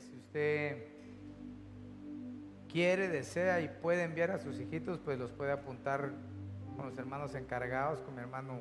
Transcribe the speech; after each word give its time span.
si 0.00 0.16
usted 0.16 0.92
quiere, 2.68 3.08
desea 3.08 3.60
y 3.60 3.68
puede 3.68 4.02
enviar 4.02 4.30
a 4.30 4.38
sus 4.38 4.58
hijitos, 4.58 4.98
pues 4.98 5.18
los 5.18 5.30
puede 5.30 5.52
apuntar 5.52 6.12
con 6.76 6.86
los 6.86 6.96
hermanos 6.96 7.34
encargados, 7.34 8.00
con 8.00 8.14
mi 8.14 8.20
hermano 8.20 8.60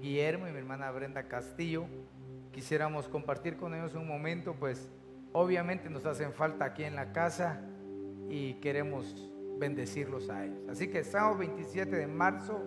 Guillermo 0.00 0.48
y 0.48 0.52
mi 0.52 0.58
hermana 0.58 0.90
Brenda 0.90 1.28
Castillo. 1.28 1.86
Quisiéramos 2.50 3.08
compartir 3.08 3.56
con 3.56 3.74
ellos 3.74 3.94
un 3.94 4.06
momento, 4.06 4.54
pues 4.54 4.90
obviamente 5.32 5.88
nos 5.88 6.04
hacen 6.06 6.32
falta 6.32 6.64
aquí 6.64 6.84
en 6.84 6.96
la 6.96 7.12
casa 7.12 7.60
y 8.28 8.54
queremos 8.54 9.30
bendecirlos 9.58 10.28
a 10.28 10.44
ellos. 10.44 10.68
Así 10.68 10.88
que 10.88 11.04
sábado 11.04 11.38
27 11.38 11.94
de 11.94 12.06
marzo, 12.06 12.60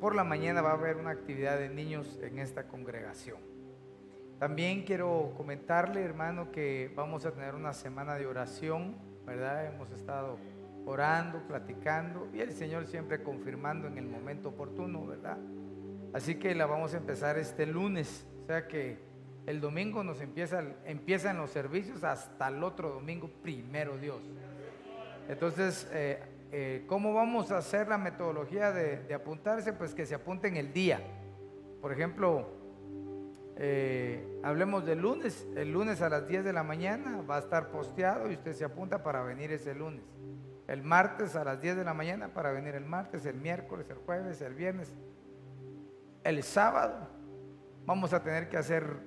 por 0.00 0.14
la 0.14 0.24
mañana 0.24 0.62
va 0.62 0.70
a 0.70 0.74
haber 0.74 0.96
una 0.96 1.10
actividad 1.10 1.58
de 1.58 1.68
niños 1.68 2.18
en 2.22 2.38
esta 2.38 2.66
congregación. 2.66 3.55
También 4.38 4.82
quiero 4.82 5.32
comentarle, 5.34 6.02
hermano, 6.02 6.52
que 6.52 6.92
vamos 6.94 7.24
a 7.24 7.32
tener 7.32 7.54
una 7.54 7.72
semana 7.72 8.16
de 8.16 8.26
oración, 8.26 8.94
¿verdad? 9.24 9.64
Hemos 9.64 9.90
estado 9.92 10.36
orando, 10.84 11.40
platicando 11.48 12.28
y 12.34 12.40
el 12.40 12.52
Señor 12.52 12.86
siempre 12.86 13.22
confirmando 13.22 13.88
en 13.88 13.96
el 13.96 14.06
momento 14.06 14.50
oportuno, 14.50 15.06
¿verdad? 15.06 15.38
Así 16.12 16.34
que 16.34 16.54
la 16.54 16.66
vamos 16.66 16.92
a 16.92 16.98
empezar 16.98 17.38
este 17.38 17.64
lunes, 17.64 18.26
o 18.42 18.46
sea 18.46 18.68
que 18.68 18.98
el 19.46 19.58
domingo 19.58 20.04
nos 20.04 20.20
empieza, 20.20 20.62
empiezan 20.84 21.38
los 21.38 21.50
servicios 21.50 22.04
hasta 22.04 22.48
el 22.48 22.62
otro 22.62 22.90
domingo, 22.90 23.30
primero 23.42 23.96
Dios. 23.96 24.20
Entonces, 25.30 25.88
eh, 25.92 26.20
eh, 26.52 26.84
¿cómo 26.86 27.14
vamos 27.14 27.50
a 27.52 27.58
hacer 27.58 27.88
la 27.88 27.96
metodología 27.96 28.70
de, 28.70 28.98
de 28.98 29.14
apuntarse? 29.14 29.72
Pues 29.72 29.94
que 29.94 30.04
se 30.04 30.14
apunten 30.14 30.58
el 30.58 30.74
día. 30.74 31.00
Por 31.80 31.92
ejemplo, 31.92 32.65
eh, 33.56 34.40
hablemos 34.42 34.84
del 34.84 35.00
lunes. 35.00 35.46
El 35.56 35.72
lunes 35.72 36.02
a 36.02 36.08
las 36.08 36.28
10 36.28 36.44
de 36.44 36.52
la 36.52 36.62
mañana 36.62 37.22
va 37.22 37.36
a 37.36 37.38
estar 37.40 37.70
posteado 37.70 38.30
y 38.30 38.34
usted 38.34 38.52
se 38.52 38.64
apunta 38.64 39.02
para 39.02 39.22
venir 39.22 39.50
ese 39.52 39.74
lunes. 39.74 40.04
El 40.68 40.82
martes 40.82 41.36
a 41.36 41.44
las 41.44 41.60
10 41.60 41.76
de 41.76 41.84
la 41.84 41.94
mañana 41.94 42.28
para 42.34 42.52
venir 42.52 42.74
el 42.74 42.84
martes, 42.84 43.24
el 43.24 43.36
miércoles, 43.36 43.88
el 43.88 43.96
jueves, 43.96 44.40
el 44.42 44.54
viernes. 44.54 44.92
El 46.24 46.42
sábado 46.42 47.08
vamos 47.86 48.12
a 48.12 48.22
tener 48.22 48.48
que 48.48 48.56
hacer 48.56 48.98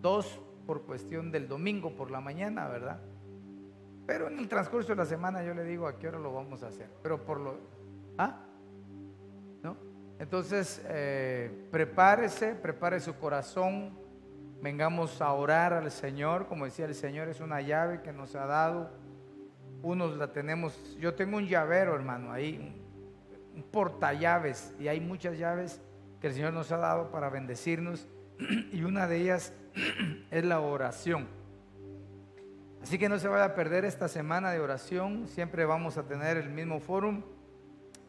dos 0.00 0.40
por 0.66 0.82
cuestión 0.82 1.30
del 1.30 1.48
domingo 1.48 1.94
por 1.96 2.10
la 2.10 2.20
mañana, 2.20 2.68
¿verdad? 2.68 3.00
Pero 4.06 4.28
en 4.28 4.38
el 4.38 4.48
transcurso 4.48 4.90
de 4.90 4.96
la 4.96 5.04
semana 5.04 5.42
yo 5.42 5.52
le 5.54 5.64
digo 5.64 5.86
a 5.86 5.98
qué 5.98 6.08
hora 6.08 6.18
lo 6.18 6.32
vamos 6.32 6.62
a 6.62 6.68
hacer. 6.68 6.88
Pero 7.02 7.24
por 7.24 7.40
lo... 7.40 7.58
¿Ah? 8.16 8.47
Entonces, 10.18 10.82
eh, 10.88 11.68
prepárese, 11.70 12.54
prepare 12.54 12.98
su 12.98 13.14
corazón, 13.16 13.96
vengamos 14.60 15.22
a 15.22 15.32
orar 15.32 15.72
al 15.72 15.90
Señor, 15.92 16.48
como 16.48 16.64
decía 16.64 16.86
el 16.86 16.94
Señor, 16.94 17.28
es 17.28 17.40
una 17.40 17.60
llave 17.60 18.02
que 18.02 18.12
nos 18.12 18.34
ha 18.34 18.46
dado, 18.46 18.90
unos 19.82 20.16
la 20.16 20.32
tenemos, 20.32 20.96
yo 20.98 21.14
tengo 21.14 21.36
un 21.36 21.46
llavero 21.46 21.94
hermano, 21.94 22.32
ahí, 22.32 22.58
un, 22.58 23.56
un 23.56 23.62
portallaves, 23.70 24.74
y 24.80 24.88
hay 24.88 25.00
muchas 25.00 25.38
llaves 25.38 25.80
que 26.20 26.26
el 26.26 26.34
Señor 26.34 26.52
nos 26.52 26.72
ha 26.72 26.78
dado 26.78 27.12
para 27.12 27.30
bendecirnos, 27.30 28.08
y 28.72 28.82
una 28.82 29.06
de 29.06 29.18
ellas 29.18 29.52
es 30.32 30.44
la 30.44 30.58
oración. 30.58 31.28
Así 32.82 32.98
que 32.98 33.08
no 33.08 33.20
se 33.20 33.28
vaya 33.28 33.44
a 33.44 33.54
perder 33.54 33.84
esta 33.84 34.08
semana 34.08 34.50
de 34.50 34.58
oración, 34.58 35.28
siempre 35.28 35.64
vamos 35.64 35.96
a 35.96 36.08
tener 36.08 36.36
el 36.36 36.50
mismo 36.50 36.80
fórum 36.80 37.22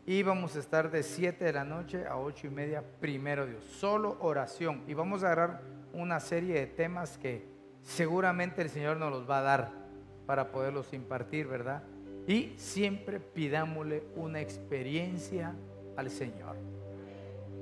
y 0.09 0.23
vamos 0.23 0.55
a 0.55 0.59
estar 0.59 0.89
de 0.89 1.03
7 1.03 1.45
de 1.45 1.53
la 1.53 1.63
noche 1.63 2.07
a 2.07 2.17
8 2.17 2.47
y 2.47 2.49
media, 2.49 2.83
primero 2.99 3.45
Dios. 3.45 3.63
Solo 3.63 4.17
oración. 4.21 4.81
Y 4.87 4.95
vamos 4.95 5.21
a 5.21 5.27
agarrar 5.27 5.61
una 5.93 6.19
serie 6.19 6.55
de 6.55 6.65
temas 6.65 7.19
que 7.19 7.45
seguramente 7.83 8.63
el 8.63 8.71
Señor 8.71 8.97
nos 8.97 9.11
los 9.11 9.29
va 9.29 9.37
a 9.37 9.41
dar 9.43 9.71
para 10.25 10.51
poderlos 10.51 10.93
impartir, 10.93 11.45
¿verdad? 11.45 11.83
Y 12.25 12.55
siempre 12.57 13.19
pidámosle 13.19 14.01
una 14.15 14.41
experiencia 14.41 15.53
al 15.95 16.09
Señor. 16.09 16.55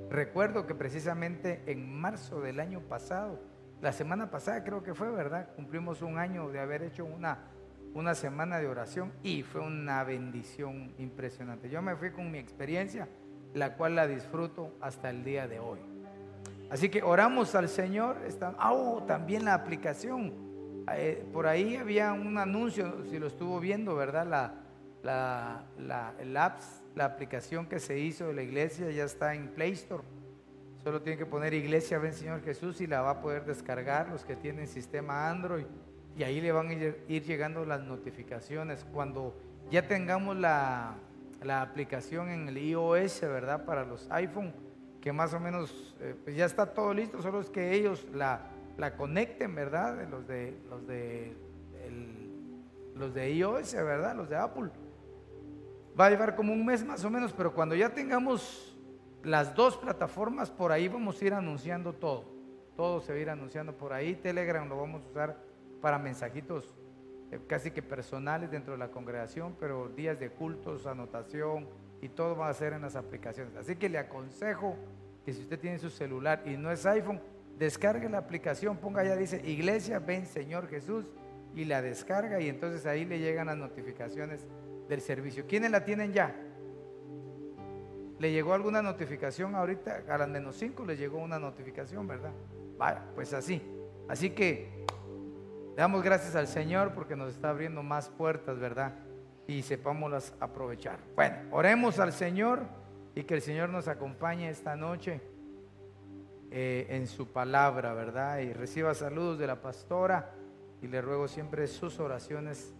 Recuerdo 0.08 0.66
que 0.66 0.74
precisamente 0.74 1.60
en 1.66 2.00
marzo 2.00 2.40
del 2.40 2.60
año 2.60 2.80
pasado, 2.80 3.38
la 3.82 3.92
semana 3.92 4.30
pasada 4.30 4.64
creo 4.64 4.82
que 4.82 4.94
fue, 4.94 5.10
¿verdad? 5.10 5.50
Cumplimos 5.54 6.00
un 6.00 6.16
año 6.16 6.48
de 6.48 6.60
haber 6.60 6.82
hecho 6.82 7.04
una 7.04 7.40
una 7.94 8.14
semana 8.14 8.58
de 8.58 8.68
oración 8.68 9.12
y 9.22 9.42
fue 9.42 9.60
una 9.60 10.04
bendición 10.04 10.92
impresionante. 10.98 11.68
Yo 11.70 11.82
me 11.82 11.96
fui 11.96 12.10
con 12.10 12.30
mi 12.30 12.38
experiencia, 12.38 13.08
la 13.54 13.76
cual 13.76 13.96
la 13.96 14.06
disfruto 14.06 14.72
hasta 14.80 15.10
el 15.10 15.24
día 15.24 15.48
de 15.48 15.58
hoy. 15.58 15.78
Así 16.70 16.88
que 16.90 17.02
oramos 17.02 17.54
al 17.54 17.68
Señor. 17.68 18.18
Está, 18.26 18.54
oh, 18.70 19.02
también 19.06 19.44
la 19.44 19.54
aplicación. 19.54 20.84
Eh, 20.94 21.26
por 21.32 21.46
ahí 21.46 21.76
había 21.76 22.12
un 22.12 22.38
anuncio, 22.38 23.04
si 23.10 23.18
lo 23.18 23.26
estuvo 23.26 23.58
viendo, 23.60 23.94
¿verdad? 23.94 24.26
La, 24.26 24.54
la, 25.02 25.64
la, 25.78 26.14
el 26.18 26.36
apps, 26.36 26.82
la 26.94 27.04
aplicación 27.06 27.66
que 27.66 27.78
se 27.78 27.98
hizo 27.98 28.28
de 28.28 28.34
la 28.34 28.42
iglesia 28.42 28.90
ya 28.90 29.04
está 29.04 29.34
en 29.34 29.48
Play 29.48 29.72
Store. 29.72 30.02
Solo 30.82 31.02
tiene 31.02 31.18
que 31.18 31.26
poner 31.26 31.52
Iglesia 31.54 31.98
Ven 31.98 32.14
Señor 32.14 32.42
Jesús 32.42 32.80
y 32.80 32.86
la 32.86 33.02
va 33.02 33.10
a 33.10 33.20
poder 33.20 33.44
descargar 33.44 34.08
los 34.08 34.24
que 34.24 34.36
tienen 34.36 34.68
sistema 34.68 35.28
Android 35.28 35.66
y 36.18 36.24
ahí 36.24 36.40
le 36.40 36.50
van 36.50 36.68
a 36.68 36.72
ir, 36.72 37.04
llegando 37.06 37.64
las 37.64 37.80
notificaciones. 37.84 38.84
Cuando 38.92 39.36
ya 39.70 39.86
tengamos 39.86 40.36
la, 40.36 40.96
aplicación 41.48 42.28
en 42.28 42.48
el 42.48 42.58
iOS, 42.58 43.20
¿verdad? 43.20 43.64
Para 43.64 43.84
los 43.84 44.10
iPhone, 44.10 44.52
que 45.00 45.12
más 45.12 45.32
o 45.32 45.38
menos 45.38 45.94
eh, 46.00 46.16
pues 46.24 46.34
ya 46.34 46.44
está 46.44 46.66
todo 46.66 46.92
listo, 46.92 47.22
solo 47.22 47.40
es 47.40 47.48
que 47.48 47.72
ellos 47.72 48.04
la, 48.12 48.50
la 48.76 48.96
conecten, 48.96 49.54
¿verdad? 49.54 50.08
Los 50.10 50.26
de, 50.26 50.58
los 50.68 50.84
de, 50.88 51.36
los 52.96 53.14
de 53.14 53.30
iOS, 53.34 53.74
¿verdad? 53.74 54.16
Los 54.16 54.28
de 54.28 54.36
Apple. 54.36 54.70
Va 55.98 56.06
a 56.06 56.10
llevar 56.10 56.34
como 56.34 56.52
un 56.52 56.66
mes 56.66 56.84
más 56.84 57.04
o 57.04 57.10
menos, 57.10 57.32
pero 57.32 57.54
cuando 57.54 57.76
ya 57.76 57.90
tengamos 57.90 58.76
las 59.22 59.54
dos 59.54 59.76
plataformas, 59.76 60.50
por 60.50 60.72
ahí 60.72 60.88
vamos 60.88 61.22
a 61.22 61.24
ir 61.24 61.34
anunciando 61.34 61.92
todo. 61.92 62.24
Todo 62.74 63.00
se 63.00 63.12
va 63.12 63.18
a 63.18 63.22
ir 63.22 63.30
anunciando 63.30 63.72
por 63.76 63.92
ahí. 63.92 64.16
Telegram 64.16 64.68
lo 64.68 64.80
vamos 64.80 65.04
a 65.04 65.10
usar 65.10 65.47
para 65.80 65.98
mensajitos 65.98 66.74
eh, 67.30 67.38
casi 67.46 67.70
que 67.70 67.82
personales 67.82 68.50
dentro 68.50 68.72
de 68.72 68.78
la 68.78 68.90
congregación, 68.90 69.56
pero 69.58 69.88
días 69.88 70.18
de 70.18 70.30
cultos, 70.30 70.86
anotación 70.86 71.68
y 72.00 72.08
todo 72.08 72.36
va 72.36 72.48
a 72.48 72.54
ser 72.54 72.72
en 72.72 72.82
las 72.82 72.96
aplicaciones. 72.96 73.54
Así 73.56 73.76
que 73.76 73.88
le 73.88 73.98
aconsejo 73.98 74.76
que 75.24 75.32
si 75.32 75.42
usted 75.42 75.58
tiene 75.58 75.78
su 75.78 75.90
celular 75.90 76.42
y 76.46 76.56
no 76.56 76.70
es 76.70 76.86
iPhone, 76.86 77.20
descargue 77.58 78.08
la 78.08 78.18
aplicación, 78.18 78.78
ponga 78.78 79.02
allá, 79.02 79.16
dice 79.16 79.42
Iglesia, 79.44 79.98
ven 79.98 80.24
Señor 80.26 80.68
Jesús, 80.68 81.06
y 81.54 81.64
la 81.64 81.82
descarga 81.82 82.40
y 82.40 82.48
entonces 82.48 82.86
ahí 82.86 83.04
le 83.04 83.18
llegan 83.18 83.46
las 83.46 83.56
notificaciones 83.56 84.46
del 84.88 85.00
servicio. 85.00 85.44
¿Quiénes 85.46 85.70
la 85.70 85.84
tienen 85.84 86.12
ya? 86.12 86.34
¿Le 88.18 88.32
llegó 88.32 88.54
alguna 88.54 88.82
notificación 88.82 89.54
ahorita? 89.54 90.04
A 90.08 90.18
las 90.18 90.28
menos 90.28 90.56
5 90.56 90.84
le 90.84 90.96
llegó 90.96 91.18
una 91.18 91.38
notificación, 91.38 92.06
¿verdad? 92.06 92.32
Vaya, 92.76 93.04
pues 93.14 93.32
así. 93.32 93.62
Así 94.08 94.30
que 94.30 94.77
damos 95.78 96.02
gracias 96.02 96.34
al 96.34 96.48
Señor 96.48 96.92
porque 96.92 97.14
nos 97.14 97.32
está 97.32 97.50
abriendo 97.50 97.84
más 97.84 98.08
puertas, 98.08 98.58
¿verdad? 98.58 98.94
Y 99.46 99.62
sepámoslas 99.62 100.34
aprovechar. 100.40 100.98
Bueno, 101.14 101.36
oremos 101.52 102.00
al 102.00 102.12
Señor 102.12 102.62
y 103.14 103.22
que 103.22 103.34
el 103.34 103.42
Señor 103.42 103.68
nos 103.68 103.86
acompañe 103.86 104.50
esta 104.50 104.74
noche 104.74 105.20
eh, 106.50 106.88
en 106.90 107.06
su 107.06 107.28
palabra, 107.28 107.94
¿verdad? 107.94 108.40
Y 108.40 108.52
reciba 108.52 108.92
saludos 108.92 109.38
de 109.38 109.46
la 109.46 109.62
pastora 109.62 110.32
y 110.82 110.88
le 110.88 111.00
ruego 111.00 111.28
siempre 111.28 111.68
sus 111.68 112.00
oraciones 112.00 112.74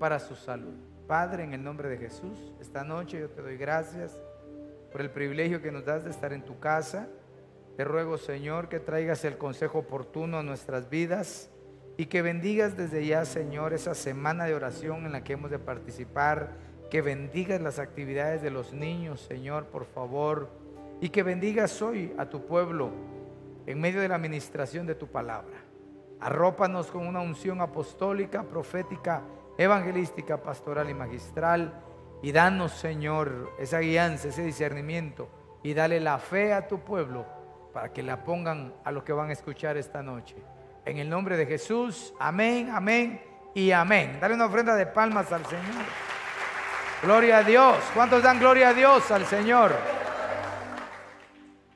para 0.00 0.18
su 0.18 0.34
salud. 0.34 0.74
Padre, 1.06 1.44
en 1.44 1.54
el 1.54 1.62
nombre 1.62 1.88
de 1.88 1.96
Jesús, 1.96 2.52
esta 2.60 2.82
noche 2.82 3.20
yo 3.20 3.30
te 3.30 3.40
doy 3.40 3.56
gracias 3.56 4.20
por 4.90 5.00
el 5.00 5.10
privilegio 5.10 5.62
que 5.62 5.70
nos 5.70 5.84
das 5.84 6.02
de 6.02 6.10
estar 6.10 6.32
en 6.32 6.44
tu 6.44 6.58
casa. 6.58 7.06
Te 7.76 7.84
ruego, 7.84 8.18
Señor, 8.18 8.68
que 8.68 8.80
traigas 8.80 9.24
el 9.24 9.38
consejo 9.38 9.78
oportuno 9.78 10.38
a 10.38 10.42
nuestras 10.42 10.90
vidas 10.90 11.52
y 11.98 12.06
que 12.06 12.20
bendigas 12.20 12.76
desde 12.76 13.06
ya, 13.06 13.24
Señor, 13.24 13.72
esa 13.72 13.94
semana 13.94 14.44
de 14.44 14.54
oración 14.54 15.06
en 15.06 15.12
la 15.12 15.24
que 15.24 15.32
hemos 15.32 15.50
de 15.50 15.58
participar. 15.58 16.50
Que 16.90 17.00
bendigas 17.00 17.60
las 17.60 17.78
actividades 17.78 18.42
de 18.42 18.50
los 18.50 18.72
niños, 18.72 19.20
Señor, 19.20 19.66
por 19.66 19.86
favor. 19.86 20.50
Y 21.00 21.08
que 21.08 21.22
bendigas 21.22 21.80
hoy 21.80 22.12
a 22.18 22.26
tu 22.26 22.44
pueblo 22.46 22.90
en 23.66 23.80
medio 23.80 24.00
de 24.00 24.08
la 24.08 24.16
administración 24.16 24.86
de 24.86 24.94
tu 24.94 25.06
palabra. 25.06 25.56
Arrópanos 26.20 26.90
con 26.90 27.06
una 27.06 27.20
unción 27.20 27.60
apostólica, 27.60 28.42
profética, 28.42 29.22
evangelística, 29.56 30.42
pastoral 30.42 30.90
y 30.90 30.94
magistral. 30.94 31.82
Y 32.22 32.30
danos, 32.30 32.72
Señor, 32.72 33.52
esa 33.58 33.80
guianza, 33.80 34.28
ese 34.28 34.42
discernimiento. 34.42 35.28
Y 35.62 35.72
dale 35.72 35.98
la 35.98 36.18
fe 36.18 36.52
a 36.52 36.68
tu 36.68 36.80
pueblo 36.80 37.24
para 37.72 37.92
que 37.92 38.02
la 38.02 38.22
pongan 38.22 38.74
a 38.84 38.92
lo 38.92 39.02
que 39.02 39.14
van 39.14 39.30
a 39.30 39.32
escuchar 39.32 39.78
esta 39.78 40.02
noche. 40.02 40.36
En 40.86 40.98
el 40.98 41.10
nombre 41.10 41.36
de 41.36 41.46
Jesús, 41.46 42.14
amén, 42.16 42.70
amén 42.70 43.20
y 43.54 43.72
amén. 43.72 44.18
Dale 44.20 44.34
una 44.34 44.46
ofrenda 44.46 44.76
de 44.76 44.86
palmas 44.86 45.32
al 45.32 45.44
Señor. 45.44 45.84
Gloria 47.02 47.38
a 47.38 47.42
Dios. 47.42 47.78
¿Cuántos 47.92 48.22
dan 48.22 48.38
gloria 48.38 48.68
a 48.68 48.72
Dios 48.72 49.10
al 49.10 49.26
Señor? 49.26 49.72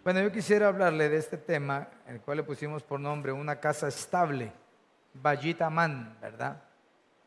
Bueno, 0.05 0.21
yo 0.21 0.31
quisiera 0.31 0.69
hablarle 0.69 1.09
de 1.09 1.17
este 1.17 1.39
tema, 1.39 1.89
el 2.07 2.21
cual 2.21 2.37
le 2.37 2.43
pusimos 2.45 2.85
por 2.85 3.01
nombre 3.01 3.33
una 3.33 3.59
casa 3.59 3.89
estable. 3.89 4.53
Vayitaman, 5.15 6.17
¿verdad? 6.21 6.63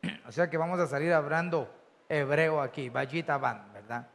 O 0.26 0.32
sea 0.32 0.48
que 0.48 0.56
vamos 0.56 0.80
a 0.80 0.86
salir 0.86 1.12
hablando 1.12 1.70
hebreo 2.08 2.62
aquí, 2.62 2.88
Vayitaman, 2.88 3.74
¿verdad? 3.74 4.08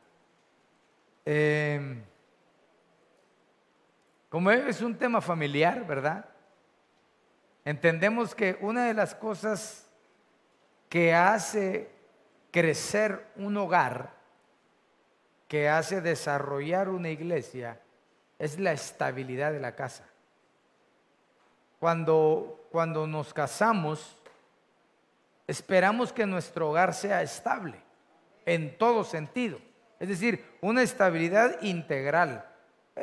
Em, 1.24 2.02
como 4.28 4.50
es 4.50 4.82
un 4.82 4.96
tema 4.96 5.22
familiar, 5.22 5.86
¿verdad? 5.86 6.26
Entendemos 7.70 8.34
que 8.34 8.58
una 8.62 8.86
de 8.88 8.96
las 8.96 9.14
cosas 9.14 9.88
que 10.90 11.14
hace 11.14 11.88
crecer 12.50 13.28
un 13.36 13.56
hogar, 13.58 14.12
que 15.48 15.70
hace 15.70 16.02
desarrollar 16.02 16.90
una 16.90 17.10
iglesia, 17.10 17.80
es 18.40 18.58
la 18.58 18.72
estabilidad 18.72 19.52
de 19.52 19.60
la 19.60 19.76
casa. 19.76 20.04
Cuando, 21.80 22.68
cuando 22.72 23.06
nos 23.06 23.36
casamos, 23.36 24.18
esperamos 25.46 26.12
que 26.12 26.26
nuestro 26.26 26.72
hogar 26.72 26.96
sea 26.96 27.22
estable 27.22 27.80
en 28.48 28.80
todo 28.80 29.04
sentido. 29.04 29.60
Es 30.00 30.10
decir, 30.10 30.44
una 30.62 30.82
estabilidad 30.82 31.62
integral. 31.62 32.50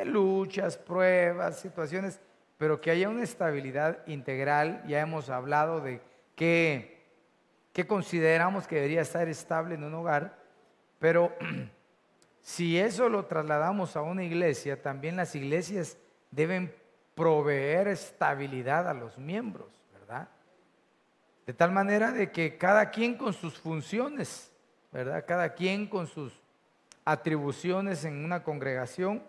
Luchas, 0.03 0.75
pruebas, 0.75 1.57
situaciones, 1.57 2.19
pero 2.57 2.81
que 2.81 2.91
haya 2.91 3.09
una 3.09 3.23
estabilidad 3.23 4.05
integral. 4.07 4.83
Ya 4.87 5.01
hemos 5.01 5.29
hablado 5.29 5.81
de 5.81 6.01
qué, 6.35 7.05
qué 7.73 7.85
consideramos 7.85 8.67
que 8.67 8.75
debería 8.75 9.01
estar 9.01 9.27
estable 9.27 9.75
en 9.75 9.83
un 9.83 9.93
hogar, 9.93 10.37
pero 10.99 11.35
si 12.41 12.79
eso 12.79 13.09
lo 13.09 13.25
trasladamos 13.25 13.95
a 13.95 14.01
una 14.01 14.23
iglesia, 14.23 14.81
también 14.81 15.15
las 15.15 15.35
iglesias 15.35 15.97
deben 16.31 16.73
proveer 17.15 17.87
estabilidad 17.87 18.87
a 18.87 18.93
los 18.93 19.17
miembros, 19.17 19.67
¿verdad? 19.93 20.29
De 21.45 21.53
tal 21.53 21.71
manera 21.71 22.11
de 22.11 22.31
que 22.31 22.57
cada 22.57 22.91
quien 22.91 23.15
con 23.15 23.33
sus 23.33 23.57
funciones, 23.57 24.51
¿verdad? 24.91 25.25
Cada 25.27 25.53
quien 25.53 25.87
con 25.87 26.07
sus 26.07 26.39
atribuciones 27.05 28.03
en 28.03 28.25
una 28.25 28.43
congregación. 28.43 29.23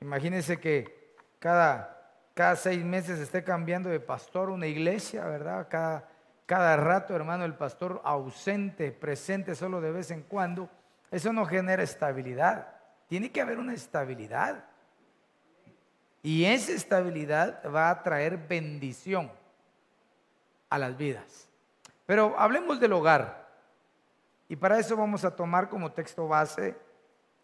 Imagínense 0.00 0.58
que 0.58 1.14
cada, 1.38 2.01
cada 2.34 2.56
seis 2.56 2.84
meses 2.84 3.18
esté 3.18 3.44
cambiando 3.44 3.90
de 3.90 4.00
pastor 4.00 4.50
una 4.50 4.66
iglesia, 4.66 5.24
¿verdad? 5.24 5.66
Cada, 5.68 6.08
cada 6.46 6.76
rato, 6.76 7.14
hermano, 7.14 7.44
el 7.44 7.54
pastor 7.54 8.00
ausente, 8.04 8.90
presente 8.90 9.54
solo 9.54 9.80
de 9.80 9.92
vez 9.92 10.10
en 10.10 10.22
cuando. 10.22 10.68
Eso 11.10 11.32
no 11.32 11.44
genera 11.44 11.82
estabilidad. 11.82 12.68
Tiene 13.08 13.30
que 13.30 13.42
haber 13.42 13.58
una 13.58 13.74
estabilidad. 13.74 14.64
Y 16.22 16.44
esa 16.44 16.72
estabilidad 16.72 17.62
va 17.70 17.90
a 17.90 18.02
traer 18.02 18.38
bendición 18.38 19.30
a 20.70 20.78
las 20.78 20.96
vidas. 20.96 21.48
Pero 22.06 22.34
hablemos 22.38 22.80
del 22.80 22.94
hogar. 22.94 23.48
Y 24.48 24.56
para 24.56 24.78
eso 24.78 24.96
vamos 24.96 25.24
a 25.24 25.34
tomar 25.34 25.68
como 25.68 25.92
texto 25.92 26.28
base 26.28 26.76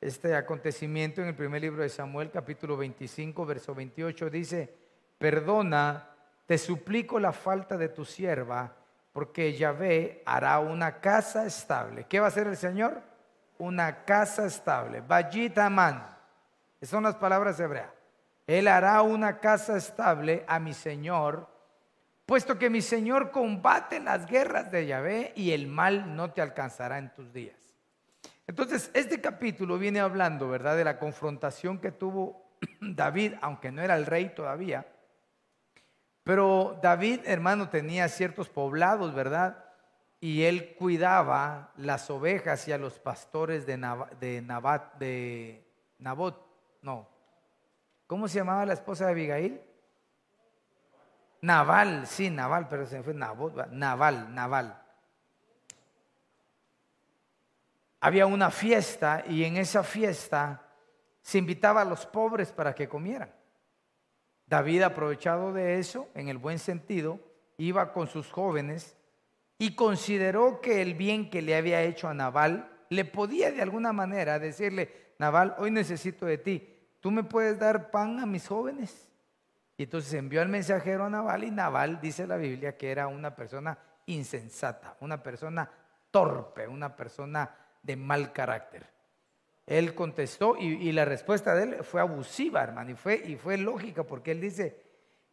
este 0.01 0.35
acontecimiento 0.35 1.21
en 1.21 1.29
el 1.29 1.35
primer 1.35 1.61
libro 1.61 1.83
de 1.83 1.89
Samuel, 1.89 2.31
capítulo 2.31 2.77
25, 2.77 3.45
verso 3.45 3.75
28. 3.75 4.31
Dice, 4.31 4.75
perdona, 5.19 6.11
te 6.47 6.57
suplico 6.57 7.19
la 7.19 7.33
falta 7.33 7.77
de 7.77 7.89
tu 7.89 8.05
sierva, 8.05 8.75
porque 9.13 9.55
Yahvé 9.55 10.23
hará 10.25 10.61
una 10.61 11.01
casa 11.01 11.45
estable. 11.45 12.07
¿Qué 12.09 12.21
va 12.21 12.27
a 12.27 12.29
hacer 12.29 12.47
el 12.47 12.57
Señor? 12.57 13.03
Una 13.59 14.05
casa 14.05 14.47
estable. 14.47 15.01
Vayitaman. 15.01 16.07
Esas 16.81 16.91
son 16.91 17.03
las 17.03 17.17
palabras 17.17 17.59
hebreas. 17.59 17.91
Él 18.47 18.69
hará 18.69 19.03
una 19.03 19.41
casa 19.41 19.77
estable 19.77 20.45
a 20.47 20.59
mi 20.59 20.73
Señor, 20.73 21.49
puesto 22.25 22.59
que 22.59 22.71
mi 22.71 22.81
Señor 22.81 23.31
combate 23.31 24.01
las 24.01 24.27
guerras 24.27 24.71
de 24.71 24.87
Yahvé 24.87 25.33
y 25.35 25.51
el 25.51 25.67
mal 25.67 26.15
no 26.15 26.31
te 26.31 26.41
alcanzará 26.41 26.99
en 26.99 27.13
tus 27.13 27.33
días. 27.33 27.68
Entonces, 28.49 28.91
este 28.95 29.21
capítulo 29.21 29.79
viene 29.79 30.01
hablando, 30.01 30.49
¿verdad?, 30.49 30.77
de 30.77 30.83
la 30.83 30.99
confrontación 30.99 31.79
que 31.79 31.93
tuvo 31.93 32.51
David, 32.81 33.35
aunque 33.43 33.71
no 33.71 33.83
era 33.83 33.95
el 33.95 34.07
rey 34.07 34.31
todavía. 34.35 34.87
Pero 36.25 36.79
David, 36.83 37.21
hermano, 37.27 37.69
tenía 37.69 38.09
ciertos 38.09 38.49
poblados, 38.49 39.15
¿verdad? 39.15 39.67
Y 40.19 40.45
él 40.45 40.75
cuidaba 40.77 41.73
las 41.77 42.11
ovejas 42.11 42.67
y 42.67 42.73
a 42.73 42.79
los 42.79 42.99
pastores 42.99 43.67
de, 43.67 43.77
de, 44.19 44.43
Nabat, 44.43 44.95
de 44.95 45.65
Nabot, 45.99 46.45
no, 46.83 47.07
¿Cómo 48.07 48.27
se 48.27 48.39
llamaba 48.39 48.65
la 48.65 48.73
esposa 48.73 49.05
de 49.05 49.11
Abigail? 49.11 49.61
Naval, 51.43 52.07
sí, 52.07 52.31
Naval, 52.31 52.67
pero 52.67 52.87
se 52.87 53.03
fue 53.03 53.13
Naval, 53.13 53.69
Naval, 53.71 54.35
Naval. 54.35 54.83
Había 58.01 58.27
una 58.27 58.51
fiesta 58.51 59.25
y 59.29 59.45
en 59.45 59.57
esa 59.57 59.83
fiesta 59.83 60.63
se 61.21 61.39
invitaba 61.39 61.83
a 61.83 61.85
los 61.85 62.07
pobres 62.07 62.53
para 62.53 62.75
que 62.75 62.89
comieran. 62.89 63.33
David, 64.47 64.83
aprovechado 64.83 65.53
de 65.53 65.79
eso, 65.79 66.09
en 66.15 66.29
el 66.29 66.39
buen 66.39 66.59
sentido, 66.59 67.21
iba 67.59 67.93
con 67.93 68.07
sus 68.07 68.31
jóvenes 68.31 68.97
y 69.59 69.75
consideró 69.75 70.61
que 70.61 70.81
el 70.81 70.95
bien 70.95 71.29
que 71.29 71.43
le 71.43 71.57
había 71.57 71.83
hecho 71.83 72.09
a 72.09 72.15
Naval 72.15 72.71
le 72.89 73.05
podía 73.05 73.51
de 73.51 73.61
alguna 73.61 73.93
manera 73.93 74.39
decirle, 74.39 75.15
Naval, 75.19 75.55
hoy 75.59 75.71
necesito 75.71 76.25
de 76.25 76.39
ti 76.39 76.75
¿tú 77.01 77.11
me 77.11 77.25
puedes 77.25 77.59
dar 77.59 77.91
pan 77.91 78.21
a 78.21 78.27
mis 78.27 78.47
jóvenes? 78.47 79.09
Y 79.77 79.85
entonces 79.85 80.13
envió 80.15 80.43
al 80.43 80.49
mensajero 80.49 81.05
a 81.05 81.11
Naval 81.11 81.45
y 81.45 81.51
Naval 81.51 82.01
dice 82.01 82.27
la 82.27 82.37
Biblia 82.37 82.77
que 82.77 82.91
era 82.91 83.07
una 83.07 83.35
persona 83.35 83.79
insensata, 84.07 84.97
una 85.01 85.23
persona 85.23 85.71
torpe, 86.11 86.67
una 86.67 86.97
persona 86.97 87.55
de 87.89 87.97
mal 87.97 88.35
carácter. 88.35 88.87
Él 89.67 89.95
contestó 89.95 90.57
y, 90.59 90.93
la 90.93 91.07
respuesta 91.07 91.55
de 91.55 91.63
él 91.63 91.85
fue 91.85 92.03
abusiva, 92.03 92.63
hermano, 92.63 92.91
y 92.91 92.95
fue, 92.95 93.23
y 93.27 93.37
fue 93.37 93.57
lógica 93.57 94.05
porque 94.05 94.33
él 94.33 94.41
dice, 94.41 94.81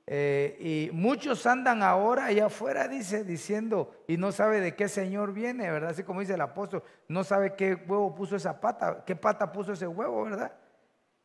eh, 0.08 0.58
y 0.60 0.94
muchos 0.94 1.46
andan 1.46 1.84
ahora 1.84 2.26
allá 2.26 2.46
afuera, 2.46 2.88
dice, 2.88 3.26
diciendo, 3.26 3.94
y 4.08 4.16
no 4.16 4.32
sabe 4.32 4.62
de 4.62 4.74
qué 4.74 4.88
Señor 4.88 5.34
viene, 5.34 5.70
¿verdad? 5.70 5.90
Así 5.90 6.04
como 6.04 6.22
dice 6.22 6.36
el 6.36 6.42
apóstol, 6.42 6.84
no 7.10 7.26
sabe 7.26 7.56
qué 7.56 7.76
huevo 7.76 8.16
puso 8.16 8.38
esa 8.38 8.62
pata, 8.62 9.04
qué 9.06 9.16
pata 9.16 9.52
puso 9.52 9.74
ese 9.74 9.88
huevo, 9.88 10.24
¿verdad? 10.24 10.54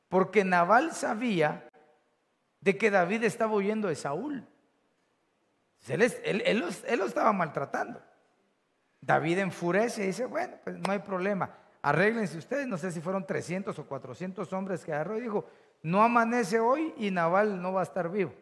Porque 0.08 0.44
Naval 0.44 0.92
sabía 0.92 1.68
de 2.60 2.76
que 2.76 2.90
David 2.90 3.22
estaba 3.22 3.54
huyendo 3.54 3.88
de 3.88 3.94
Saúl. 3.94 4.46
Él, 5.88 6.58
lo, 6.58 7.06
estaba 7.06 7.32
maltratando. 7.32 8.02
David 9.00 9.38
enfurece 9.38 10.02
y 10.02 10.06
dice, 10.08 10.26
bueno, 10.26 10.56
pues 10.62 10.78
no 10.78 10.92
hay 10.92 10.98
problema. 10.98 11.50
Arréglense 11.82 12.36
ustedes, 12.36 12.66
no 12.66 12.76
sé 12.76 12.92
si 12.92 13.00
fueron 13.00 13.26
300 13.26 13.78
o 13.78 13.86
400 13.86 14.52
hombres 14.52 14.84
que 14.84 14.92
agarró 14.92 15.16
y 15.16 15.22
dijo, 15.22 15.46
no 15.82 16.02
amanece 16.02 16.60
hoy 16.60 16.92
y 16.98 17.10
Naval 17.10 17.60
no 17.62 17.72
va 17.72 17.80
a 17.80 17.84
estar 17.84 18.10
vivo. 18.10 18.32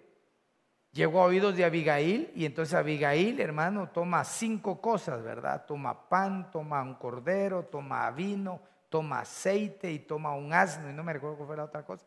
Llegó 0.93 1.23
a 1.23 1.27
oídos 1.27 1.57
de 1.57 1.65
Abigail 1.65 2.33
y 2.35 2.45
entonces 2.45 2.75
Abigail, 2.75 3.41
hermano, 3.41 3.91
toma 3.91 4.25
cinco 4.25 4.81
cosas, 4.81 5.23
¿verdad? 5.23 5.65
Toma 5.67 6.09
pan, 6.09 6.51
toma 6.51 6.83
un 6.83 6.95
cordero, 6.95 7.67
toma 7.67 8.11
vino, 8.11 8.61
toma 8.89 9.21
aceite 9.21 9.93
y 9.93 10.01
toma 10.01 10.35
un 10.35 10.53
asno, 10.53 10.91
y 10.91 10.95
no 10.95 11.05
me 11.05 11.13
recuerdo 11.13 11.37
cuál 11.37 11.47
fue 11.47 11.57
la 11.57 11.65
otra 11.65 11.85
cosa, 11.85 12.07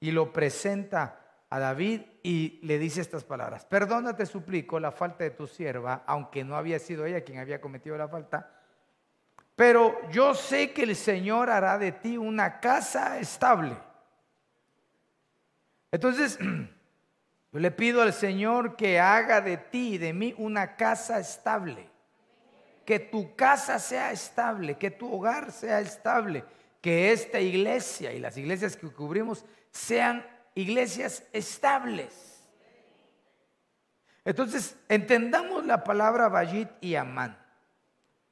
y 0.00 0.10
lo 0.10 0.32
presenta 0.32 1.20
a 1.56 1.60
David 1.60 2.02
y 2.22 2.60
le 2.62 2.78
dice 2.78 3.00
estas 3.00 3.24
palabras, 3.24 3.64
perdona 3.64 4.14
te 4.14 4.26
suplico 4.26 4.78
la 4.78 4.92
falta 4.92 5.24
de 5.24 5.30
tu 5.30 5.46
sierva, 5.46 6.04
aunque 6.06 6.44
no 6.44 6.56
había 6.56 6.78
sido 6.78 7.06
ella 7.06 7.22
quien 7.22 7.38
había 7.38 7.60
cometido 7.60 7.96
la 7.96 8.08
falta, 8.08 8.50
pero 9.54 9.98
yo 10.10 10.34
sé 10.34 10.72
que 10.72 10.82
el 10.82 10.94
Señor 10.94 11.50
hará 11.50 11.78
de 11.78 11.92
ti 11.92 12.18
una 12.18 12.60
casa 12.60 13.18
estable. 13.18 13.76
Entonces, 15.90 16.38
yo 17.52 17.58
le 17.58 17.70
pido 17.70 18.02
al 18.02 18.12
Señor 18.12 18.76
que 18.76 19.00
haga 19.00 19.40
de 19.40 19.56
ti 19.56 19.94
y 19.94 19.98
de 19.98 20.12
mí 20.12 20.34
una 20.36 20.76
casa 20.76 21.18
estable 21.18 21.88
que 22.86 23.00
tu 23.00 23.34
casa 23.34 23.80
sea 23.80 24.12
estable, 24.12 24.78
que 24.78 24.92
tu 24.92 25.12
hogar 25.12 25.50
sea 25.50 25.80
estable, 25.80 26.44
que 26.80 27.12
esta 27.12 27.40
iglesia 27.40 28.12
y 28.12 28.20
las 28.20 28.36
iglesias 28.36 28.76
que 28.76 28.88
cubrimos 28.88 29.44
sean 29.72 30.24
iglesias 30.56 31.22
estables. 31.32 32.42
Entonces, 34.24 34.76
entendamos 34.88 35.64
la 35.64 35.84
palabra 35.84 36.28
Bayit 36.28 36.68
y 36.80 36.96
Amán. 36.96 37.38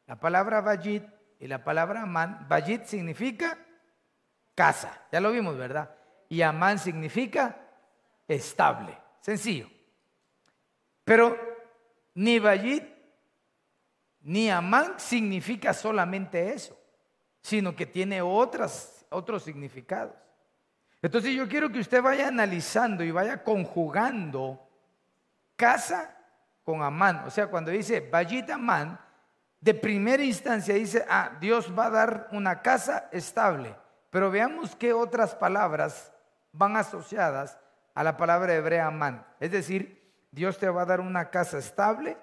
La 0.06 0.18
palabra 0.18 0.60
Bayit 0.60 1.04
y 1.38 1.46
la 1.46 1.62
palabra 1.62 2.02
Amán, 2.02 2.46
Bayit 2.48 2.84
significa 2.86 3.58
casa, 4.54 5.06
ya 5.12 5.20
lo 5.20 5.30
vimos, 5.30 5.56
¿verdad? 5.56 5.94
Y 6.28 6.42
Amán 6.42 6.78
significa 6.78 7.60
estable, 8.26 8.98
sencillo. 9.20 9.68
Pero 11.04 11.38
ni 12.14 12.38
Bayit 12.38 12.84
ni 14.22 14.50
Amán 14.50 14.98
significa 14.98 15.74
solamente 15.74 16.54
eso, 16.54 16.76
sino 17.42 17.76
que 17.76 17.84
tiene 17.84 18.22
otras, 18.22 19.04
otros 19.10 19.42
significados. 19.42 20.23
Entonces 21.04 21.34
yo 21.34 21.46
quiero 21.46 21.70
que 21.70 21.80
usted 21.80 22.00
vaya 22.00 22.28
analizando 22.28 23.04
y 23.04 23.10
vaya 23.10 23.44
conjugando 23.44 24.66
casa 25.54 26.16
con 26.62 26.82
Amán. 26.82 27.24
O 27.26 27.30
sea, 27.30 27.48
cuando 27.48 27.70
dice 27.70 28.00
Bayit 28.00 28.48
Amán, 28.48 28.98
de 29.60 29.74
primera 29.74 30.24
instancia 30.24 30.74
dice, 30.74 31.04
ah, 31.06 31.36
Dios 31.38 31.70
va 31.78 31.88
a 31.88 31.90
dar 31.90 32.28
una 32.32 32.62
casa 32.62 33.10
estable. 33.12 33.76
Pero 34.08 34.30
veamos 34.30 34.76
qué 34.76 34.94
otras 34.94 35.34
palabras 35.34 36.10
van 36.52 36.74
asociadas 36.74 37.58
a 37.94 38.02
la 38.02 38.16
palabra 38.16 38.54
hebrea 38.54 38.86
Amán. 38.86 39.26
Es 39.40 39.50
decir, 39.50 40.10
Dios 40.30 40.56
te 40.56 40.70
va 40.70 40.82
a 40.82 40.86
dar 40.86 41.02
una 41.02 41.28
casa 41.28 41.58
estable. 41.58 42.16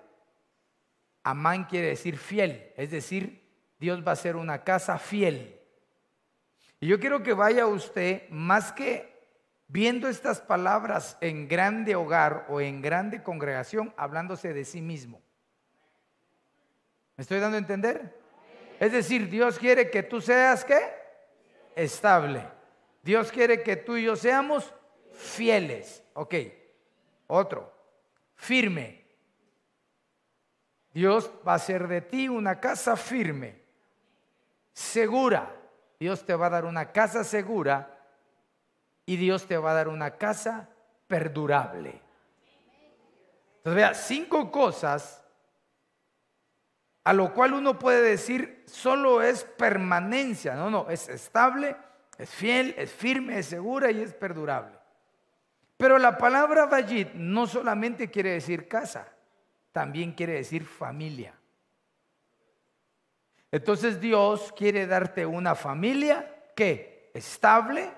Amán 1.22 1.66
quiere 1.66 1.90
decir 1.90 2.18
fiel, 2.18 2.74
es 2.76 2.90
decir, 2.90 3.48
Dios 3.78 4.02
va 4.04 4.14
a 4.14 4.16
ser 4.16 4.38
una 4.38 4.64
casa 4.64 4.98
fiel. 4.98 5.61
Y 6.82 6.88
yo 6.88 7.00
quiero 7.00 7.22
que 7.22 7.34
vaya 7.34 7.68
usted, 7.68 8.28
más 8.30 8.74
que 8.74 9.14
viendo 9.68 10.10
estas 10.10 10.42
palabras 10.42 11.16
en 11.22 11.48
grande 11.48 11.96
hogar 11.96 12.48
o 12.50 12.60
en 12.60 12.82
grande 12.82 13.22
congregación, 13.22 13.94
hablándose 13.96 14.52
de 14.52 14.66
sí 14.66 14.82
mismo. 14.82 15.22
¿Me 17.16 17.22
estoy 17.22 17.40
dando 17.40 17.58
a 17.58 17.60
entender? 17.60 18.20
Es 18.80 18.92
decir, 18.92 19.30
Dios 19.30 19.60
quiere 19.60 19.92
que 19.92 20.02
tú 20.02 20.22
seas 20.22 20.66
qué? 20.66 20.82
Estable. 21.76 22.48
Dios 23.04 23.32
quiere 23.32 23.62
que 23.62 23.76
tú 23.76 23.96
y 23.96 24.06
yo 24.06 24.16
seamos 24.16 24.74
fieles. 25.14 26.04
Ok. 26.14 26.34
Otro. 27.28 27.72
Firme. 28.34 29.06
Dios 30.96 31.32
va 31.48 31.54
a 31.54 31.56
hacer 31.58 31.88
de 31.88 32.02
ti 32.02 32.28
una 32.28 32.60
casa 32.60 32.98
firme. 32.98 33.62
Segura. 34.74 35.61
Dios 36.01 36.25
te 36.25 36.34
va 36.34 36.48
a 36.48 36.50
dar 36.50 36.65
una 36.65 36.91
casa 36.91 37.24
segura 37.24 37.96
y 39.05 39.17
Dios 39.17 39.46
te 39.46 39.55
va 39.55 39.70
a 39.70 39.75
dar 39.75 39.88
una 39.88 40.17
casa 40.17 40.67
perdurable. 41.05 42.01
Entonces 43.58 43.75
vea, 43.75 43.93
cinco 43.93 44.51
cosas 44.51 45.24
a 47.03 47.13
lo 47.13 47.36
cual 47.36 47.53
uno 47.53 47.77
puede 47.77 48.01
decir 48.01 48.63
solo 48.65 49.22
es 49.22 49.43
permanencia. 49.43 50.55
No, 50.55 50.72
no, 50.72 50.89
es 50.89 51.08
estable, 51.08 51.77
es 52.17 52.31
fiel, 52.31 52.74
es 52.79 52.91
firme, 52.91 53.38
es 53.38 53.46
segura 53.46 53.91
y 53.91 54.01
es 54.01 54.15
perdurable. 54.15 54.79
Pero 55.77 56.00
la 56.00 56.17
palabra 56.17 56.65
Vajit 56.65 57.13
no 57.13 57.46
solamente 57.46 58.10
quiere 58.10 58.31
decir 58.31 58.67
casa, 58.67 59.08
también 59.72 60.13
quiere 60.13 60.34
decir 60.34 60.65
familia. 60.65 61.36
Entonces 63.51 64.00
Dios 64.00 64.53
quiere 64.58 64.88
darte 64.88 65.25
una 65.25 65.55
familia 65.55 66.53
que 66.55 67.12
estable, 67.13 67.91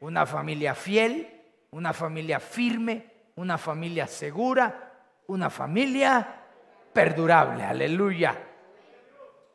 una 0.00 0.24
familia 0.24 0.74
fiel, 0.74 1.42
una 1.70 1.92
familia 1.92 2.38
firme, 2.38 3.10
una 3.34 3.58
familia 3.58 4.06
segura, 4.06 4.92
una 5.26 5.50
familia 5.50 6.44
perdurable. 6.92 7.64
Aleluya. 7.64 8.36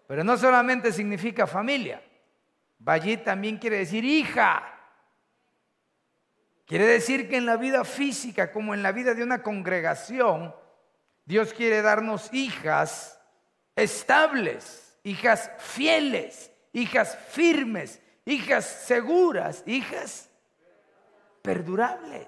Pero 0.07 0.23
no 0.23 0.37
solamente 0.37 0.91
significa 0.91 1.47
familia. 1.47 2.03
Allí 2.85 3.17
también 3.17 3.57
quiere 3.57 3.77
decir 3.77 4.03
hija. 4.03 4.69
Quiere 6.65 6.85
decir 6.85 7.29
que 7.29 7.37
en 7.37 7.45
la 7.45 7.57
vida 7.57 7.85
física, 7.85 8.51
como 8.51 8.73
en 8.73 8.83
la 8.83 8.91
vida 8.91 9.13
de 9.13 9.23
una 9.23 9.41
congregación, 9.41 10.53
Dios 11.25 11.53
quiere 11.53 11.81
darnos 11.81 12.33
hijas 12.33 13.19
estables, 13.75 14.82
hijas 15.03 15.51
fieles, 15.57 16.51
hijas 16.71 17.17
firmes, 17.29 18.01
hijas 18.25 18.65
seguras, 18.65 19.63
hijas 19.65 20.29
perdurables. 21.41 22.27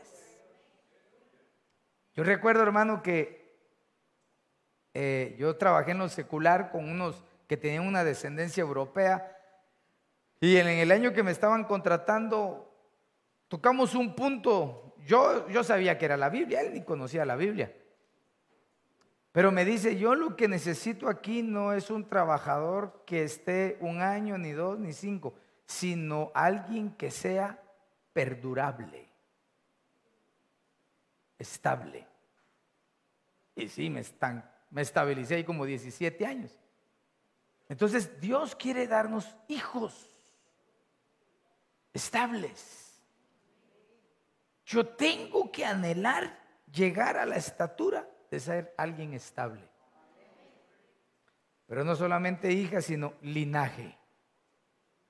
Yo 2.14 2.24
recuerdo, 2.24 2.64
hermano, 2.64 3.02
que 3.02 3.58
eh, 4.94 5.36
yo 5.38 5.58
trabajé 5.58 5.92
en 5.92 6.00
lo 6.00 6.10
secular 6.10 6.72
con 6.72 6.90
unos 6.90 7.24
que 7.48 7.58
tenían 7.58 7.86
una 7.86 8.04
descendencia 8.04 8.62
europea 8.62 9.32
y 10.40 10.58
en 10.58 10.68
el 10.68 10.92
año 10.92 11.14
que 11.14 11.24
me 11.24 11.32
estaban 11.32 11.66
contratando 11.66 12.72
tocamos 13.48 13.96
un 13.96 14.16
punto, 14.16 14.96
yo, 15.06 15.48
yo 15.50 15.64
sabía 15.64 15.98
que 15.98 16.06
era 16.06 16.18
la 16.18 16.30
Biblia, 16.30 16.62
él 16.62 16.74
ni 16.74 16.84
conocía 16.84 17.26
la 17.26 17.36
Biblia. 17.36 17.74
Pero 19.36 19.52
me 19.52 19.66
dice, 19.66 19.98
yo 19.98 20.16
lo 20.16 20.38
que 20.38 20.48
necesito 20.48 21.10
aquí 21.10 21.44
no 21.44 21.74
es 21.74 21.90
un 21.90 22.08
trabajador 22.08 23.04
que 23.06 23.24
esté 23.24 23.78
un 23.82 24.02
año, 24.02 24.38
ni 24.38 24.54
dos, 24.54 24.80
ni 24.80 24.94
cinco, 24.94 25.34
sino 25.66 26.32
alguien 26.34 26.96
que 26.96 27.12
sea 27.12 27.62
perdurable, 28.14 29.10
estable. 31.38 32.08
Y 33.58 33.68
sí, 33.68 33.90
me, 33.90 34.00
están, 34.00 34.50
me 34.70 34.84
estabilicé 34.84 35.36
ahí 35.36 35.44
como 35.44 35.66
17 35.66 36.26
años. 36.26 36.58
Entonces 37.68 38.22
Dios 38.22 38.56
quiere 38.56 38.88
darnos 38.88 39.36
hijos 39.50 40.08
estables. 41.92 43.04
Yo 44.66 44.88
tengo 44.88 45.52
que 45.52 45.66
anhelar 45.66 46.40
llegar 46.72 47.18
a 47.18 47.26
la 47.26 47.36
estatura 47.36 48.15
de 48.36 48.42
ser 48.42 48.74
alguien 48.78 49.14
estable. 49.14 49.62
Pero 51.68 51.86
no 51.86 51.96
solamente 51.96 52.52
hija, 52.52 52.82
sino 52.82 53.14
linaje. 53.22 53.98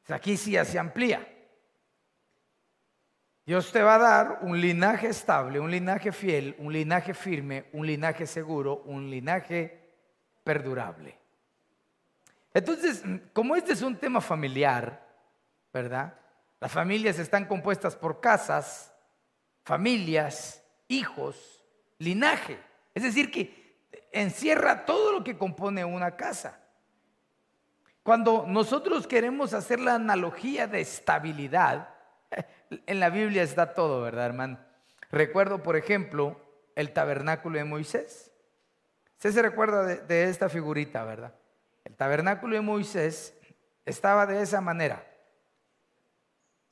Aquí 0.09 0.37
sí 0.37 0.51
ya 0.51 0.63
se 0.63 0.77
amplía. 0.77 1.27
Dios 3.43 3.71
te 3.71 3.81
va 3.81 3.95
a 3.95 3.99
dar 3.99 4.39
un 4.41 4.61
linaje 4.61 5.07
estable, 5.07 5.59
un 5.59 5.71
linaje 5.71 6.11
fiel, 6.11 6.55
un 6.59 6.71
linaje 6.71 7.15
firme, 7.15 7.65
un 7.73 7.87
linaje 7.87 8.27
seguro, 8.27 8.83
un 8.85 9.09
linaje 9.09 9.89
perdurable. 10.43 11.17
Entonces, 12.53 13.03
como 13.33 13.55
este 13.55 13.73
es 13.73 13.81
un 13.81 13.97
tema 13.97 14.21
familiar, 14.21 15.03
¿verdad? 15.73 16.13
Las 16.59 16.71
familias 16.71 17.17
están 17.17 17.45
compuestas 17.45 17.95
por 17.95 18.21
casas, 18.21 18.93
familias, 19.63 20.63
hijos, 20.87 21.63
linaje. 21.97 22.59
Es 22.95 23.03
decir, 23.03 23.29
que 23.29 23.77
encierra 24.11 24.85
todo 24.85 25.11
lo 25.11 25.23
que 25.23 25.37
compone 25.37 25.85
una 25.85 26.15
casa. 26.15 26.59
Cuando 28.01 28.45
nosotros 28.47 29.05
queremos 29.05 29.53
hacer 29.53 29.79
la 29.79 29.95
analogía 29.95 30.67
de 30.67 30.81
estabilidad, 30.81 31.89
en 32.69 32.99
la 32.99 33.09
Biblia 33.09 33.43
está 33.43 33.73
todo, 33.73 34.01
¿verdad, 34.01 34.25
hermano? 34.25 34.59
Recuerdo, 35.11 35.61
por 35.61 35.75
ejemplo, 35.75 36.39
el 36.75 36.91
tabernáculo 36.91 37.57
de 37.57 37.65
Moisés. 37.65 38.31
Usted 39.13 39.31
se 39.31 39.41
recuerda 39.41 39.83
de, 39.83 40.23
esta 40.25 40.49
figurita, 40.49 41.03
¿verdad? 41.03 41.33
El 41.83 41.95
tabernáculo 41.95 42.55
de 42.55 42.61
Moisés 42.61 43.33
estaba 43.85 44.25
de 44.25 44.41
esa 44.41 44.61
manera. 44.61 45.05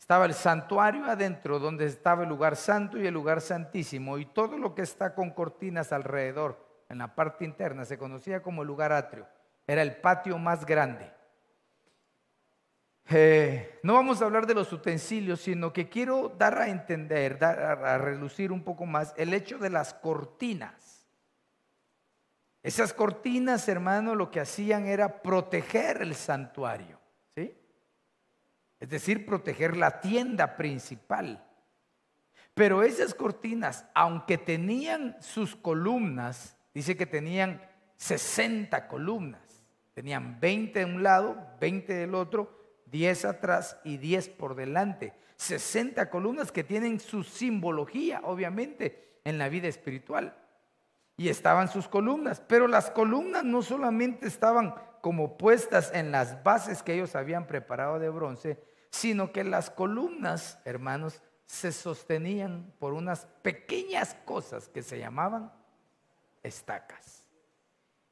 Estaba 0.03 0.25
el 0.25 0.33
santuario 0.33 1.05
adentro, 1.05 1.59
donde 1.59 1.85
estaba 1.85 2.23
el 2.23 2.29
lugar 2.29 2.57
santo 2.57 2.97
y 2.97 3.07
el 3.07 3.13
lugar 3.13 3.39
santísimo, 3.39 4.17
y 4.17 4.25
todo 4.25 4.57
lo 4.57 4.75
que 4.75 4.81
está 4.81 5.15
con 5.15 5.29
cortinas 5.29 5.93
alrededor, 5.93 6.61
en 6.89 6.97
la 6.97 7.15
parte 7.15 7.45
interna, 7.45 7.85
se 7.85 7.97
conocía 7.97 8.43
como 8.43 8.63
el 8.63 8.67
lugar 8.67 8.91
atrio. 8.91 9.25
Era 9.65 9.81
el 9.81 9.95
patio 9.95 10.37
más 10.37 10.65
grande. 10.65 11.09
Eh, 13.11 13.79
no 13.83 13.93
vamos 13.93 14.21
a 14.21 14.25
hablar 14.25 14.45
de 14.45 14.55
los 14.55 14.73
utensilios, 14.73 15.39
sino 15.39 15.71
que 15.71 15.87
quiero 15.87 16.35
dar 16.37 16.57
a 16.57 16.67
entender, 16.67 17.39
dar 17.39 17.61
a, 17.61 17.97
relucir 17.97 18.51
un 18.51 18.61
poco 18.61 18.85
más 18.85 19.13
el 19.15 19.33
hecho 19.33 19.57
de 19.57 19.69
las 19.69 19.93
cortinas. 19.93 21.07
Esas 22.61 22.91
cortinas, 22.91 23.69
hermano, 23.69 24.15
lo 24.15 24.29
que 24.29 24.41
hacían 24.41 24.85
era 24.85 25.21
proteger 25.21 26.01
el 26.01 26.13
santuario. 26.13 27.02
Es 28.83 28.89
decir, 28.89 29.25
proteger 29.25 29.77
la 29.77 30.01
tienda 30.01 30.57
principal. 30.57 31.41
Pero 32.53 32.83
esas 32.83 33.13
cortinas, 33.13 33.85
aunque 33.95 34.37
tenían 34.37 35.15
sus 35.21 35.55
columnas, 35.55 36.57
dice 36.73 36.97
que 36.97 37.05
tenían 37.05 37.65
60 37.95 38.89
columnas, 38.89 39.63
tenían 39.93 40.37
20 40.41 40.79
de 40.79 40.83
un 40.85 41.01
lado, 41.01 41.37
20 41.61 41.93
del 41.93 42.13
otro, 42.13 42.59
10 42.87 43.23
atrás 43.23 43.79
y 43.85 43.95
10 43.95 44.27
por 44.27 44.53
delante. 44.53 45.13
60 45.37 46.09
columnas 46.09 46.51
que 46.51 46.65
tienen 46.65 46.99
su 46.99 47.23
simbología, 47.23 48.19
obviamente, 48.25 49.21
en 49.23 49.37
la 49.37 49.47
vida 49.47 49.69
espiritual. 49.69 50.35
Y 51.15 51.29
estaban 51.29 51.69
sus 51.69 51.87
columnas, 51.87 52.43
pero 52.45 52.67
las 52.67 52.91
columnas 52.91 53.45
no 53.45 53.61
solamente 53.61 54.27
estaban 54.27 54.75
como 54.99 55.37
puestas 55.37 55.89
en 55.93 56.11
las 56.11 56.43
bases 56.43 56.83
que 56.83 56.95
ellos 56.95 57.15
habían 57.15 57.47
preparado 57.47 57.97
de 57.97 58.09
bronce, 58.09 58.72
sino 58.93 59.31
que 59.31 59.43
las 59.43 59.71
columnas, 59.71 60.59
hermanos, 60.65 61.23
se 61.47 61.71
sostenían 61.71 62.71
por 62.77 62.93
unas 62.93 63.25
pequeñas 63.41 64.15
cosas 64.23 64.69
que 64.69 64.83
se 64.83 64.99
llamaban 64.99 65.51
estacas. 66.43 67.25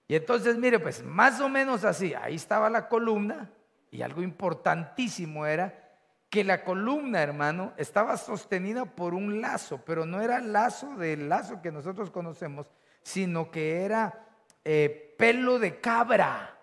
Y 0.08 0.16
entonces, 0.16 0.58
mire, 0.58 0.80
pues 0.80 1.04
más 1.04 1.40
o 1.40 1.50
menos 1.50 1.86
así, 1.86 2.16
ahí 2.16 2.36
estaba 2.36 2.68
la 2.68 2.90
columna, 2.90 3.52
y 3.92 4.02
algo 4.02 4.24
importantísimo 4.24 5.46
era 5.46 5.98
que 6.32 6.44
la 6.44 6.64
columna, 6.64 7.22
hermano, 7.22 7.74
estaba 7.78 8.18
sostenida 8.18 8.86
por 8.86 9.14
un 9.14 9.40
lazo, 9.40 9.84
pero 9.86 10.08
no 10.08 10.20
era 10.20 10.42
lazo 10.42 10.96
del 10.96 11.30
lazo 11.30 11.62
que 11.62 11.72
nosotros 11.72 12.10
conocemos, 12.10 12.66
sino 13.04 13.52
que 13.52 13.84
era 13.84 14.26
eh, 14.66 15.14
pelo 15.16 15.60
de 15.60 15.80
cabra 15.80 16.58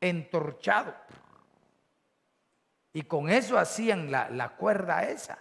entorchado. 0.00 0.94
Y 2.92 3.02
con 3.02 3.30
eso 3.30 3.58
hacían 3.58 4.10
la, 4.10 4.30
la 4.30 4.56
cuerda 4.56 5.04
esa. 5.04 5.38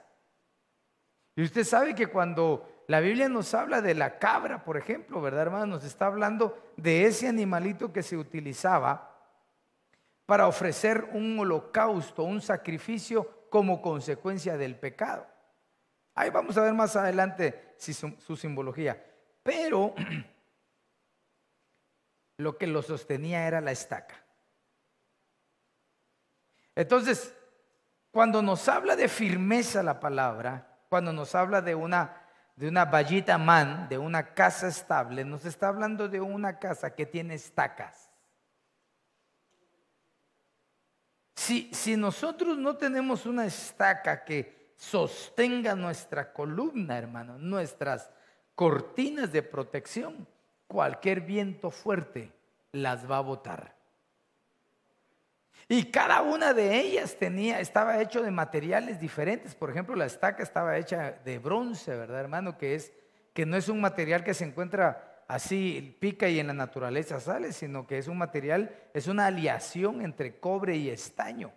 Y 1.36 1.44
usted 1.44 1.64
sabe 1.64 1.96
que 1.96 2.08
cuando 2.08 2.84
la 2.88 3.00
Biblia 3.00 3.30
nos 3.30 3.54
habla 3.54 3.82
de 3.82 3.94
la 3.94 4.18
cabra, 4.18 4.64
por 4.64 4.78
ejemplo, 4.78 5.22
¿verdad, 5.22 5.44
hermano? 5.44 5.66
Nos 5.66 5.84
está 5.84 6.08
hablando 6.08 6.72
de 6.78 7.06
ese 7.06 7.28
animalito 7.28 7.92
que 7.92 8.02
se 8.02 8.18
utilizaba 8.18 9.14
para 10.26 10.48
ofrecer 10.48 11.10
un 11.14 11.38
holocausto, 11.40 12.24
un 12.24 12.42
sacrificio 12.42 13.38
como 13.50 13.82
consecuencia 13.82 14.58
del 14.58 14.76
pecado. 14.76 15.28
Ahí 16.16 16.30
vamos 16.32 16.58
a 16.58 16.64
ver 16.64 16.74
más 16.74 16.96
adelante 16.96 17.76
su, 17.78 18.36
simbología. 18.36 19.04
Pero 19.44 19.94
lo 22.38 22.58
que 22.58 22.68
lo 22.68 22.82
sostenía 22.82 23.48
era 23.48 23.62
la 23.62 23.72
estaca. 23.72 24.16
Entonces, 26.76 27.34
cuando 28.18 28.42
nos 28.42 28.68
habla 28.68 28.96
de 28.96 29.10
firmeza 29.10 29.84
la 29.84 30.00
palabra, 30.00 30.80
cuando 30.90 31.14
nos 31.14 31.36
habla 31.36 31.62
de 31.62 31.76
una 31.76 32.24
de 32.56 32.68
una 32.68 32.86
vallita 32.86 33.38
man, 33.38 33.88
de 33.90 34.00
una 34.00 34.34
casa 34.34 34.68
estable, 34.68 35.24
nos 35.24 35.46
está 35.46 35.68
hablando 35.68 36.10
de 36.10 36.20
una 36.20 36.58
casa 36.58 36.96
que 36.96 37.06
tiene 37.06 37.36
estacas. 37.36 38.10
Si, 41.36 41.70
si 41.72 41.96
nosotros 41.96 42.58
no 42.58 42.76
tenemos 42.76 43.28
una 43.28 43.46
estaca 43.46 44.26
que 44.26 44.74
sostenga 44.76 45.76
nuestra 45.76 46.34
columna, 46.34 46.98
hermano, 46.98 47.38
nuestras 47.38 48.10
cortinas 48.56 49.32
de 49.32 49.44
protección, 49.44 50.28
cualquier 50.66 51.22
viento 51.22 51.70
fuerte 51.70 52.34
las 52.72 53.08
va 53.08 53.18
a 53.18 53.22
botar. 53.22 53.77
Y 55.70 55.92
cada 55.92 56.22
una 56.22 56.54
de 56.54 56.80
ellas 56.80 57.18
tenía, 57.20 57.60
estaba 57.60 58.02
hecho 58.02 58.22
de 58.24 58.32
materiales 58.32 59.00
diferentes. 59.00 59.54
Por 59.54 59.70
ejemplo, 59.70 59.96
la 59.96 60.06
estaca 60.06 60.42
estaba 60.42 60.78
hecha 60.78 61.12
de 61.26 61.40
bronce, 61.40 61.94
¿verdad, 61.94 62.22
hermano? 62.22 62.58
Que 62.58 62.76
es 62.76 62.94
que 63.34 63.46
no 63.46 63.58
es 63.58 63.68
un 63.68 63.82
material 63.82 64.24
que 64.24 64.34
se 64.34 64.46
encuentra 64.46 65.24
así 65.28 65.98
pica 66.00 66.30
y 66.30 66.40
en 66.40 66.48
la 66.48 66.54
naturaleza 66.54 67.20
sale, 67.20 67.52
sino 67.52 67.86
que 67.86 67.98
es 67.98 68.08
un 68.08 68.18
material, 68.18 68.74
es 68.94 69.08
una 69.08 69.28
aleación 69.28 70.02
entre 70.02 70.40
cobre 70.40 70.78
y 70.78 70.90
estaño. 70.90 71.52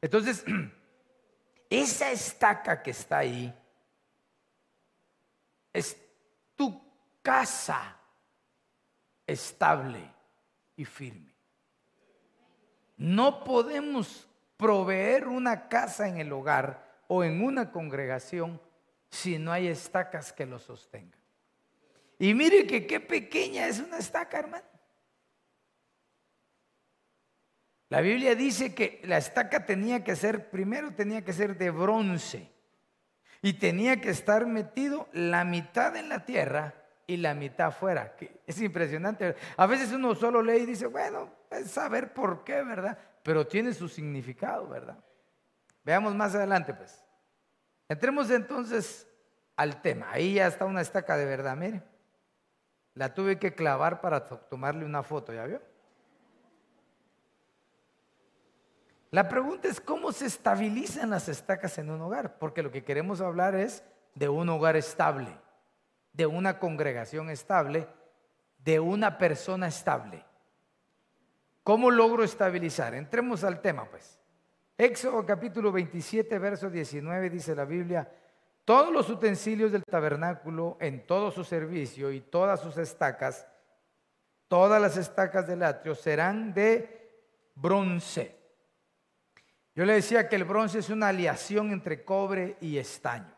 Entonces, 0.00 0.44
esa 1.70 2.10
estaca 2.10 2.82
que 2.82 2.90
está 2.90 3.18
ahí 3.18 3.54
es 5.72 5.96
tu 6.56 6.82
casa 7.22 7.96
estable 9.24 10.12
y 10.76 10.84
firme. 10.84 11.29
No 13.00 13.44
podemos 13.44 14.28
proveer 14.58 15.26
una 15.26 15.70
casa 15.70 16.06
en 16.06 16.18
el 16.18 16.30
hogar 16.34 17.00
o 17.08 17.24
en 17.24 17.42
una 17.42 17.72
congregación 17.72 18.60
si 19.08 19.38
no 19.38 19.52
hay 19.52 19.68
estacas 19.68 20.34
que 20.34 20.44
lo 20.44 20.58
sostengan. 20.58 21.18
Y 22.18 22.34
mire 22.34 22.66
que 22.66 22.86
qué 22.86 23.00
pequeña 23.00 23.68
es 23.68 23.80
una 23.80 23.96
estaca, 23.96 24.40
hermano. 24.40 24.66
La 27.88 28.02
Biblia 28.02 28.34
dice 28.34 28.74
que 28.74 29.00
la 29.04 29.16
estaca 29.16 29.64
tenía 29.64 30.04
que 30.04 30.14
ser, 30.14 30.50
primero 30.50 30.94
tenía 30.94 31.24
que 31.24 31.32
ser 31.32 31.56
de 31.56 31.70
bronce 31.70 32.52
y 33.40 33.54
tenía 33.54 33.98
que 34.02 34.10
estar 34.10 34.44
metido 34.44 35.08
la 35.14 35.44
mitad 35.44 35.96
en 35.96 36.10
la 36.10 36.26
tierra 36.26 36.79
y 37.10 37.16
la 37.16 37.34
mitad 37.34 37.68
afuera. 37.68 38.14
Es 38.46 38.60
impresionante. 38.60 39.34
A 39.56 39.66
veces 39.66 39.90
uno 39.90 40.14
solo 40.14 40.40
lee 40.40 40.58
y 40.58 40.66
dice, 40.66 40.86
bueno, 40.86 41.28
es 41.50 41.68
saber 41.68 42.14
por 42.14 42.44
qué, 42.44 42.62
¿verdad? 42.62 42.96
Pero 43.24 43.48
tiene 43.48 43.74
su 43.74 43.88
significado, 43.88 44.68
¿verdad? 44.68 44.96
Veamos 45.82 46.14
más 46.14 46.36
adelante, 46.36 46.72
pues. 46.72 47.04
Entremos 47.88 48.30
entonces 48.30 49.08
al 49.56 49.82
tema. 49.82 50.12
Ahí 50.12 50.34
ya 50.34 50.46
está 50.46 50.66
una 50.66 50.82
estaca 50.82 51.16
de 51.16 51.24
verdad, 51.24 51.56
mire. 51.56 51.82
La 52.94 53.12
tuve 53.12 53.40
que 53.40 53.56
clavar 53.56 54.00
para 54.00 54.24
tomarle 54.24 54.84
una 54.84 55.02
foto, 55.02 55.32
¿ya 55.32 55.46
vio? 55.46 55.60
La 59.10 59.28
pregunta 59.28 59.66
es 59.66 59.80
cómo 59.80 60.12
se 60.12 60.26
estabilizan 60.26 61.10
las 61.10 61.28
estacas 61.28 61.76
en 61.78 61.90
un 61.90 62.00
hogar, 62.02 62.38
porque 62.38 62.62
lo 62.62 62.70
que 62.70 62.84
queremos 62.84 63.20
hablar 63.20 63.56
es 63.56 63.82
de 64.14 64.28
un 64.28 64.48
hogar 64.48 64.76
estable, 64.76 65.36
de 66.12 66.26
una 66.26 66.58
congregación 66.58 67.30
estable, 67.30 67.86
de 68.58 68.80
una 68.80 69.18
persona 69.18 69.68
estable. 69.68 70.24
¿Cómo 71.62 71.90
logro 71.90 72.24
estabilizar? 72.24 72.94
Entremos 72.94 73.44
al 73.44 73.60
tema, 73.60 73.84
pues. 73.84 74.18
Éxodo 74.76 75.26
capítulo 75.26 75.70
27, 75.70 76.38
verso 76.38 76.70
19 76.70 77.28
dice 77.28 77.54
la 77.54 77.66
Biblia, 77.66 78.10
todos 78.64 78.92
los 78.92 79.10
utensilios 79.10 79.72
del 79.72 79.84
tabernáculo 79.84 80.78
en 80.80 81.06
todo 81.06 81.30
su 81.30 81.44
servicio 81.44 82.10
y 82.12 82.20
todas 82.20 82.60
sus 82.60 82.78
estacas, 82.78 83.46
todas 84.48 84.80
las 84.80 84.96
estacas 84.96 85.46
del 85.46 85.62
atrio 85.62 85.94
serán 85.94 86.54
de 86.54 87.00
bronce. 87.54 88.36
Yo 89.74 89.84
le 89.84 89.94
decía 89.94 90.28
que 90.28 90.36
el 90.36 90.44
bronce 90.44 90.78
es 90.78 90.90
una 90.90 91.08
aleación 91.08 91.72
entre 91.72 92.04
cobre 92.04 92.56
y 92.60 92.78
estaño. 92.78 93.34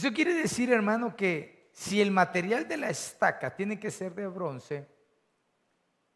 Eso 0.00 0.14
quiere 0.14 0.32
decir, 0.32 0.72
hermano, 0.72 1.14
que 1.14 1.68
si 1.74 2.00
el 2.00 2.10
material 2.10 2.66
de 2.66 2.78
la 2.78 2.88
estaca 2.88 3.54
tiene 3.54 3.78
que 3.78 3.90
ser 3.90 4.14
de 4.14 4.26
bronce, 4.28 4.88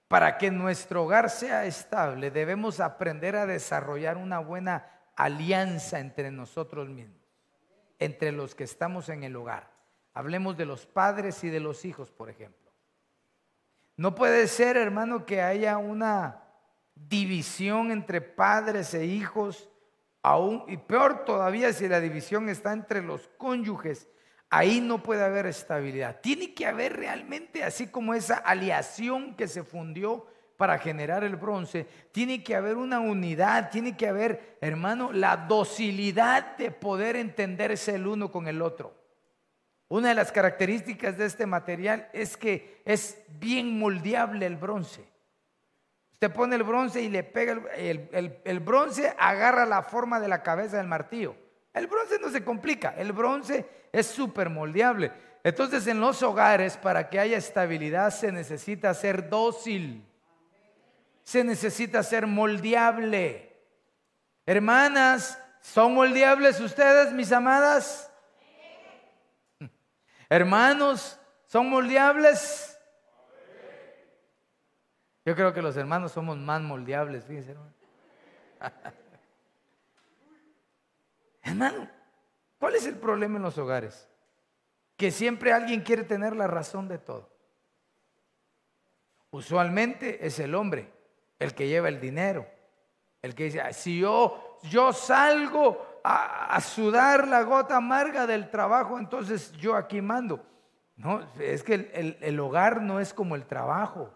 para 0.08 0.38
que 0.38 0.50
nuestro 0.50 1.04
hogar 1.04 1.28
sea 1.28 1.66
estable, 1.66 2.30
debemos 2.30 2.80
aprender 2.80 3.36
a 3.36 3.44
desarrollar 3.44 4.16
una 4.16 4.38
buena 4.38 4.90
alianza 5.16 6.00
entre 6.00 6.30
nosotros 6.30 6.88
mismos, 6.88 7.20
entre 7.98 8.32
los 8.32 8.54
que 8.54 8.64
estamos 8.64 9.10
en 9.10 9.22
el 9.22 9.36
hogar. 9.36 9.70
Hablemos 10.14 10.56
de 10.56 10.64
los 10.64 10.86
padres 10.86 11.44
y 11.44 11.50
de 11.50 11.60
los 11.60 11.84
hijos, 11.84 12.10
por 12.10 12.30
ejemplo. 12.30 12.72
No 13.98 14.14
puede 14.14 14.46
ser, 14.46 14.78
hermano, 14.78 15.26
que 15.26 15.42
haya 15.42 15.76
una 15.76 16.42
división 16.94 17.90
entre 17.90 18.22
padres 18.22 18.94
e 18.94 19.04
hijos, 19.04 19.68
aún, 20.24 20.64
y 20.66 20.76
peor 20.76 21.24
todavía 21.24 21.72
si 21.72 21.86
la 21.86 22.00
división 22.00 22.48
está 22.48 22.72
entre 22.72 23.00
los 23.02 23.28
cónyuges 23.38 24.08
ahí 24.54 24.80
no 24.80 25.02
puede 25.02 25.24
haber 25.24 25.46
estabilidad. 25.46 26.20
Tiene 26.20 26.54
que 26.54 26.66
haber 26.66 26.96
realmente, 26.96 27.64
así 27.64 27.88
como 27.88 28.14
esa 28.14 28.36
aliación 28.36 29.34
que 29.34 29.48
se 29.48 29.64
fundió 29.64 30.26
para 30.56 30.78
generar 30.78 31.24
el 31.24 31.34
bronce, 31.34 31.88
tiene 32.12 32.44
que 32.44 32.54
haber 32.54 32.76
una 32.76 33.00
unidad, 33.00 33.70
tiene 33.70 33.96
que 33.96 34.06
haber, 34.06 34.58
hermano, 34.60 35.12
la 35.12 35.36
docilidad 35.36 36.56
de 36.56 36.70
poder 36.70 37.16
entenderse 37.16 37.96
el 37.96 38.06
uno 38.06 38.30
con 38.30 38.46
el 38.46 38.62
otro. 38.62 38.94
Una 39.88 40.10
de 40.10 40.14
las 40.14 40.30
características 40.30 41.18
de 41.18 41.26
este 41.26 41.46
material 41.46 42.08
es 42.12 42.36
que 42.36 42.80
es 42.84 43.20
bien 43.40 43.76
moldeable 43.76 44.46
el 44.46 44.56
bronce. 44.56 45.04
Usted 46.14 46.32
pone 46.32 46.56
el 46.56 46.62
bronce 46.62 47.02
y 47.02 47.08
le 47.08 47.22
pega 47.22 47.60
el, 47.76 48.40
el 48.44 48.60
bronce, 48.60 49.14
agarra 49.18 49.66
la 49.66 49.82
forma 49.82 50.20
de 50.20 50.28
la 50.28 50.42
cabeza 50.42 50.78
del 50.78 50.86
martillo. 50.86 51.36
El 51.74 51.88
bronce 51.88 52.18
no 52.20 52.30
se 52.30 52.44
complica, 52.44 52.94
el 52.96 53.12
bronce 53.12 53.66
es 53.92 54.06
súper 54.06 54.48
moldeable. 54.48 55.12
Entonces 55.42 55.86
en 55.88 56.00
los 56.00 56.22
hogares, 56.22 56.76
para 56.76 57.10
que 57.10 57.18
haya 57.18 57.36
estabilidad, 57.36 58.10
se 58.10 58.32
necesita 58.32 58.94
ser 58.94 59.28
dócil, 59.28 60.06
se 61.22 61.44
necesita 61.44 62.02
ser 62.02 62.26
moldeable. 62.26 63.52
Hermanas, 64.46 65.38
¿son 65.60 65.94
moldeables 65.94 66.60
ustedes, 66.60 67.12
mis 67.12 67.32
amadas? 67.32 68.10
Hermanos, 70.28 71.18
¿son 71.46 71.68
moldeables? 71.68 72.73
Yo 75.24 75.34
creo 75.34 75.54
que 75.54 75.62
los 75.62 75.76
hermanos 75.76 76.12
somos 76.12 76.36
más 76.36 76.60
moldeables, 76.60 77.24
fíjense. 77.24 77.52
Hermano. 77.52 77.72
Hermano, 81.42 81.88
¿cuál 82.58 82.74
es 82.74 82.86
el 82.86 82.96
problema 82.96 83.36
en 83.36 83.42
los 83.42 83.58
hogares? 83.58 84.08
Que 84.96 85.10
siempre 85.10 85.52
alguien 85.52 85.82
quiere 85.82 86.04
tener 86.04 86.34
la 86.36 86.46
razón 86.46 86.88
de 86.88 86.98
todo. 86.98 87.30
Usualmente 89.30 90.26
es 90.26 90.38
el 90.38 90.54
hombre 90.54 90.90
el 91.38 91.54
que 91.54 91.68
lleva 91.68 91.88
el 91.88 92.00
dinero, 92.00 92.46
el 93.20 93.34
que 93.34 93.44
dice, 93.44 93.60
si 93.72 93.98
yo, 93.98 94.58
yo 94.62 94.92
salgo 94.92 96.00
a, 96.04 96.58
sudar 96.60 97.26
la 97.28 97.42
gota 97.42 97.76
amarga 97.76 98.26
del 98.26 98.50
trabajo, 98.50 98.98
entonces 98.98 99.52
yo 99.52 99.74
aquí 99.74 100.00
mando. 100.00 100.46
No, 100.96 101.20
es 101.40 101.62
que 101.62 102.16
el 102.20 102.40
hogar 102.40 102.80
no 102.80 103.00
es 103.00 103.12
como 103.12 103.34
el 103.34 103.46
trabajo. 103.46 104.14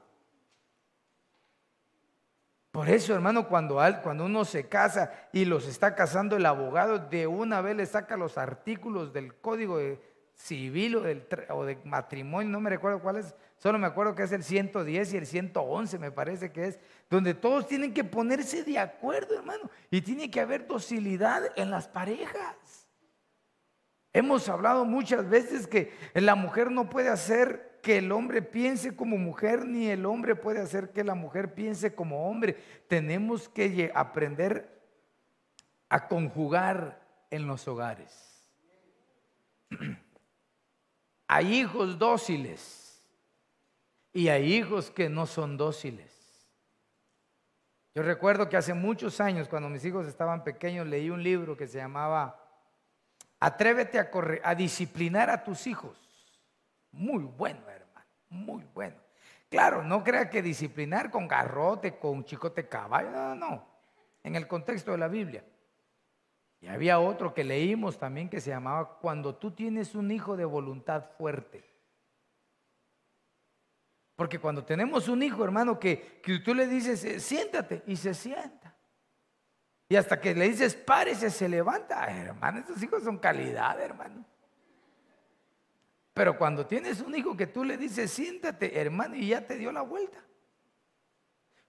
Por 2.79 2.88
eso, 2.91 3.12
hermano, 3.12 3.49
cuando, 3.49 3.81
cuando 4.05 4.25
uno 4.25 4.45
se 4.45 4.69
casa 4.69 5.11
y 5.33 5.45
los 5.47 5.67
está 5.67 5.97
casando 5.97 6.37
el 6.37 6.47
abogado, 6.47 7.01
de 7.01 7.27
una 7.27 7.61
vez 7.61 7.75
le 7.75 7.85
saca 7.85 8.17
los 8.17 8.38
artículos 8.38 9.12
del 9.12 9.35
código 9.35 9.81
civil 10.33 10.95
o, 10.95 11.01
del, 11.01 11.27
o 11.51 11.64
de 11.64 11.77
matrimonio, 11.83 12.49
no 12.53 12.61
me 12.61 12.71
recuerdo 12.71 13.01
cuál 13.01 13.17
es, 13.17 13.35
solo 13.57 13.81
me 13.81 13.88
acuerdo 13.88 14.14
que 14.14 14.23
es 14.23 14.31
el 14.31 14.45
110 14.45 15.12
y 15.12 15.17
el 15.17 15.27
111, 15.27 15.99
me 15.99 16.12
parece 16.12 16.53
que 16.53 16.69
es, 16.69 16.79
donde 17.11 17.35
todos 17.35 17.67
tienen 17.67 17.93
que 17.93 18.05
ponerse 18.05 18.62
de 18.62 18.79
acuerdo, 18.79 19.35
hermano, 19.35 19.69
y 19.91 20.01
tiene 20.01 20.31
que 20.31 20.41
haber 20.41 20.69
docilidad 20.69 21.51
en 21.57 21.73
las 21.73 21.88
parejas. 21.88 22.87
Hemos 24.12 24.49
hablado 24.49 24.85
muchas 24.85 25.29
veces 25.29 25.67
que 25.67 25.93
la 26.14 26.37
mujer 26.37 26.71
no 26.71 26.88
puede 26.88 27.09
hacer 27.09 27.67
que 27.83 27.99
el 27.99 28.12
hombre 28.12 28.43
piense 28.43 28.95
como 28.95 29.17
mujer, 29.17 29.67
ni 29.67 29.88
el 29.88 30.07
hombre 30.07 30.35
puede 30.35 30.61
hacer 30.61 30.91
que 30.91 31.05
la 31.05 31.14
mujer 31.14 31.55
piense 31.55 31.95
como 31.95 32.29
hombre. 32.29 32.57
Tenemos 32.88 33.49
que 33.49 33.91
aprender 33.95 34.79
a 35.88 36.09
conjugar 36.09 37.01
en 37.31 37.47
los 37.47 37.67
hogares. 37.69 38.49
Hay 41.29 41.55
hijos 41.55 41.99
dóciles 41.99 43.03
y 44.14 44.29
hay 44.29 44.55
hijos 44.55 44.91
que 44.91 45.11
no 45.11 45.27
son 45.27 45.59
dóciles. 45.59 46.09
Yo 47.95 48.03
recuerdo 48.03 48.49
que 48.49 48.57
hace 48.57 48.73
muchos 48.73 49.21
años, 49.21 49.47
cuando 49.47 49.69
mis 49.69 49.85
hijos 49.85 50.07
estaban 50.07 50.43
pequeños, 50.43 50.87
leí 50.87 51.11
un 51.11 51.23
libro 51.23 51.57
que 51.57 51.67
se 51.67 51.79
llamaba 51.79 52.43
Atrévete 53.41 53.99
a, 53.99 54.11
correr, 54.11 54.41
a 54.43 54.55
disciplinar 54.55 55.31
a 55.31 55.45
tus 55.45 55.67
hijos. 55.67 56.08
Muy 56.92 57.24
bueno, 57.24 57.61
hermano, 57.68 58.07
muy 58.31 58.64
bueno. 58.74 58.96
Claro, 59.48 59.83
no 59.83 60.05
crea 60.05 60.29
que 60.29 60.42
disciplinar 60.42 61.11
con 61.11 61.27
garrote, 61.27 61.98
con 61.98 62.24
chicote 62.24 62.68
caballo, 62.68 63.11
no, 63.11 63.35
no, 63.35 63.66
en 64.22 64.37
el 64.37 64.46
contexto 64.46 64.92
de 64.92 64.98
la 64.98 65.09
Biblia. 65.09 65.44
Y 66.61 66.66
había 66.66 66.98
otro 66.98 67.33
que 67.33 67.44
leímos 67.44 67.98
también 67.98 68.29
que 68.29 68.40
se 68.40 68.51
llamaba 68.51 68.98
Cuando 68.98 69.37
tú 69.37 69.53
tienes 69.53 69.94
un 69.94 70.11
hijo 70.11 70.37
de 70.37 70.44
voluntad 70.44 71.05
fuerte. 71.16 71.64
Porque 74.16 74.40
cuando 74.40 74.64
tenemos 74.64 75.09
un 75.09 75.22
hijo, 75.22 75.44
hermano, 75.44 75.79
que, 75.79 76.20
que 76.20 76.40
tú 76.40 76.53
le 76.53 76.66
dices, 76.66 77.05
eh, 77.05 77.20
siéntate, 77.20 77.85
y 77.87 77.94
se 77.94 78.14
sienta. 78.14 78.74
Y 79.88 79.94
hasta 79.94 80.20
que 80.20 80.35
le 80.35 80.48
dices, 80.48 80.74
párese, 80.74 81.31
se 81.31 81.48
levanta. 81.48 82.05
hermano, 82.07 82.59
esos 82.59 82.83
hijos 82.83 83.05
son 83.05 83.18
calidad, 83.18 83.81
hermano. 83.81 84.24
Pero 86.18 86.37
cuando 86.37 86.66
tienes 86.66 87.00
un 87.00 87.14
hijo 87.14 87.37
que 87.37 87.46
tú 87.46 87.62
le 87.62 87.76
dices, 87.76 88.11
siéntate, 88.11 88.81
hermano, 88.81 89.14
y 89.14 89.28
ya 89.28 89.46
te 89.46 89.57
dio 89.57 89.70
la 89.70 89.83
vuelta. 89.83 90.18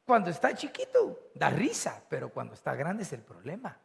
Cuando 0.04 0.32
está 0.32 0.56
chiquito, 0.56 1.30
da 1.36 1.52
risa, 1.52 2.04
pero 2.10 2.30
cuando 2.30 2.56
está 2.56 2.74
grande 2.74 3.04
es 3.04 3.14
el 3.14 3.22
problema. 3.22 3.78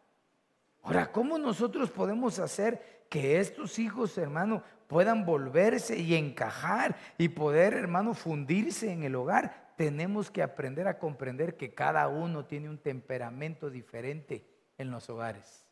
Ahora, 0.83 1.13
¿cómo 1.13 1.37
nosotros 1.37 1.91
podemos 1.91 2.39
hacer 2.39 3.05
que 3.11 3.39
estos 3.41 3.79
hijos, 3.79 4.17
hermano, 4.17 4.63
puedan 4.87 5.27
volverse 5.27 5.99
y 5.99 6.15
encajar 6.15 6.97
y 7.19 7.29
poder, 7.29 7.75
hermano, 7.75 8.15
fundirse 8.15 8.91
en 8.91 9.05
el 9.05 9.15
hogar? 9.15 9.63
tenemos 9.77 10.31
que 10.31 10.43
aprender 10.43 10.87
a 10.87 10.99
comprender 10.99 11.57
que 11.57 11.75
cada 11.75 12.07
uno 12.09 12.45
tiene 12.45 12.71
un 12.71 12.79
temperamento 12.79 13.71
diferente 13.71 14.47
en 14.79 14.91
los 14.91 15.11
hogares. 15.11 15.67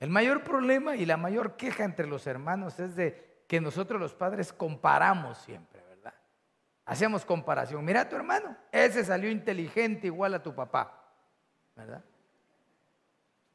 El 0.00 0.10
mayor 0.10 0.44
problema 0.44 0.94
y 0.94 1.04
la 1.04 1.16
mayor 1.16 1.56
queja 1.56 1.84
entre 1.84 2.06
los 2.06 2.26
hermanos 2.26 2.78
es 2.78 2.94
de 2.94 3.27
que 3.48 3.60
nosotros 3.60 3.98
los 3.98 4.14
padres 4.14 4.52
comparamos 4.52 5.38
siempre, 5.38 5.82
¿verdad? 5.88 6.14
Hacemos 6.84 7.24
comparación. 7.24 7.84
Mira 7.84 8.02
a 8.02 8.08
tu 8.08 8.14
hermano, 8.14 8.56
ese 8.70 9.04
salió 9.04 9.30
inteligente 9.30 10.06
igual 10.06 10.34
a 10.34 10.42
tu 10.42 10.54
papá, 10.54 11.10
¿verdad? 11.74 12.04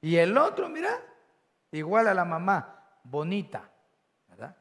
Y 0.02 0.18
el 0.18 0.38
otro, 0.38 0.68
mira, 0.68 1.00
igual 1.72 2.08
a 2.08 2.14
la 2.14 2.26
mamá, 2.26 3.00
bonita, 3.04 3.70
¿verdad? 4.28 4.58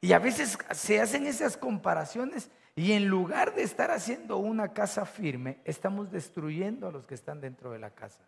Y 0.00 0.12
a 0.12 0.18
veces 0.18 0.58
se 0.72 1.00
hacen 1.00 1.26
esas 1.26 1.56
comparaciones 1.56 2.50
y 2.74 2.92
en 2.92 3.06
lugar 3.06 3.54
de 3.54 3.62
estar 3.62 3.92
haciendo 3.92 4.36
una 4.36 4.72
casa 4.72 5.06
firme, 5.06 5.60
estamos 5.64 6.10
destruyendo 6.10 6.88
a 6.88 6.92
los 6.92 7.06
que 7.06 7.14
están 7.14 7.40
dentro 7.40 7.70
de 7.70 7.78
la 7.78 7.90
casa. 7.90 8.26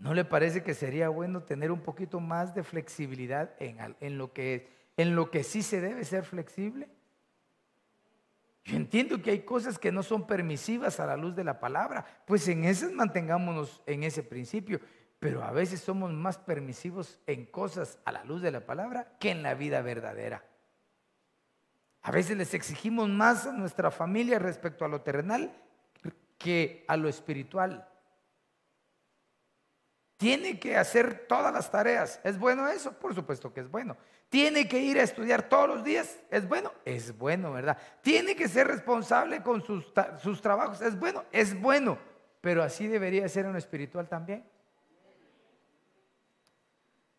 ¿No 0.00 0.14
le 0.14 0.24
parece 0.24 0.62
que 0.62 0.72
sería 0.72 1.10
bueno 1.10 1.42
tener 1.42 1.70
un 1.70 1.82
poquito 1.82 2.20
más 2.20 2.54
de 2.54 2.62
flexibilidad 2.62 3.54
en, 3.58 4.16
lo, 4.16 4.32
que, 4.32 4.66
en 4.96 5.14
lo 5.14 5.30
que 5.30 5.44
sí 5.44 5.62
se 5.62 5.82
debe 5.82 6.04
ser 6.04 6.24
flexible? 6.24 6.88
Yo 8.64 8.76
entiendo 8.76 9.20
que 9.20 9.30
hay 9.30 9.40
cosas 9.40 9.78
que 9.78 9.92
no 9.92 10.02
son 10.02 10.26
permisivas 10.26 11.00
a 11.00 11.06
la 11.06 11.18
luz 11.18 11.36
de 11.36 11.44
la 11.44 11.60
palabra, 11.60 12.06
pues 12.24 12.48
en 12.48 12.64
esas 12.64 12.92
mantengámonos 12.92 13.82
en 13.84 14.02
ese 14.02 14.22
principio, 14.22 14.80
pero 15.18 15.44
a 15.44 15.52
veces 15.52 15.82
somos 15.82 16.10
más 16.14 16.38
permisivos 16.38 17.20
en 17.26 17.44
cosas 17.44 17.98
a 18.06 18.12
la 18.12 18.24
luz 18.24 18.40
de 18.40 18.52
la 18.52 18.64
palabra 18.64 19.18
que 19.20 19.30
en 19.30 19.42
la 19.42 19.52
vida 19.52 19.82
verdadera. 19.82 20.42
A 22.00 22.10
veces 22.10 22.38
les 22.38 22.54
exigimos 22.54 23.10
más 23.10 23.46
a 23.46 23.52
nuestra 23.52 23.90
familia 23.90 24.38
respecto 24.38 24.86
a 24.86 24.88
lo 24.88 25.02
terrenal 25.02 25.52
que 26.38 26.86
a 26.88 26.96
lo 26.96 27.10
espiritual. 27.10 27.89
Tiene 30.20 30.60
que 30.60 30.76
hacer 30.76 31.26
todas 31.26 31.50
las 31.50 31.70
tareas. 31.70 32.20
¿Es 32.22 32.38
bueno 32.38 32.68
eso? 32.68 32.92
Por 32.92 33.14
supuesto 33.14 33.54
que 33.54 33.60
es 33.60 33.70
bueno. 33.70 33.96
Tiene 34.28 34.68
que 34.68 34.78
ir 34.78 34.98
a 34.98 35.02
estudiar 35.02 35.48
todos 35.48 35.66
los 35.66 35.82
días. 35.82 36.18
¿Es 36.30 36.46
bueno? 36.46 36.74
Es 36.84 37.16
bueno, 37.16 37.54
¿verdad? 37.54 37.78
Tiene 38.02 38.36
que 38.36 38.46
ser 38.46 38.66
responsable 38.66 39.42
con 39.42 39.62
sus, 39.64 39.90
sus 40.22 40.42
trabajos. 40.42 40.82
¿Es 40.82 41.00
bueno? 41.00 41.24
Es 41.32 41.58
bueno. 41.58 41.96
Pero 42.42 42.62
así 42.62 42.86
debería 42.86 43.26
ser 43.30 43.46
en 43.46 43.52
lo 43.52 43.58
espiritual 43.58 44.10
también. 44.10 44.44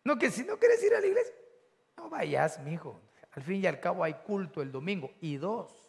No, 0.04 0.16
que 0.16 0.30
si 0.30 0.44
no 0.44 0.56
quieres 0.56 0.80
ir 0.84 0.94
a 0.94 1.00
la 1.00 1.06
iglesia, 1.08 1.34
no 1.96 2.08
vayas, 2.08 2.60
mi 2.60 2.74
hijo. 2.74 3.00
Al 3.32 3.42
fin 3.42 3.64
y 3.64 3.66
al 3.66 3.80
cabo 3.80 4.04
hay 4.04 4.14
culto 4.14 4.62
el 4.62 4.70
domingo. 4.70 5.10
Y 5.20 5.38
dos, 5.38 5.81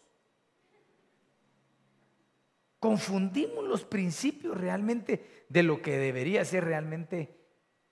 confundimos 2.84 3.64
los 3.64 3.82
principios 3.82 4.58
realmente 4.58 5.46
de 5.48 5.62
lo 5.62 5.80
que 5.80 5.96
debería 5.96 6.44
ser 6.44 6.64
realmente 6.64 7.34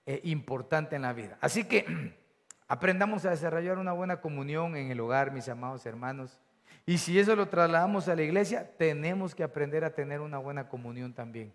eh, 0.05 0.21
importante 0.25 0.95
en 0.95 1.01
la 1.01 1.13
vida. 1.13 1.35
Así 1.41 1.63
que 1.63 1.83
aprendamos 2.67 3.25
a 3.25 3.31
desarrollar 3.31 3.79
una 3.79 3.93
buena 3.93 4.21
comunión 4.21 4.75
en 4.75 4.91
el 4.91 4.99
hogar, 4.99 5.31
mis 5.31 5.49
amados 5.49 5.83
hermanos. 5.87 6.39
Y 6.85 6.99
si 6.99 7.17
eso 7.17 7.35
lo 7.35 7.49
trasladamos 7.49 8.07
a 8.07 8.15
la 8.15 8.21
iglesia, 8.21 8.69
tenemos 8.77 9.33
que 9.33 9.41
aprender 9.41 9.83
a 9.83 9.95
tener 9.95 10.21
una 10.21 10.37
buena 10.37 10.69
comunión 10.69 11.11
también. 11.11 11.51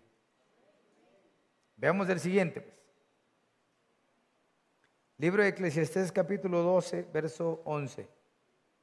Veamos 1.77 2.09
el 2.09 2.19
siguiente. 2.19 2.59
Pues. 2.59 2.75
Libro 5.17 5.43
de 5.43 5.47
Eclesiastés 5.47 6.11
capítulo 6.11 6.61
12, 6.61 7.07
verso 7.13 7.61
11. 7.63 8.05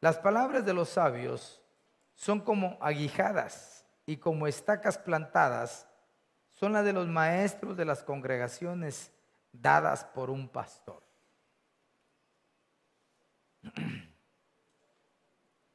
Las 0.00 0.16
palabras 0.16 0.64
de 0.64 0.72
los 0.72 0.88
sabios 0.88 1.62
son 2.14 2.40
como 2.40 2.78
aguijadas 2.80 3.75
y 4.06 4.16
como 4.16 4.46
estacas 4.46 4.96
plantadas 4.96 5.86
son 6.52 6.72
las 6.72 6.84
de 6.84 6.92
los 6.94 7.08
maestros 7.08 7.76
de 7.76 7.84
las 7.84 8.02
congregaciones 8.02 9.12
dadas 9.52 10.04
por 10.04 10.30
un 10.30 10.48
pastor. 10.48 11.02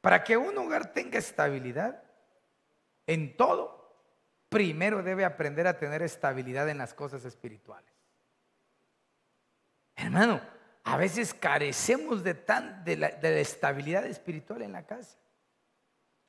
Para 0.02 0.24
que 0.24 0.38
un 0.38 0.58
hogar 0.58 0.94
tenga 0.94 1.20
estabilidad 1.20 2.02
en 3.06 3.38
todo, 3.38 3.94
primero 4.50 5.04
debe 5.04 5.26
aprender 5.26 5.68
a 5.68 5.78
tener 5.78 6.02
estabilidad 6.02 6.68
en 6.70 6.80
las 6.80 6.94
cosas 6.94 7.24
espirituales. 7.26 7.92
Hermano, 9.96 10.42
a 10.84 10.98
veces 10.98 11.34
carecemos 11.34 12.24
de, 12.24 12.34
tan, 12.34 12.84
de, 12.84 12.98
la, 12.98 13.08
estabilidad 13.08 14.06
espiritual 14.06 14.64
en 14.64 14.72
la 14.72 14.86
casa. 14.88 15.18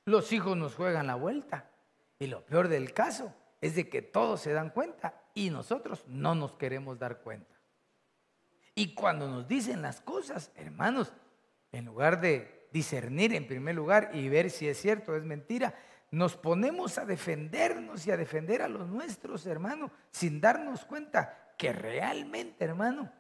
Los 0.05 0.33
hijos 0.33 0.57
nos 0.57 0.75
juegan 0.75 1.07
la 1.07 1.15
vuelta. 1.15 1.72
Y 2.23 2.29
lo 2.29 2.47
peor 2.47 2.69
del 2.69 2.95
caso 2.95 3.35
es 3.61 3.75
de 3.75 3.89
que 3.89 4.01
todos 4.01 4.41
se 4.41 4.53
dan 4.53 4.71
cuenta 4.71 5.21
y 5.35 5.51
nosotros 5.51 6.05
no 6.07 6.37
nos 6.37 6.55
queremos 6.55 6.97
dar 6.97 7.19
cuenta. 7.19 7.57
Y 8.77 8.95
cuando 8.95 9.27
nos 9.27 9.49
dicen 9.49 9.83
las 9.83 10.01
cosas, 10.01 10.53
hermanos, 10.55 11.13
en 11.73 11.85
lugar 11.85 12.21
de 12.21 12.69
discernir 12.73 13.35
en 13.35 13.49
primer 13.49 13.75
lugar 13.75 14.13
y 14.15 14.29
ver 14.29 14.53
si 14.53 14.69
es 14.69 14.81
cierto 14.81 15.11
o 15.11 15.17
es 15.17 15.25
mentira, 15.25 15.75
nos 16.13 16.37
ponemos 16.37 16.97
a 16.97 17.07
defendernos 17.07 18.07
y 18.07 18.13
a 18.13 18.17
defender 18.17 18.63
a 18.63 18.69
los 18.69 18.87
nuestros, 18.87 19.45
hermanos, 19.47 19.91
sin 20.13 20.41
darnos 20.41 20.85
cuenta 20.85 21.55
que 21.59 21.73
realmente, 21.73 22.65
hermano, 22.65 23.13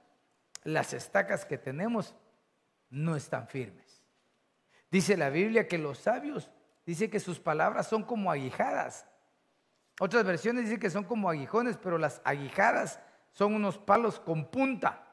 las 0.62 0.92
estacas 0.92 1.44
que 1.44 1.58
tenemos 1.58 2.14
no 2.88 3.16
están 3.16 3.48
firmes. 3.48 4.00
Dice 4.92 5.16
la 5.16 5.28
Biblia 5.28 5.66
que 5.66 5.78
los 5.78 5.98
sabios, 5.98 6.52
dice 6.92 7.08
que 7.08 7.20
sus 7.20 7.40
palabras 7.40 7.86
son 7.86 8.02
como 8.02 8.30
aguijadas. 8.30 9.06
Otras 9.98 10.24
versiones 10.24 10.64
dicen 10.64 10.78
que 10.78 10.90
son 10.90 11.04
como 11.04 11.30
aguijones, 11.30 11.78
pero 11.78 11.96
las 11.96 12.20
aguijadas 12.22 13.00
son 13.32 13.54
unos 13.54 13.78
palos 13.78 14.20
con 14.20 14.50
punta 14.50 15.06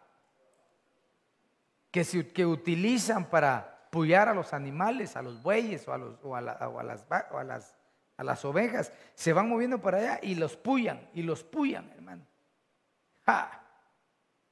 que, 1.89 2.03
se, 2.03 2.33
que 2.33 2.45
utilizan 2.45 3.29
para 3.29 3.87
pullar 3.91 4.27
a 4.27 4.33
los 4.33 4.53
animales, 4.53 5.15
a 5.15 5.21
los 5.21 5.41
bueyes 5.41 5.87
o 5.87 5.93
a, 5.93 5.97
los, 5.97 6.19
o 6.21 6.35
a, 6.35 6.41
las, 6.41 6.61
a, 6.61 7.43
las, 7.45 7.77
a 8.17 8.23
las 8.25 8.43
ovejas. 8.43 8.91
Se 9.15 9.31
van 9.31 9.47
moviendo 9.47 9.81
para 9.81 9.99
allá 9.99 10.19
y 10.21 10.35
los 10.35 10.57
pullan, 10.57 11.09
y 11.13 11.23
los 11.23 11.45
pullan, 11.45 11.89
hermano. 11.91 12.25
¡Ja! 13.25 13.63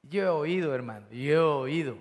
Yo 0.02 0.22
he 0.22 0.28
oído, 0.28 0.74
hermano, 0.74 1.10
yo 1.10 1.18
he 1.18 1.38
oído 1.38 1.98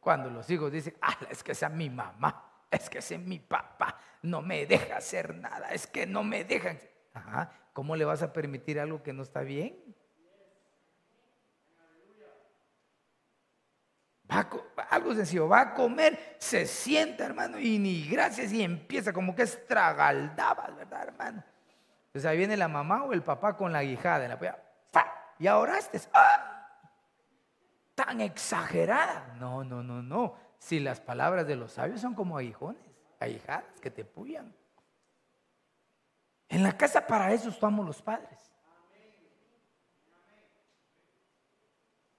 cuando 0.00 0.28
los 0.28 0.50
hijos 0.50 0.72
dicen, 0.72 0.96
ah, 1.02 1.16
es 1.30 1.44
que 1.44 1.52
esa 1.52 1.68
es 1.68 1.72
mi 1.72 1.88
mamá, 1.88 2.45
es 2.70 2.90
que 2.90 2.98
ese 2.98 3.14
es 3.14 3.20
mi 3.20 3.38
papá, 3.38 3.98
no 4.22 4.42
me 4.42 4.66
deja 4.66 4.96
hacer 4.96 5.34
nada, 5.34 5.68
es 5.70 5.86
que 5.86 6.06
no 6.06 6.24
me 6.24 6.44
dejan. 6.44 6.78
Ajá, 7.14 7.52
¿cómo 7.72 7.96
le 7.96 8.04
vas 8.04 8.22
a 8.22 8.32
permitir 8.32 8.78
algo 8.78 9.02
que 9.02 9.12
no 9.12 9.22
está 9.22 9.40
bien? 9.40 9.94
Va 14.28 14.48
algo 14.90 15.14
sencillo, 15.14 15.48
va 15.48 15.60
a 15.60 15.74
comer, 15.74 16.36
se 16.38 16.66
sienta, 16.66 17.24
hermano, 17.24 17.58
y 17.60 17.78
ni 17.78 18.08
gracias, 18.08 18.52
y 18.52 18.62
empieza 18.62 19.12
como 19.12 19.34
que 19.34 19.42
es 19.42 19.66
tragaldabas, 19.66 20.74
¿verdad, 20.76 21.04
hermano? 21.04 21.44
Entonces 22.08 22.28
ahí 22.28 22.38
viene 22.38 22.56
la 22.56 22.68
mamá 22.68 23.04
o 23.04 23.12
el 23.12 23.22
papá 23.22 23.56
con 23.56 23.72
la 23.72 23.82
guijada 23.82 24.24
en 24.24 24.30
la 24.30 24.38
polla. 24.38 24.58
Y 25.38 25.46
ahora 25.46 25.78
¡Ah! 26.14 26.52
Tan 27.94 28.20
exagerada. 28.20 29.34
No, 29.38 29.64
no, 29.64 29.82
no, 29.82 30.02
no. 30.02 30.45
Si 30.58 30.80
las 30.80 31.00
palabras 31.00 31.46
de 31.46 31.56
los 31.56 31.72
sabios 31.72 32.00
son 32.00 32.14
como 32.14 32.38
aguijones, 32.38 32.82
aguijadas 33.20 33.80
que 33.80 33.90
te 33.90 34.04
puyan. 34.04 34.54
En 36.48 36.62
la 36.62 36.76
casa 36.76 37.06
para 37.06 37.32
eso 37.32 37.48
estamos 37.48 37.84
los 37.84 38.02
padres. 38.02 38.52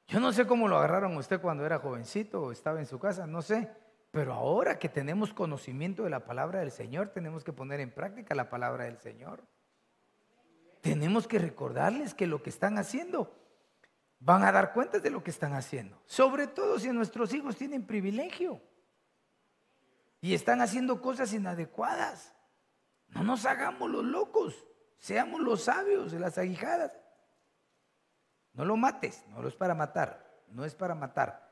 Yo 0.08 0.20
no 0.22 0.32
sé 0.32 0.48
cómo 0.48 0.68
lo 0.68 0.78
agarraron 0.78 1.18
usted 1.18 1.42
cuando 1.42 1.66
era 1.66 1.80
jovencito 1.80 2.42
o 2.42 2.52
estaba 2.52 2.80
en 2.80 2.86
su 2.86 2.98
casa, 2.98 3.28
no 3.28 3.42
sé. 3.42 3.70
Pero 4.12 4.34
ahora 4.34 4.80
que 4.80 4.88
tenemos 4.88 5.34
conocimiento 5.34 6.04
de 6.04 6.10
la 6.10 6.26
palabra 6.26 6.62
del 6.62 6.72
Señor, 6.72 7.10
tenemos 7.10 7.44
que 7.44 7.52
poner 7.52 7.82
en 7.82 7.92
práctica 7.92 8.34
la 8.34 8.50
palabra 8.50 8.86
del 8.86 8.98
Señor. 8.98 9.44
Tenemos 10.82 11.28
que 11.28 11.40
recordarles 11.40 12.14
que 12.14 12.26
lo 12.26 12.42
que 12.42 12.50
están 12.50 12.78
haciendo, 12.78 13.36
van 14.20 14.44
a 14.44 14.52
dar 14.52 14.74
cuenta 14.74 15.00
de 15.00 15.10
lo 15.10 15.24
que 15.24 15.32
están 15.32 15.54
haciendo. 15.54 16.02
Sobre 16.06 16.48
todo 16.48 16.80
si 16.80 16.90
nuestros 16.90 17.34
hijos 17.34 17.56
tienen 17.56 17.86
privilegio 17.86 18.62
y 20.22 20.34
están 20.34 20.62
haciendo 20.62 21.02
cosas 21.02 21.34
inadecuadas. 21.34 22.34
No 23.10 23.24
nos 23.24 23.46
hagamos 23.46 23.90
los 23.90 24.04
locos, 24.04 24.68
seamos 24.98 25.42
los 25.42 25.64
sabios 25.64 26.12
de 26.12 26.20
las 26.20 26.38
aguijadas. 26.38 26.92
No 28.54 28.66
lo 28.66 28.76
mates, 28.76 29.24
no 29.30 29.48
es 29.48 29.56
para 29.56 29.76
matar, 29.76 30.44
no 30.48 30.66
es 30.66 30.76
para 30.76 30.96
matar. 30.96 31.48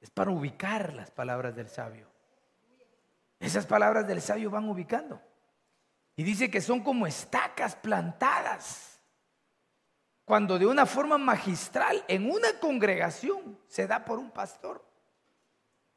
Es 0.00 0.10
para 0.10 0.30
ubicar 0.30 0.92
las 0.92 1.10
palabras 1.10 1.56
del 1.56 1.68
sabio. 1.68 2.06
Esas 3.40 3.66
palabras 3.66 4.06
del 4.06 4.20
sabio 4.20 4.50
van 4.50 4.68
ubicando. 4.68 5.20
Y 6.16 6.22
dice 6.22 6.50
que 6.50 6.60
son 6.60 6.82
como 6.82 7.06
estacas 7.06 7.76
plantadas. 7.76 8.87
Cuando 10.28 10.58
de 10.58 10.66
una 10.66 10.84
forma 10.84 11.16
magistral 11.16 12.04
en 12.06 12.30
una 12.30 12.60
congregación 12.60 13.58
se 13.66 13.86
da 13.86 14.04
por 14.04 14.18
un 14.18 14.30
pastor. 14.30 14.84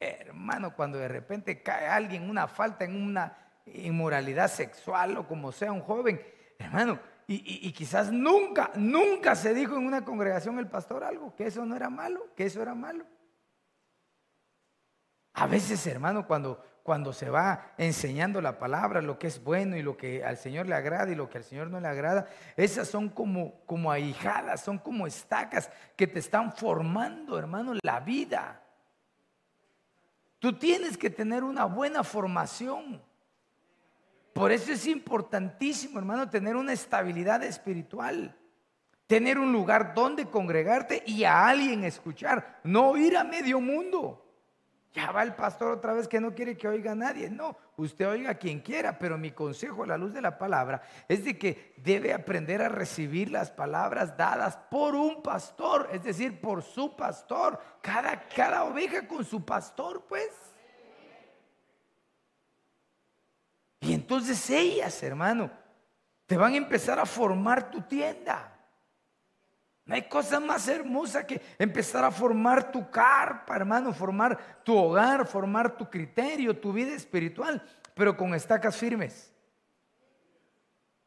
Hermano, 0.00 0.74
cuando 0.74 0.96
de 0.96 1.06
repente 1.06 1.62
cae 1.62 1.86
alguien 1.86 2.30
una 2.30 2.48
falta 2.48 2.86
en 2.86 2.96
una 2.96 3.36
inmoralidad 3.66 4.48
sexual 4.48 5.18
o 5.18 5.28
como 5.28 5.52
sea 5.52 5.70
un 5.70 5.82
joven, 5.82 6.18
hermano, 6.58 6.98
y, 7.26 7.70
quizás 7.72 8.10
nunca, 8.10 8.70
nunca 8.74 9.36
se 9.36 9.52
dijo 9.52 9.76
en 9.76 9.84
una 9.84 10.02
congregación 10.02 10.58
el 10.58 10.66
pastor 10.66 11.04
algo, 11.04 11.36
que 11.36 11.48
eso 11.48 11.66
no 11.66 11.76
era 11.76 11.90
malo, 11.90 12.34
que 12.34 12.46
eso 12.46 12.62
era 12.62 12.74
malo. 12.74 13.04
A 15.34 15.46
veces, 15.46 15.86
hermano, 15.86 16.26
cuando, 16.26 16.64
cuando 16.82 17.12
se 17.12 17.30
va 17.30 17.72
enseñando 17.78 18.40
la 18.40 18.58
palabra, 18.58 19.00
lo 19.00 19.18
que 19.18 19.28
es 19.28 19.42
bueno 19.42 19.76
y 19.76 19.82
lo 19.82 19.96
que 19.96 20.24
al 20.24 20.36
Señor 20.36 20.66
le 20.66 20.74
agrada 20.74 21.12
y 21.12 21.14
lo 21.14 21.28
que 21.28 21.38
al 21.38 21.44
Señor 21.44 21.70
no 21.70 21.78
le 21.78 21.88
agrada, 21.88 22.26
esas 22.56 22.88
son 22.88 23.08
como, 23.08 23.60
como 23.66 23.92
ahijadas, 23.92 24.62
son 24.62 24.78
como 24.78 25.06
estacas 25.06 25.70
que 25.96 26.06
te 26.06 26.18
están 26.18 26.52
formando, 26.52 27.38
hermano, 27.38 27.74
la 27.82 28.00
vida. 28.00 28.60
Tú 30.40 30.52
tienes 30.54 30.98
que 30.98 31.08
tener 31.08 31.44
una 31.44 31.66
buena 31.66 32.02
formación. 32.02 33.00
Por 34.32 34.50
eso 34.50 34.72
es 34.72 34.86
importantísimo, 34.88 36.00
hermano, 36.00 36.28
tener 36.28 36.56
una 36.56 36.72
estabilidad 36.72 37.44
espiritual. 37.44 38.36
Tener 39.06 39.38
un 39.38 39.52
lugar 39.52 39.94
donde 39.94 40.26
congregarte 40.26 41.02
y 41.06 41.22
a 41.22 41.46
alguien 41.46 41.84
escuchar. 41.84 42.60
No 42.64 42.96
ir 42.96 43.16
a 43.16 43.22
medio 43.22 43.60
mundo. 43.60 44.21
Ya 44.94 45.10
va 45.10 45.22
el 45.22 45.34
pastor 45.34 45.72
otra 45.72 45.94
vez 45.94 46.06
que 46.06 46.20
no 46.20 46.34
quiere 46.34 46.56
que 46.56 46.68
oiga 46.68 46.92
a 46.92 46.94
nadie. 46.94 47.30
No, 47.30 47.56
usted 47.76 48.06
oiga 48.06 48.32
a 48.32 48.34
quien 48.34 48.60
quiera, 48.60 48.98
pero 48.98 49.16
mi 49.16 49.30
consejo 49.30 49.84
a 49.84 49.86
la 49.86 49.96
luz 49.96 50.12
de 50.12 50.20
la 50.20 50.36
palabra 50.36 50.82
es 51.08 51.24
de 51.24 51.38
que 51.38 51.74
debe 51.78 52.12
aprender 52.12 52.60
a 52.60 52.68
recibir 52.68 53.30
las 53.30 53.50
palabras 53.50 54.16
dadas 54.18 54.58
por 54.70 54.94
un 54.94 55.22
pastor, 55.22 55.88
es 55.92 56.04
decir, 56.04 56.42
por 56.42 56.62
su 56.62 56.94
pastor. 56.94 57.58
Cada, 57.80 58.28
cada 58.28 58.64
oveja 58.64 59.08
con 59.08 59.24
su 59.24 59.42
pastor, 59.42 60.04
pues. 60.06 60.30
Y 63.80 63.94
entonces 63.94 64.50
ellas, 64.50 65.02
hermano, 65.02 65.50
te 66.26 66.36
van 66.36 66.52
a 66.52 66.58
empezar 66.58 66.98
a 66.98 67.06
formar 67.06 67.70
tu 67.70 67.80
tienda. 67.80 68.61
No 69.84 69.94
hay 69.94 70.02
cosa 70.02 70.38
más 70.38 70.68
hermosa 70.68 71.26
que 71.26 71.40
empezar 71.58 72.04
a 72.04 72.10
formar 72.10 72.70
tu 72.70 72.90
carpa, 72.90 73.56
hermano, 73.56 73.92
formar 73.92 74.62
tu 74.64 74.76
hogar, 74.76 75.26
formar 75.26 75.76
tu 75.76 75.90
criterio, 75.90 76.56
tu 76.56 76.72
vida 76.72 76.94
espiritual, 76.94 77.62
pero 77.94 78.16
con 78.16 78.34
estacas 78.34 78.76
firmes. 78.76 79.34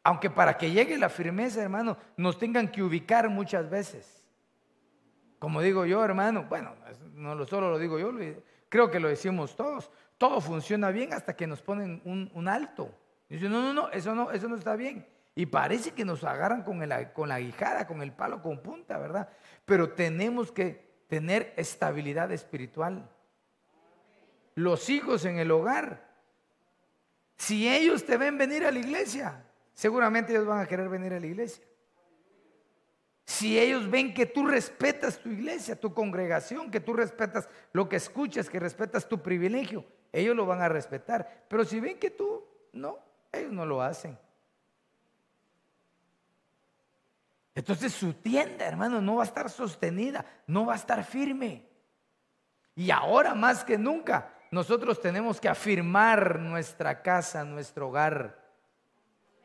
Aunque 0.04 0.30
para 0.30 0.58
que 0.58 0.72
llegue 0.72 0.98
la 0.98 1.10
firmeza, 1.10 1.62
hermano, 1.62 1.98
nos 2.18 2.38
tengan 2.38 2.68
que 2.68 2.84
ubicar 2.84 3.30
muchas 3.30 3.70
veces. 3.70 4.24
Como 5.40 5.62
digo 5.62 5.86
yo, 5.86 6.04
hermano, 6.04 6.46
bueno, 6.50 6.76
no 7.14 7.46
solo 7.46 7.72
lo 7.72 7.80
digo 7.80 7.98
yo, 7.98 8.12
creo 8.70 8.92
que 8.92 9.00
lo 9.00 9.08
decimos 9.08 9.56
todos 9.56 9.90
todo 10.18 10.40
funciona 10.42 10.92
bien 10.92 11.14
hasta 11.14 11.36
que 11.36 11.48
nos 11.48 11.62
ponen 11.62 12.02
un, 12.06 12.48
alto. 12.48 12.90
Dicen, 13.30 13.52
no, 13.52 13.62
no, 13.62 13.74
no, 13.74 13.90
eso 13.90 14.16
no, 14.16 14.32
eso 14.32 14.48
no 14.48 14.56
está 14.56 14.76
bien. 14.76 15.06
Y 15.36 15.48
parece 15.48 15.92
que 15.92 16.06
nos 16.06 16.24
agarran 16.24 16.64
con, 16.64 16.80
la 16.88 17.40
guijada, 17.40 17.86
con 17.86 18.02
el 18.02 18.14
palo 18.14 18.42
con 18.42 18.64
punta, 18.64 18.98
¿verdad? 18.98 19.28
Pero 19.66 19.92
tenemos 19.92 20.50
que 20.50 21.04
tener 21.08 21.54
estabilidad 21.58 22.32
espiritual. 22.32 23.10
Los 24.56 24.90
hijos 24.90 25.26
en 25.26 25.38
el 25.38 25.52
hogar, 25.52 26.08
si 27.36 27.68
ellos 27.68 28.06
te 28.06 28.16
ven 28.16 28.38
venir 28.38 28.64
a 28.64 28.72
la 28.72 28.80
iglesia, 28.80 29.44
seguramente 29.74 30.32
ellos 30.32 30.48
van 30.48 30.62
a 30.62 30.68
querer 30.68 30.88
venir 30.88 31.14
a 31.14 31.20
la 31.20 31.28
iglesia. 31.28 31.66
Si 33.26 33.60
ellos 33.60 33.90
ven 33.90 34.14
que 34.14 34.28
tú 34.28 34.46
respetas 34.46 35.20
tu 35.20 35.30
iglesia, 35.30 35.78
tu 35.78 35.94
congregación, 35.94 36.72
que 36.72 36.80
tú 36.80 36.94
respetas 36.94 37.50
lo 37.74 37.90
que 37.90 37.98
escuchas, 37.98 38.50
que 38.50 38.60
respetas 38.60 39.10
tu 39.10 39.22
privilegio, 39.22 39.84
ellos 40.14 40.34
lo 40.34 40.46
van 40.46 40.62
a 40.62 40.70
respetar. 40.70 41.46
Pero 41.50 41.66
si 41.66 41.82
ven 41.82 42.00
que 42.00 42.12
tú 42.12 42.46
no, 42.72 43.00
ellos 43.34 43.52
no 43.52 43.66
lo 43.66 43.82
hacen. 43.82 44.18
Entonces 47.56 47.94
su 47.94 48.14
tienda, 48.14 48.66
hermano, 48.66 49.02
no 49.02 49.16
va 49.16 49.24
a 49.24 49.26
estar 49.26 49.50
sostenida, 49.50 50.26
no 50.46 50.66
va 50.66 50.74
a 50.74 50.76
estar 50.76 51.04
firme. 51.06 51.66
Y 52.76 52.92
ahora 52.92 53.34
más 53.34 53.64
que 53.64 53.78
nunca, 53.78 54.34
nosotros 54.52 55.00
tenemos 55.02 55.40
que 55.40 55.48
afirmar 55.48 56.40
nuestra 56.40 57.02
casa, 57.02 57.46
nuestro 57.46 57.88
hogar, 57.88 58.44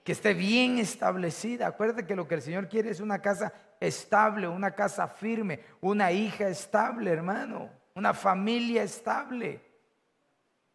que 0.02 0.10
esté 0.10 0.34
bien 0.34 0.78
establecida. 0.78 1.68
Acuérdate 1.68 2.04
que 2.04 2.16
lo 2.16 2.26
que 2.26 2.34
el 2.34 2.42
Señor 2.42 2.68
quiere 2.68 2.90
es 2.90 2.98
una 2.98 3.22
casa 3.22 3.52
estable, 3.78 4.48
una 4.48 4.72
casa 4.72 5.06
firme, 5.06 5.60
una 5.80 6.10
hija 6.10 6.48
estable, 6.48 7.12
hermano, 7.12 7.70
una 7.94 8.12
familia 8.12 8.82
estable. 8.82 9.62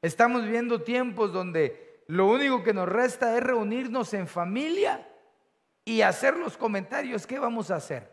Estamos 0.01 0.43
viviendo 0.43 0.83
tiempos 0.83 1.33
donde 1.33 2.03
lo 2.07 2.27
único 2.27 2.63
que 2.63 2.73
nos 2.73 2.87
resta 2.87 3.35
es 3.35 3.43
reunirnos 3.43 4.13
en 4.13 4.27
familia 4.27 5.05
y 5.85 6.01
hacer 6.01 6.35
los 6.35 6.57
comentarios. 6.57 7.25
¿Qué 7.25 7.39
vamos 7.39 7.71
a 7.71 7.75
hacer? 7.75 8.11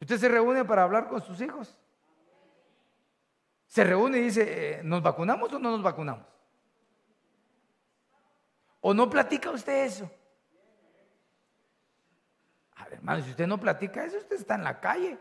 Usted 0.00 0.18
se 0.18 0.28
reúne 0.28 0.64
para 0.64 0.82
hablar 0.82 1.08
con 1.08 1.22
sus 1.22 1.40
hijos. 1.40 1.78
Se 3.66 3.84
reúne 3.84 4.18
y 4.18 4.22
dice, 4.22 4.78
eh, 4.78 4.82
¿nos 4.84 5.02
vacunamos 5.02 5.52
o 5.52 5.58
no 5.58 5.70
nos 5.70 5.82
vacunamos? 5.82 6.26
¿O 8.80 8.92
no 8.92 9.08
platica 9.08 9.50
usted 9.50 9.84
eso? 9.84 10.10
A 12.76 12.84
ver, 12.84 12.94
hermano, 12.94 13.24
si 13.24 13.30
usted 13.30 13.46
no 13.46 13.58
platica 13.58 14.04
eso, 14.04 14.18
usted 14.18 14.36
está 14.36 14.56
en 14.56 14.64
la 14.64 14.78
calle. 14.78 15.18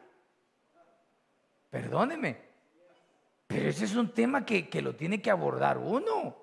Perdóneme. 1.70 2.42
Pero 3.48 3.70
ese 3.70 3.86
es 3.86 3.96
un 3.96 4.14
tema 4.14 4.46
que, 4.46 4.68
lo 4.82 4.96
tiene 4.96 5.22
que 5.22 5.32
abordar 5.32 5.78
uno. 5.78 6.36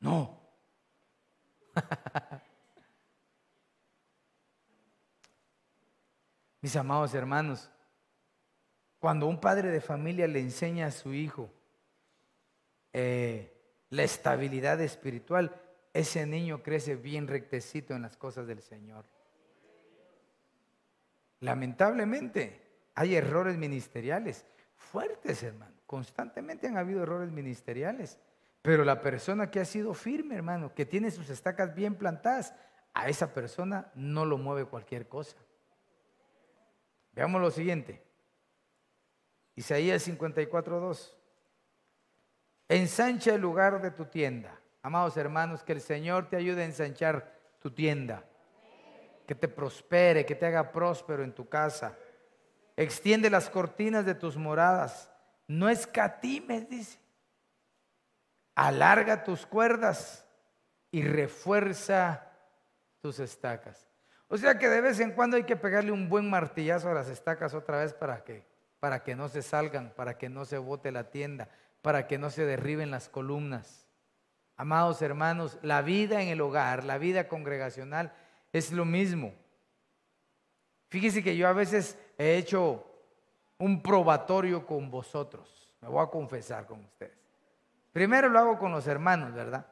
No. 0.00 0.43
Mis 6.64 6.76
amados 6.76 7.12
hermanos, 7.12 7.70
cuando 8.98 9.26
un 9.26 9.38
padre 9.38 9.70
de 9.70 9.82
familia 9.82 10.26
le 10.26 10.40
enseña 10.40 10.86
a 10.86 10.90
su 10.90 11.12
hijo 11.12 11.50
eh, 12.90 13.52
la 13.90 14.02
estabilidad 14.02 14.80
espiritual, 14.80 15.60
ese 15.92 16.24
niño 16.24 16.62
crece 16.62 16.96
bien 16.96 17.28
rectecito 17.28 17.92
en 17.94 18.00
las 18.00 18.16
cosas 18.16 18.46
del 18.46 18.62
Señor. 18.62 19.04
Lamentablemente, 21.40 22.62
hay 22.94 23.14
errores 23.14 23.58
ministeriales 23.58 24.46
fuertes, 24.74 25.42
hermano. 25.42 25.74
Constantemente 25.84 26.66
han 26.66 26.78
habido 26.78 27.02
errores 27.02 27.30
ministeriales. 27.30 28.18
Pero 28.62 28.86
la 28.86 29.02
persona 29.02 29.50
que 29.50 29.60
ha 29.60 29.66
sido 29.66 29.92
firme, 29.92 30.34
hermano, 30.36 30.72
que 30.74 30.86
tiene 30.86 31.10
sus 31.10 31.28
estacas 31.28 31.74
bien 31.74 31.96
plantadas, 31.96 32.54
a 32.94 33.10
esa 33.10 33.34
persona 33.34 33.92
no 33.94 34.24
lo 34.24 34.38
mueve 34.38 34.64
cualquier 34.64 35.08
cosa. 35.08 35.36
Veamos 37.14 37.40
lo 37.40 37.50
siguiente. 37.50 38.02
Isaías 39.54 40.06
54.2. 40.08 41.14
Ensancha 42.68 43.34
el 43.34 43.40
lugar 43.40 43.80
de 43.80 43.90
tu 43.90 44.06
tienda. 44.06 44.58
Amados 44.82 45.16
hermanos, 45.16 45.62
que 45.62 45.72
el 45.72 45.80
Señor 45.80 46.28
te 46.28 46.36
ayude 46.36 46.62
a 46.62 46.66
ensanchar 46.66 47.32
tu 47.60 47.70
tienda. 47.70 48.24
Que 49.26 49.34
te 49.34 49.48
prospere, 49.48 50.26
que 50.26 50.34
te 50.34 50.46
haga 50.46 50.72
próspero 50.72 51.22
en 51.22 51.32
tu 51.32 51.48
casa. 51.48 51.96
Extiende 52.76 53.30
las 53.30 53.48
cortinas 53.48 54.04
de 54.04 54.14
tus 54.14 54.36
moradas. 54.36 55.10
No 55.46 55.68
escatimes, 55.68 56.68
dice. 56.68 56.98
Alarga 58.56 59.24
tus 59.24 59.46
cuerdas 59.46 60.26
y 60.90 61.02
refuerza 61.02 62.32
tus 63.00 63.20
estacas. 63.20 63.93
O 64.28 64.38
sea 64.38 64.58
que 64.58 64.68
de 64.68 64.80
vez 64.80 65.00
en 65.00 65.12
cuando 65.12 65.36
hay 65.36 65.44
que 65.44 65.56
pegarle 65.56 65.92
un 65.92 66.08
buen 66.08 66.28
martillazo 66.28 66.90
a 66.90 66.94
las 66.94 67.08
estacas 67.08 67.54
otra 67.54 67.78
vez 67.78 67.92
para 67.92 68.24
que, 68.24 68.44
para 68.80 69.02
que 69.02 69.14
no 69.14 69.28
se 69.28 69.42
salgan, 69.42 69.92
para 69.94 70.18
que 70.18 70.28
no 70.28 70.44
se 70.44 70.58
bote 70.58 70.90
la 70.90 71.10
tienda, 71.10 71.48
para 71.82 72.06
que 72.06 72.18
no 72.18 72.30
se 72.30 72.44
derriben 72.44 72.90
las 72.90 73.08
columnas. 73.08 73.86
Amados 74.56 75.02
hermanos, 75.02 75.58
la 75.62 75.82
vida 75.82 76.22
en 76.22 76.28
el 76.28 76.40
hogar, 76.40 76.84
la 76.84 76.98
vida 76.98 77.28
congregacional 77.28 78.12
es 78.52 78.72
lo 78.72 78.84
mismo. 78.84 79.34
Fíjese 80.88 81.22
que 81.22 81.36
yo 81.36 81.48
a 81.48 81.52
veces 81.52 81.98
he 82.16 82.36
hecho 82.36 82.86
un 83.58 83.82
probatorio 83.82 84.64
con 84.64 84.90
vosotros. 84.90 85.72
Me 85.80 85.88
voy 85.88 86.02
a 86.02 86.10
confesar 86.10 86.66
con 86.66 86.80
ustedes. 86.84 87.18
Primero 87.92 88.28
lo 88.28 88.38
hago 88.38 88.58
con 88.58 88.72
los 88.72 88.86
hermanos, 88.86 89.32
¿verdad? 89.34 89.66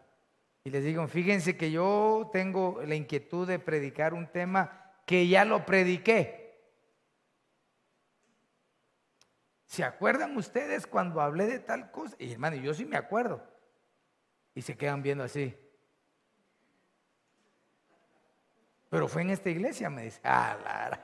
Y 0.65 0.71
les 0.71 0.85
digo, 0.85 1.07
fíjense 1.09 1.57
que 1.57 1.73
yo 1.73 2.31
tengo 2.33 2.83
la 2.87 2.95
inquietud 2.95 3.49
de 3.49 3.59
predicar 3.59 4.15
un 4.15 4.29
tema 4.29 4.93
que 5.07 5.27
ya 5.27 5.45
lo 5.45 5.67
prediqué. 5.67 6.43
¿Se 9.67 9.83
acuerdan 9.83 10.37
ustedes 10.37 10.87
cuando 10.87 11.21
hablé 11.21 11.47
de 11.47 11.59
tal 11.59 11.91
cosa? 11.91 12.15
Y 12.19 12.33
hermano, 12.33 12.57
yo 12.57 12.75
sí 12.75 12.85
me 12.85 12.97
acuerdo. 12.97 13.43
Y 14.55 14.63
se 14.63 14.77
quedan 14.77 15.03
viendo 15.03 15.25
así. 15.25 15.57
Pero 18.91 19.09
fue 19.09 19.23
en 19.23 19.31
esta 19.31 19.49
iglesia, 19.49 19.89
me 19.89 20.03
dice. 20.03 20.21
Ah, 20.23 20.57
la, 20.63 21.03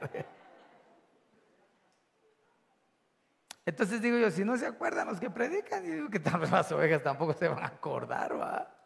Entonces 3.64 4.00
digo 4.00 4.18
yo, 4.18 4.30
si 4.30 4.44
no 4.44 4.56
se 4.56 4.66
acuerdan 4.66 5.08
los 5.08 5.18
que 5.18 5.30
predican, 5.30 5.82
digo 5.84 6.08
que 6.08 6.20
las 6.20 6.70
ovejas 6.70 7.02
tampoco 7.02 7.32
se 7.32 7.48
van 7.48 7.62
a 7.64 7.66
acordar, 7.66 8.38
¿va? 8.38 8.77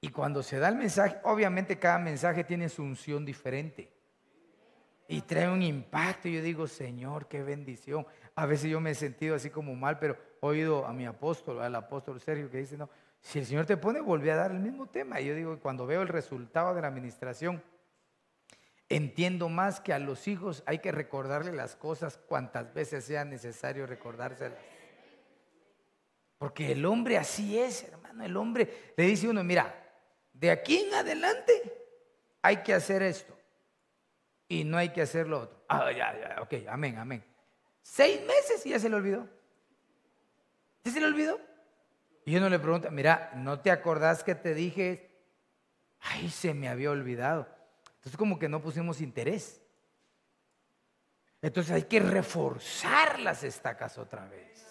Y 0.00 0.08
cuando 0.08 0.42
se 0.42 0.58
da 0.58 0.68
el 0.68 0.76
mensaje, 0.76 1.18
obviamente 1.24 1.78
cada 1.78 1.98
mensaje 1.98 2.44
tiene 2.44 2.68
su 2.68 2.82
unción 2.82 3.24
diferente. 3.24 3.92
Y 5.08 5.22
trae 5.22 5.50
un 5.50 5.62
impacto. 5.62 6.28
Y 6.28 6.34
yo 6.34 6.42
digo, 6.42 6.66
Señor, 6.66 7.26
qué 7.26 7.42
bendición. 7.42 8.06
A 8.34 8.46
veces 8.46 8.70
yo 8.70 8.80
me 8.80 8.92
he 8.92 8.94
sentido 8.94 9.34
así 9.34 9.50
como 9.50 9.74
mal, 9.74 9.98
pero 9.98 10.16
he 10.40 10.46
oído 10.46 10.86
a 10.86 10.92
mi 10.92 11.04
apóstol, 11.04 11.60
al 11.60 11.74
apóstol 11.74 12.20
Sergio, 12.20 12.50
que 12.50 12.58
dice, 12.58 12.78
no, 12.78 12.88
si 13.20 13.40
el 13.40 13.46
Señor 13.46 13.66
te 13.66 13.76
pone, 13.76 14.00
volví 14.00 14.30
a 14.30 14.36
dar 14.36 14.52
el 14.52 14.60
mismo 14.60 14.86
tema. 14.86 15.20
Y 15.20 15.26
yo 15.26 15.34
digo, 15.34 15.58
cuando 15.60 15.86
veo 15.86 16.00
el 16.00 16.08
resultado 16.08 16.74
de 16.74 16.80
la 16.80 16.88
administración, 16.88 17.62
entiendo 18.88 19.48
más 19.48 19.80
que 19.80 19.92
a 19.92 19.98
los 19.98 20.26
hijos 20.28 20.62
hay 20.64 20.78
que 20.78 20.92
recordarle 20.92 21.52
las 21.52 21.76
cosas 21.76 22.16
cuantas 22.16 22.72
veces 22.72 23.04
sea 23.04 23.24
necesario 23.24 23.86
recordárselas. 23.86 24.58
Porque 26.38 26.72
el 26.72 26.86
hombre 26.86 27.18
así 27.18 27.58
es, 27.58 27.84
hermano. 27.84 28.24
El 28.24 28.36
hombre 28.36 28.92
le 28.96 29.04
dice 29.04 29.28
uno, 29.28 29.44
mira, 29.44 29.79
de 30.40 30.50
aquí 30.50 30.78
en 30.78 30.94
adelante 30.94 31.52
hay 32.40 32.62
que 32.62 32.72
hacer 32.72 33.02
esto 33.02 33.36
y 34.48 34.64
no 34.64 34.78
hay 34.78 34.88
que 34.88 35.02
hacer 35.02 35.28
lo 35.28 35.40
otro. 35.40 35.62
Ah, 35.68 35.92
ya, 35.92 36.18
ya, 36.18 36.40
ok, 36.40 36.66
amén, 36.66 36.96
amén. 36.96 37.22
Seis 37.82 38.22
meses 38.22 38.64
y 38.64 38.70
ya 38.70 38.78
se 38.78 38.88
le 38.88 38.96
olvidó. 38.96 39.28
¿Ya 40.82 40.92
se 40.92 41.00
le 41.00 41.06
olvidó? 41.06 41.38
Y 42.24 42.36
uno 42.36 42.48
le 42.48 42.58
pregunta, 42.58 42.90
mira, 42.90 43.32
¿no 43.34 43.60
te 43.60 43.70
acordás 43.70 44.24
que 44.24 44.34
te 44.34 44.54
dije? 44.54 45.10
Ay, 46.00 46.30
se 46.30 46.54
me 46.54 46.70
había 46.70 46.90
olvidado. 46.90 47.46
Entonces 47.96 48.16
como 48.16 48.38
que 48.38 48.48
no 48.48 48.62
pusimos 48.62 49.02
interés. 49.02 49.60
Entonces 51.42 51.72
hay 51.72 51.82
que 51.82 52.00
reforzar 52.00 53.20
las 53.20 53.44
estacas 53.44 53.98
otra 53.98 54.26
vez. 54.26 54.66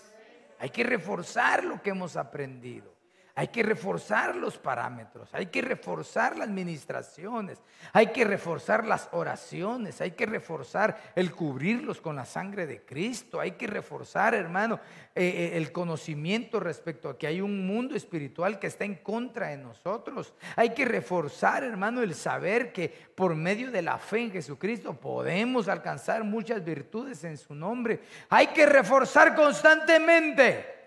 Hay 0.58 0.71
que 0.71 0.84
reforzar 0.84 1.63
lo 1.63 1.79
que 1.79 1.91
hemos 1.91 2.17
aprendido. 2.17 2.98
Hay 3.39 3.47
que 3.47 3.63
reforzar 3.63 4.36
los 4.36 4.58
parámetros, 4.58 5.30
hay 5.32 5.45
que 5.45 5.62
reforzar 5.62 6.38
las 6.38 6.49
administraciones, 6.49 7.62
hay 7.93 8.08
que 8.08 8.25
reforzar 8.25 8.86
las 8.86 9.08
oraciones, 9.13 10.02
hay 10.02 10.12
que 10.12 10.25
reforzar 10.25 11.13
el 11.15 11.32
cubrirlos 11.32 12.02
con 12.02 12.17
la 12.17 12.25
sangre 12.25 12.67
de 12.67 12.82
Cristo, 12.84 13.39
hay 13.39 13.52
que 13.52 13.65
reforzar, 13.65 14.36
hermano, 14.36 14.82
eh, 15.15 15.23
eh, 15.25 15.52
el 15.54 15.71
conocimiento 15.71 16.60
respecto 16.60 17.08
a 17.08 17.17
que 17.17 17.28
hay 17.28 17.39
un 17.39 17.65
mundo 17.65 17.95
espiritual 17.95 18.60
que 18.60 18.67
está 18.67 18.84
en 18.84 18.95
contra 18.95 19.47
de 19.47 19.58
nosotros. 19.58 20.34
Hay 20.58 20.71
que 20.71 20.84
reforzar, 20.84 21.63
hermano, 21.63 22.02
el 22.02 22.15
saber 22.15 22.73
que 22.73 22.89
por 23.15 23.36
medio 23.36 23.71
de 23.71 23.82
la 23.82 23.99
fe 23.99 24.19
en 24.19 24.32
Jesucristo 24.32 24.99
podemos 24.99 25.69
alcanzar 25.69 26.25
muchas 26.25 26.62
virtudes 26.65 27.23
en 27.23 27.38
su 27.38 27.56
nombre. 27.56 28.02
Hay 28.28 28.47
que 28.47 28.65
reforzar 28.65 29.34
constantemente. 29.34 30.79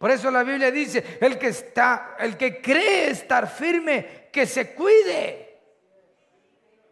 Por 0.00 0.10
eso 0.10 0.30
la 0.30 0.42
Biblia 0.42 0.70
dice, 0.70 1.18
el 1.20 1.38
que 1.38 1.48
está, 1.48 2.16
el 2.18 2.38
que 2.38 2.62
cree 2.62 3.10
estar 3.10 3.46
firme, 3.46 4.30
que 4.32 4.46
se 4.46 4.72
cuide. 4.72 5.60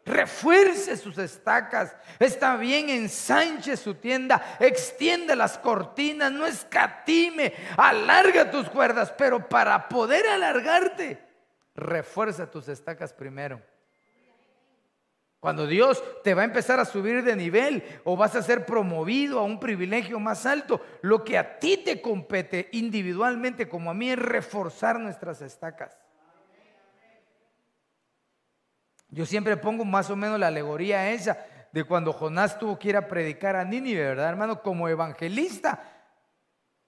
Refuerce 0.05 0.94
sus 0.99 1.16
estacas, 1.16 1.97
está 2.18 2.57
bien, 2.57 2.90
ensanche 2.90 3.79
su 3.79 3.94
tienda, 3.94 4.59
extiende 4.61 5.35
las 5.35 5.57
cortinas, 5.57 6.30
no 6.30 6.47
escatime, 6.47 7.55
alarga 7.78 8.51
tus 8.51 8.68
cuerdas, 8.68 9.11
pero 9.16 9.49
para 9.49 9.89
poder 9.89 10.26
alargarte, 10.26 11.18
refuerza 11.74 12.51
tus 12.51 12.68
estacas 12.68 13.14
primero. 13.14 13.62
Cuando 15.41 15.68
Dios 15.68 16.03
te 16.24 16.34
va 16.34 16.43
a 16.43 16.47
empezar 16.47 16.80
a 16.80 16.84
subir 16.84 17.22
de 17.22 17.36
nivel 17.36 17.84
o 18.05 18.16
vas 18.16 18.34
a 18.34 18.43
ser 18.43 18.66
promovido 18.66 19.39
a 19.39 19.45
un 19.45 19.61
privilegio 19.61 20.18
más 20.18 20.47
alto, 20.47 20.80
lo 21.03 21.22
que 21.22 21.39
a 21.39 21.61
ti 21.61 21.76
te 21.76 22.03
compete 22.03 22.68
individualmente 22.72 23.68
como 23.68 23.91
a 23.91 23.95
mí 23.95 24.11
es 24.11 24.18
reforzar 24.18 24.99
nuestras 24.99 25.41
estacas. 25.41 25.97
Yo 29.11 29.24
siempre 29.24 29.57
pongo 29.57 29.84
más 29.84 30.11
o 30.11 30.16
menos 30.16 30.41
la 30.41 30.49
alegoría 30.49 31.11
esa 31.11 31.39
de 31.72 31.84
cuando 31.84 32.12
Jonás 32.12 32.59
tuvo 32.59 32.78
que 32.78 32.89
ir 32.89 32.97
a 32.97 33.07
predicar 33.07 33.55
a 33.55 33.64
Nínive, 33.64 34.03
¿verdad, 34.03 34.28
hermano? 34.28 34.61
Como 34.61 34.89
evangelista 34.89 35.80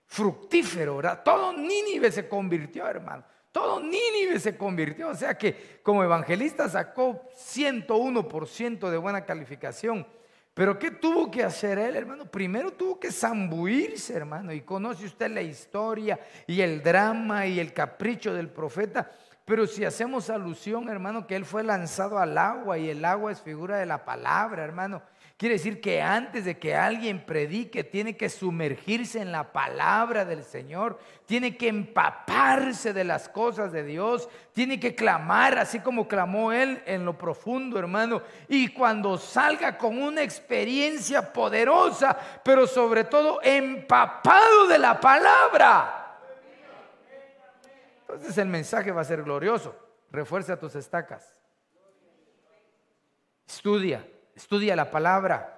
fructífero, 0.06 0.96
¿verdad? 0.96 1.22
Todo 1.24 1.52
Nínive 1.52 2.10
se 2.10 2.28
convirtió, 2.28 2.86
hermano. 2.86 3.24
Todo 3.52 3.80
Nínive 3.80 4.38
se 4.38 4.56
convirtió, 4.56 5.08
o 5.08 5.14
sea 5.14 5.36
que 5.36 5.80
como 5.82 6.04
evangelista 6.04 6.68
sacó 6.68 7.28
101% 7.34 8.90
de 8.90 8.96
buena 8.96 9.24
calificación. 9.24 10.06
Pero 10.54 10.78
¿qué 10.78 10.90
tuvo 10.90 11.30
que 11.30 11.42
hacer 11.42 11.78
él, 11.78 11.96
hermano? 11.96 12.26
Primero 12.26 12.72
tuvo 12.72 13.00
que 13.00 13.10
zambuirse, 13.10 14.14
hermano, 14.14 14.52
y 14.52 14.60
conoce 14.60 15.06
usted 15.06 15.30
la 15.30 15.42
historia 15.42 16.20
y 16.46 16.60
el 16.60 16.82
drama 16.82 17.46
y 17.46 17.58
el 17.58 17.72
capricho 17.72 18.34
del 18.34 18.50
profeta. 18.50 19.10
Pero 19.44 19.66
si 19.66 19.84
hacemos 19.84 20.30
alusión, 20.30 20.88
hermano, 20.88 21.26
que 21.26 21.34
él 21.34 21.44
fue 21.44 21.64
lanzado 21.64 22.18
al 22.18 22.36
agua 22.38 22.78
y 22.78 22.88
el 22.90 23.04
agua 23.04 23.32
es 23.32 23.40
figura 23.40 23.78
de 23.78 23.86
la 23.86 24.04
palabra, 24.04 24.62
hermano. 24.62 25.02
Quiere 25.40 25.54
decir 25.54 25.80
que 25.80 26.02
antes 26.02 26.44
de 26.44 26.58
que 26.58 26.76
alguien 26.76 27.24
predique, 27.24 27.82
tiene 27.82 28.14
que 28.14 28.28
sumergirse 28.28 29.22
en 29.22 29.32
la 29.32 29.54
palabra 29.54 30.26
del 30.26 30.44
Señor, 30.44 30.98
tiene 31.24 31.56
que 31.56 31.68
empaparse 31.68 32.92
de 32.92 33.04
las 33.04 33.30
cosas 33.30 33.72
de 33.72 33.82
Dios, 33.82 34.28
tiene 34.52 34.78
que 34.78 34.94
clamar 34.94 35.56
así 35.56 35.80
como 35.80 36.06
clamó 36.06 36.52
él 36.52 36.82
en 36.84 37.06
lo 37.06 37.16
profundo, 37.16 37.78
hermano. 37.78 38.20
Y 38.48 38.68
cuando 38.68 39.16
salga 39.16 39.78
con 39.78 40.02
una 40.02 40.22
experiencia 40.22 41.32
poderosa, 41.32 42.14
pero 42.44 42.66
sobre 42.66 43.04
todo 43.04 43.40
empapado 43.42 44.66
de 44.66 44.78
la 44.78 45.00
palabra, 45.00 46.18
entonces 48.02 48.36
el 48.36 48.48
mensaje 48.48 48.92
va 48.92 49.00
a 49.00 49.04
ser 49.04 49.22
glorioso. 49.22 49.74
Refuerza 50.10 50.58
tus 50.58 50.74
estacas. 50.74 51.34
Estudia 53.48 54.04
Estudia 54.40 54.74
la 54.74 54.90
palabra. 54.90 55.56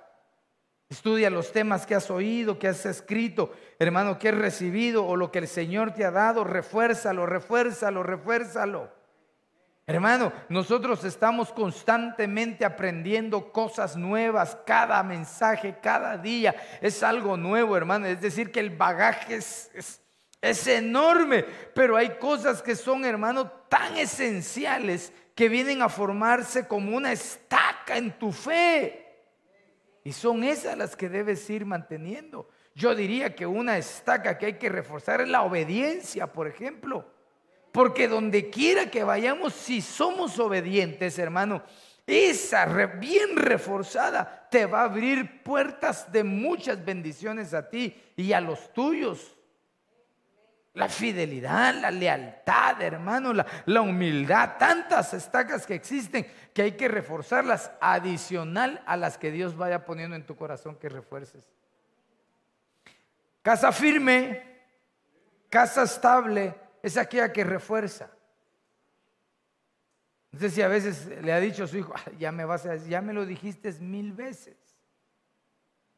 Estudia 0.88 1.30
los 1.30 1.52
temas 1.52 1.86
que 1.86 1.94
has 1.94 2.10
oído, 2.10 2.58
que 2.58 2.66
has 2.66 2.84
escrito, 2.84 3.52
hermano, 3.78 4.18
que 4.18 4.28
has 4.28 4.34
recibido 4.34 5.06
o 5.06 5.14
lo 5.14 5.30
que 5.30 5.38
el 5.38 5.48
Señor 5.48 5.94
te 5.94 6.04
ha 6.04 6.10
dado. 6.10 6.42
Refuérzalo, 6.42 7.24
refuérzalo, 7.24 8.02
refuérzalo. 8.02 8.90
Hermano, 9.86 10.32
nosotros 10.48 11.04
estamos 11.04 11.52
constantemente 11.52 12.64
aprendiendo 12.64 13.52
cosas 13.52 13.96
nuevas, 13.96 14.58
cada 14.66 15.02
mensaje, 15.04 15.76
cada 15.80 16.18
día 16.18 16.54
es 16.80 17.04
algo 17.04 17.36
nuevo, 17.36 17.76
hermano. 17.76 18.06
Es 18.06 18.20
decir, 18.20 18.50
que 18.50 18.60
el 18.60 18.70
bagaje 18.70 19.36
es, 19.36 20.00
es, 20.40 20.66
enorme, 20.66 21.44
pero 21.72 21.96
hay 21.96 22.16
cosas 22.18 22.60
que 22.62 22.74
son, 22.74 23.04
hermano, 23.04 23.48
tan 23.68 23.96
esenciales 23.96 25.12
que 25.36 25.48
vienen 25.48 25.82
a 25.82 25.88
formarse 25.88 26.66
como 26.66 26.96
una 26.96 27.12
en 27.88 28.18
tu 28.18 28.32
fe. 28.32 29.06
Y 30.04 30.12
son 30.12 30.42
esas 30.42 30.76
las 30.76 30.96
que 30.96 31.08
debes 31.08 31.48
ir 31.50 31.64
manteniendo. 31.64 32.48
Yo 32.74 32.94
diría 32.94 33.34
que 33.34 33.46
una 33.46 33.78
estaca 33.78 34.38
que 34.38 34.46
hay 34.46 34.54
que 34.54 34.68
reforzar 34.68 35.20
es 35.20 35.28
la 35.28 35.42
obediencia, 35.42 36.32
por 36.32 36.46
ejemplo. 36.46 37.06
Porque 37.70 38.08
donde 38.08 38.50
quiera 38.50 38.90
que 38.90 39.04
vayamos, 39.04 39.54
si 39.54 39.80
somos 39.80 40.38
obedientes, 40.38 41.18
hermano, 41.18 41.62
esa 42.06 42.66
bien 42.86 43.36
reforzada 43.36 44.48
te 44.50 44.66
va 44.66 44.80
a 44.80 44.84
abrir 44.84 45.42
puertas 45.42 46.10
de 46.10 46.24
muchas 46.24 46.84
bendiciones 46.84 47.54
a 47.54 47.68
ti 47.68 47.96
y 48.16 48.32
a 48.32 48.40
los 48.40 48.72
tuyos. 48.72 49.36
La 50.74 50.88
fidelidad, 50.88 51.74
la 51.74 51.90
lealtad, 51.90 52.80
hermano, 52.80 53.34
la, 53.34 53.46
la, 53.66 53.82
humildad, 53.82 54.56
tantas 54.58 55.12
estacas 55.12 55.66
que 55.66 55.74
existen 55.74 56.26
que 56.54 56.62
hay 56.62 56.72
que 56.72 56.88
reforzarlas 56.88 57.70
adicional 57.80 58.82
a 58.86 58.96
las 58.96 59.18
que 59.18 59.30
Dios 59.30 59.54
vaya 59.56 59.84
poniendo 59.84 60.16
en 60.16 60.24
tu 60.24 60.34
corazón 60.34 60.76
que 60.76 60.88
refuerces. 60.88 61.52
Casa 63.42 63.70
firme, 63.72 64.42
casa 65.50 65.82
estable, 65.82 66.54
es 66.82 66.96
aquella 66.96 67.32
que 67.32 67.44
refuerza. 67.44 68.10
No 70.30 70.40
sé 70.40 70.48
si 70.48 70.62
a 70.62 70.68
veces 70.68 71.06
le 71.22 71.32
ha 71.32 71.40
dicho 71.40 71.64
a 71.64 71.66
su 71.66 71.76
hijo, 71.76 71.92
ya 72.18 72.32
me 72.32 72.44
vas 72.46 72.64
a, 72.64 72.76
ya 72.76 73.02
me 73.02 73.12
lo 73.12 73.26
dijiste 73.26 73.70
mil 73.80 74.12
veces. 74.12 74.56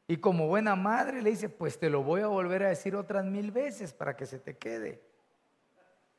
Y 0.07 0.18
como 0.18 0.48
buena 0.48 0.76
madre 0.76 1.22
le 1.22 1.30
dice, 1.30 1.48
pues 1.48 1.78
te 1.78 1.88
lo 1.88 2.02
voy 2.02 2.20
a 2.20 2.26
volver 2.26 2.62
a 2.64 2.68
decir 2.68 2.94
otras 2.94 3.24
mil 3.24 3.50
veces 3.50 3.92
para 3.92 4.16
que 4.16 4.26
se 4.26 4.38
te 4.38 4.57
quede. 4.57 5.02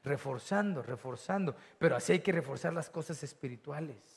Reforzando, 0.04 0.82
reforzando. 0.82 1.56
Pero 1.78 1.96
así 1.96 2.14
hay 2.14 2.20
que 2.20 2.32
reforzar 2.32 2.74
las 2.74 2.90
cosas 2.90 3.22
espirituales. 3.24 4.15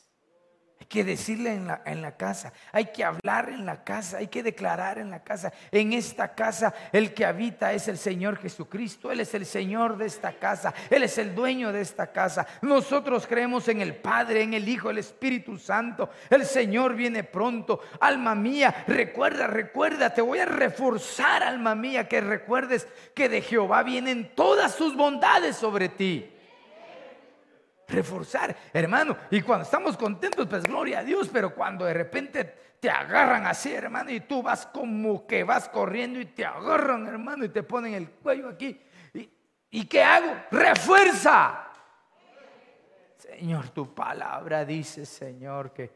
Hay 0.80 0.86
que 0.86 1.02
decirle 1.02 1.54
en 1.54 2.02
la, 2.02 2.16
casa, 2.16 2.52
hay 2.70 2.86
que 2.86 3.02
hablar 3.02 3.48
en 3.48 3.66
la 3.66 3.82
casa, 3.82 4.18
hay 4.18 4.28
que 4.28 4.44
declarar 4.44 4.98
en 4.98 5.10
la 5.10 5.24
casa. 5.24 5.52
En 5.72 5.92
esta 5.92 6.34
casa 6.34 6.72
el 6.92 7.14
que 7.14 7.26
habita 7.26 7.72
es 7.72 7.88
el 7.88 7.98
Señor 7.98 8.38
Jesucristo, 8.38 9.10
Él 9.10 9.20
es 9.20 9.34
el 9.34 9.44
Señor 9.44 9.96
de 9.96 10.06
esta 10.06 10.38
casa, 10.38 10.72
Él 10.88 11.02
es 11.02 11.18
el 11.18 11.34
dueño 11.34 11.72
de 11.72 11.80
esta 11.80 12.12
casa. 12.12 12.46
Nosotros 12.62 13.26
creemos 13.26 13.66
en 13.66 13.80
el 13.80 13.96
Padre, 13.96 14.42
en 14.42 14.54
el 14.54 14.68
Hijo, 14.68 14.88
el 14.88 14.98
Espíritu 14.98 15.58
Santo. 15.58 16.10
El 16.30 16.46
Señor 16.46 16.94
viene 16.94 17.24
pronto. 17.24 17.80
Alma 17.98 18.36
mía, 18.36 18.84
recuerda, 18.86 19.48
recuerda, 19.48 20.14
te 20.14 20.22
voy 20.22 20.38
a 20.38 20.46
reforzar, 20.46 21.42
alma 21.42 21.74
mía, 21.74 22.08
que 22.08 22.20
recuerdes 22.20 22.86
que 23.14 23.28
de 23.28 23.42
Jehová 23.42 23.82
vienen 23.82 24.32
todas 24.36 24.76
sus 24.76 24.96
bondades 24.96 25.56
sobre 25.56 25.88
ti 25.88 26.38
reforzar, 27.89 28.55
hermano. 28.72 29.16
Y 29.30 29.41
cuando 29.43 29.64
estamos 29.64 29.97
contentos, 29.97 30.47
pues 30.47 30.62
gloria 30.62 31.01
a 31.01 31.05
Dios, 31.05 31.28
pero 31.32 31.55
cuando 31.55 31.84
de 31.84 31.95
repente 31.95 32.45
te 32.78 32.91
agarran 32.91 33.47
así, 33.47 33.72
hermano, 33.72 34.11
y 34.11 34.20
tú 34.20 34.43
vas 34.43 34.66
como 34.66 35.26
que 35.26 35.43
vas 35.43 35.68
corriendo 35.68 36.20
y 36.20 36.26
te 36.26 36.45
agarran, 36.45 37.07
hermano, 37.07 37.45
y 37.45 37.49
te 37.49 37.62
ponen 37.62 37.95
el 37.95 38.11
cuello 38.11 38.49
aquí. 38.49 38.80
¿Y, 39.14 39.28
¿y 39.70 39.84
qué 39.86 40.03
hago? 40.03 40.34
Refuerza. 40.51 41.64
Señor, 43.16 43.70
tu 43.70 43.95
palabra 43.95 44.64
dice, 44.64 45.05
Señor, 45.05 45.72
que, 45.72 45.91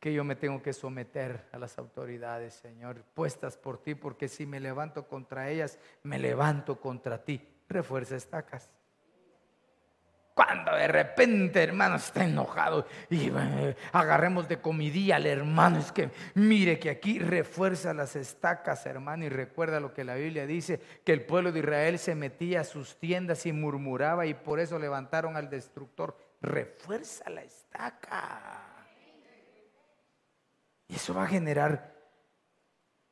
que 0.00 0.12
yo 0.12 0.24
me 0.24 0.36
tengo 0.36 0.62
que 0.62 0.72
someter 0.72 1.48
a 1.52 1.58
las 1.58 1.78
autoridades, 1.78 2.54
Señor, 2.54 3.02
puestas 3.14 3.56
por 3.56 3.82
ti, 3.82 3.94
porque 3.94 4.28
si 4.28 4.46
me 4.46 4.60
levanto 4.60 5.06
contra 5.06 5.50
ellas, 5.50 5.78
me 6.02 6.18
levanto 6.18 6.80
contra 6.80 7.22
ti. 7.22 7.46
Refuerza 7.68 8.16
estacas. 8.16 8.70
Cuando 10.34 10.74
de 10.74 10.88
repente, 10.88 11.62
hermano, 11.62 11.94
está 11.94 12.24
enojado 12.24 12.88
y 13.08 13.28
eh, 13.28 13.76
agarremos 13.92 14.48
de 14.48 14.60
comidilla 14.60 15.14
al 15.16 15.26
hermano, 15.26 15.78
es 15.78 15.92
que 15.92 16.10
mire 16.34 16.80
que 16.80 16.90
aquí 16.90 17.20
refuerza 17.20 17.94
las 17.94 18.16
estacas, 18.16 18.84
hermano, 18.84 19.24
y 19.24 19.28
recuerda 19.28 19.78
lo 19.78 19.94
que 19.94 20.02
la 20.02 20.16
Biblia 20.16 20.44
dice, 20.44 20.80
que 21.04 21.12
el 21.12 21.24
pueblo 21.24 21.52
de 21.52 21.60
Israel 21.60 22.00
se 22.00 22.16
metía 22.16 22.62
a 22.62 22.64
sus 22.64 22.98
tiendas 22.98 23.46
y 23.46 23.52
murmuraba 23.52 24.26
y 24.26 24.34
por 24.34 24.58
eso 24.58 24.76
levantaron 24.76 25.36
al 25.36 25.48
destructor. 25.48 26.18
Refuerza 26.42 27.30
la 27.30 27.42
estaca. 27.42 28.60
Y 30.88 30.96
eso 30.96 31.14
va 31.14 31.24
a 31.24 31.28
generar 31.28 31.94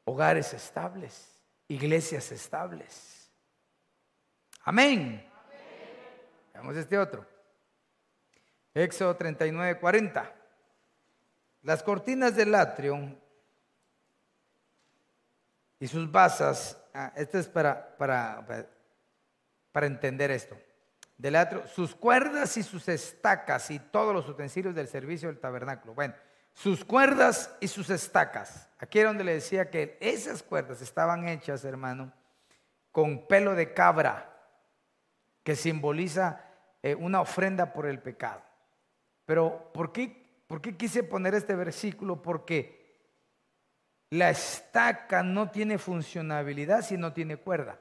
hogares 0.05 0.53
estables, 0.55 1.41
iglesias 1.68 2.33
estables. 2.33 3.31
Amén. 4.64 5.32
Veamos 6.62 6.76
este 6.76 6.96
otro. 6.96 7.26
Éxodo 8.72 9.16
39, 9.16 9.80
40. 9.80 10.32
Las 11.62 11.82
cortinas 11.82 12.36
del 12.36 12.54
atrio 12.54 13.18
y 15.80 15.88
sus 15.88 16.10
basas, 16.10 16.80
ah, 16.94 17.12
esto 17.16 17.40
es 17.40 17.48
para, 17.48 17.96
para, 17.96 18.46
para 19.72 19.86
entender 19.86 20.30
esto. 20.30 20.56
Del 21.18 21.34
atrio, 21.34 21.66
sus 21.66 21.96
cuerdas 21.96 22.56
y 22.56 22.62
sus 22.62 22.88
estacas 22.88 23.68
y 23.72 23.80
todos 23.80 24.14
los 24.14 24.28
utensilios 24.28 24.72
del 24.72 24.86
servicio 24.86 25.30
del 25.30 25.40
tabernáculo. 25.40 25.94
Bueno, 25.94 26.14
sus 26.54 26.84
cuerdas 26.84 27.52
y 27.58 27.66
sus 27.66 27.90
estacas. 27.90 28.68
Aquí 28.78 29.00
era 29.00 29.08
donde 29.08 29.24
le 29.24 29.34
decía 29.34 29.68
que 29.68 29.98
esas 30.00 30.44
cuerdas 30.44 30.80
estaban 30.80 31.26
hechas, 31.26 31.64
hermano, 31.64 32.12
con 32.92 33.26
pelo 33.26 33.56
de 33.56 33.74
cabra 33.74 34.28
que 35.42 35.56
simboliza 35.56 36.51
eh, 36.83 36.95
una 36.95 37.20
ofrenda 37.20 37.72
por 37.72 37.87
el 37.87 38.01
pecado. 38.01 38.43
Pero 39.24 39.70
¿por 39.72 39.93
qué, 39.93 40.45
¿por 40.47 40.61
qué 40.61 40.76
quise 40.76 41.03
poner 41.03 41.35
este 41.35 41.55
versículo? 41.55 42.20
Porque 42.20 42.83
la 44.11 44.30
estaca 44.30 45.22
no 45.22 45.51
tiene 45.51 45.78
funcionabilidad 45.78 46.83
si 46.83 46.99
no 46.99 47.12
tiene 47.12 47.37
cuerda. 47.37 47.78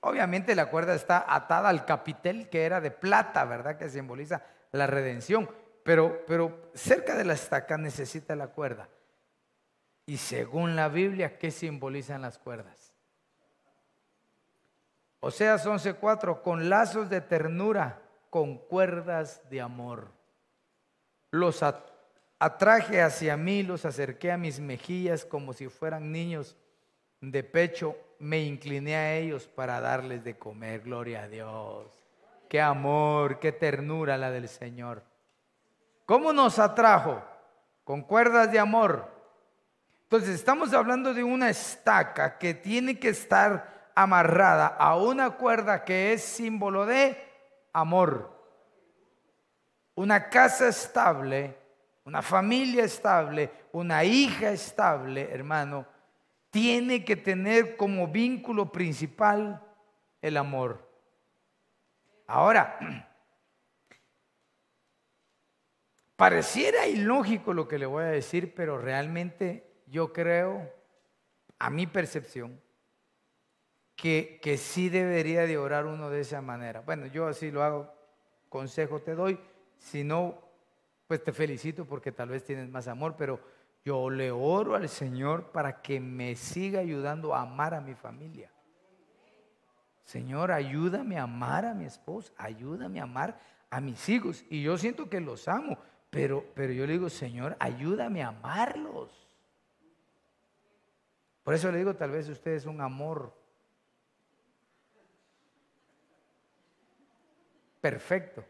Obviamente 0.00 0.54
la 0.54 0.70
cuerda 0.70 0.94
está 0.94 1.24
atada 1.26 1.68
al 1.68 1.84
capitel 1.84 2.48
que 2.48 2.64
era 2.64 2.80
de 2.80 2.90
plata, 2.90 3.44
¿verdad? 3.44 3.76
Que 3.76 3.88
simboliza 3.88 4.42
la 4.72 4.86
redención. 4.86 5.48
Pero, 5.84 6.24
pero 6.26 6.70
cerca 6.74 7.16
de 7.16 7.24
la 7.24 7.34
estaca 7.34 7.78
necesita 7.78 8.34
la 8.36 8.48
cuerda. 8.48 8.88
Y 10.06 10.16
según 10.16 10.76
la 10.76 10.88
Biblia, 10.88 11.38
¿qué 11.38 11.50
simbolizan 11.50 12.22
las 12.22 12.38
cuerdas? 12.38 12.89
Oseas 15.20 15.66
11:4, 15.66 16.42
con 16.42 16.68
lazos 16.68 17.10
de 17.10 17.20
ternura, 17.20 18.02
con 18.30 18.56
cuerdas 18.56 19.42
de 19.50 19.60
amor. 19.60 20.08
Los 21.30 21.62
atraje 22.38 23.02
hacia 23.02 23.36
mí, 23.36 23.62
los 23.62 23.84
acerqué 23.84 24.32
a 24.32 24.38
mis 24.38 24.60
mejillas 24.60 25.24
como 25.24 25.52
si 25.52 25.68
fueran 25.68 26.10
niños 26.10 26.56
de 27.20 27.44
pecho, 27.44 27.96
me 28.18 28.40
incliné 28.40 28.96
a 28.96 29.14
ellos 29.14 29.46
para 29.46 29.80
darles 29.80 30.24
de 30.24 30.38
comer, 30.38 30.80
gloria 30.80 31.24
a 31.24 31.28
Dios. 31.28 31.86
Qué 32.48 32.60
amor, 32.60 33.38
qué 33.38 33.52
ternura 33.52 34.16
la 34.16 34.30
del 34.30 34.48
Señor. 34.48 35.02
¿Cómo 36.06 36.32
nos 36.32 36.58
atrajo? 36.58 37.22
Con 37.84 38.02
cuerdas 38.02 38.50
de 38.50 38.58
amor. 38.58 39.08
Entonces 40.02 40.30
estamos 40.30 40.72
hablando 40.72 41.14
de 41.14 41.22
una 41.22 41.50
estaca 41.50 42.38
que 42.38 42.54
tiene 42.54 42.98
que 42.98 43.10
estar 43.10 43.79
amarrada 44.02 44.66
a 44.66 44.96
una 44.96 45.30
cuerda 45.30 45.84
que 45.84 46.12
es 46.12 46.22
símbolo 46.22 46.86
de 46.86 47.16
amor. 47.72 48.38
Una 49.94 50.28
casa 50.28 50.68
estable, 50.68 51.56
una 52.04 52.22
familia 52.22 52.84
estable, 52.84 53.50
una 53.72 54.04
hija 54.04 54.50
estable, 54.50 55.28
hermano, 55.30 55.86
tiene 56.50 57.04
que 57.04 57.16
tener 57.16 57.76
como 57.76 58.08
vínculo 58.08 58.72
principal 58.72 59.62
el 60.20 60.36
amor. 60.36 60.88
Ahora, 62.26 62.78
pareciera 66.16 66.86
ilógico 66.86 67.52
lo 67.52 67.68
que 67.68 67.78
le 67.78 67.86
voy 67.86 68.04
a 68.04 68.08
decir, 68.08 68.54
pero 68.54 68.78
realmente 68.78 69.82
yo 69.86 70.12
creo, 70.12 70.72
a 71.58 71.70
mi 71.70 71.86
percepción, 71.86 72.60
que, 74.00 74.40
que 74.40 74.56
sí 74.56 74.88
debería 74.88 75.42
de 75.42 75.58
orar 75.58 75.84
uno 75.84 76.08
de 76.08 76.20
esa 76.20 76.40
manera. 76.40 76.80
Bueno, 76.80 77.06
yo 77.06 77.26
así 77.26 77.50
lo 77.50 77.62
hago, 77.62 77.92
consejo 78.48 79.00
te 79.00 79.14
doy, 79.14 79.38
si 79.76 80.04
no, 80.04 80.38
pues 81.06 81.22
te 81.22 81.32
felicito 81.32 81.84
porque 81.84 82.10
tal 82.10 82.30
vez 82.30 82.42
tienes 82.42 82.70
más 82.70 82.88
amor, 82.88 83.14
pero 83.18 83.40
yo 83.84 84.08
le 84.08 84.30
oro 84.30 84.74
al 84.74 84.88
Señor 84.88 85.52
para 85.52 85.82
que 85.82 86.00
me 86.00 86.34
siga 86.34 86.80
ayudando 86.80 87.34
a 87.34 87.42
amar 87.42 87.74
a 87.74 87.82
mi 87.82 87.94
familia. 87.94 88.50
Señor, 90.04 90.50
ayúdame 90.50 91.18
a 91.18 91.24
amar 91.24 91.66
a 91.66 91.74
mi 91.74 91.84
esposa, 91.84 92.32
ayúdame 92.38 93.00
a 93.00 93.04
amar 93.04 93.38
a 93.68 93.82
mis 93.82 94.08
hijos 94.08 94.44
y 94.48 94.62
yo 94.62 94.78
siento 94.78 95.10
que 95.10 95.20
los 95.20 95.46
amo, 95.46 95.76
pero, 96.08 96.44
pero 96.54 96.72
yo 96.72 96.86
le 96.86 96.94
digo, 96.94 97.10
Señor, 97.10 97.54
ayúdame 97.60 98.22
a 98.22 98.28
amarlos. 98.28 99.28
Por 101.44 101.52
eso 101.52 101.70
le 101.70 101.78
digo, 101.78 101.94
tal 101.94 102.12
vez 102.12 102.28
usted 102.28 102.52
es 102.52 102.64
un 102.64 102.80
amor 102.80 103.39
perfecto. 107.80 108.44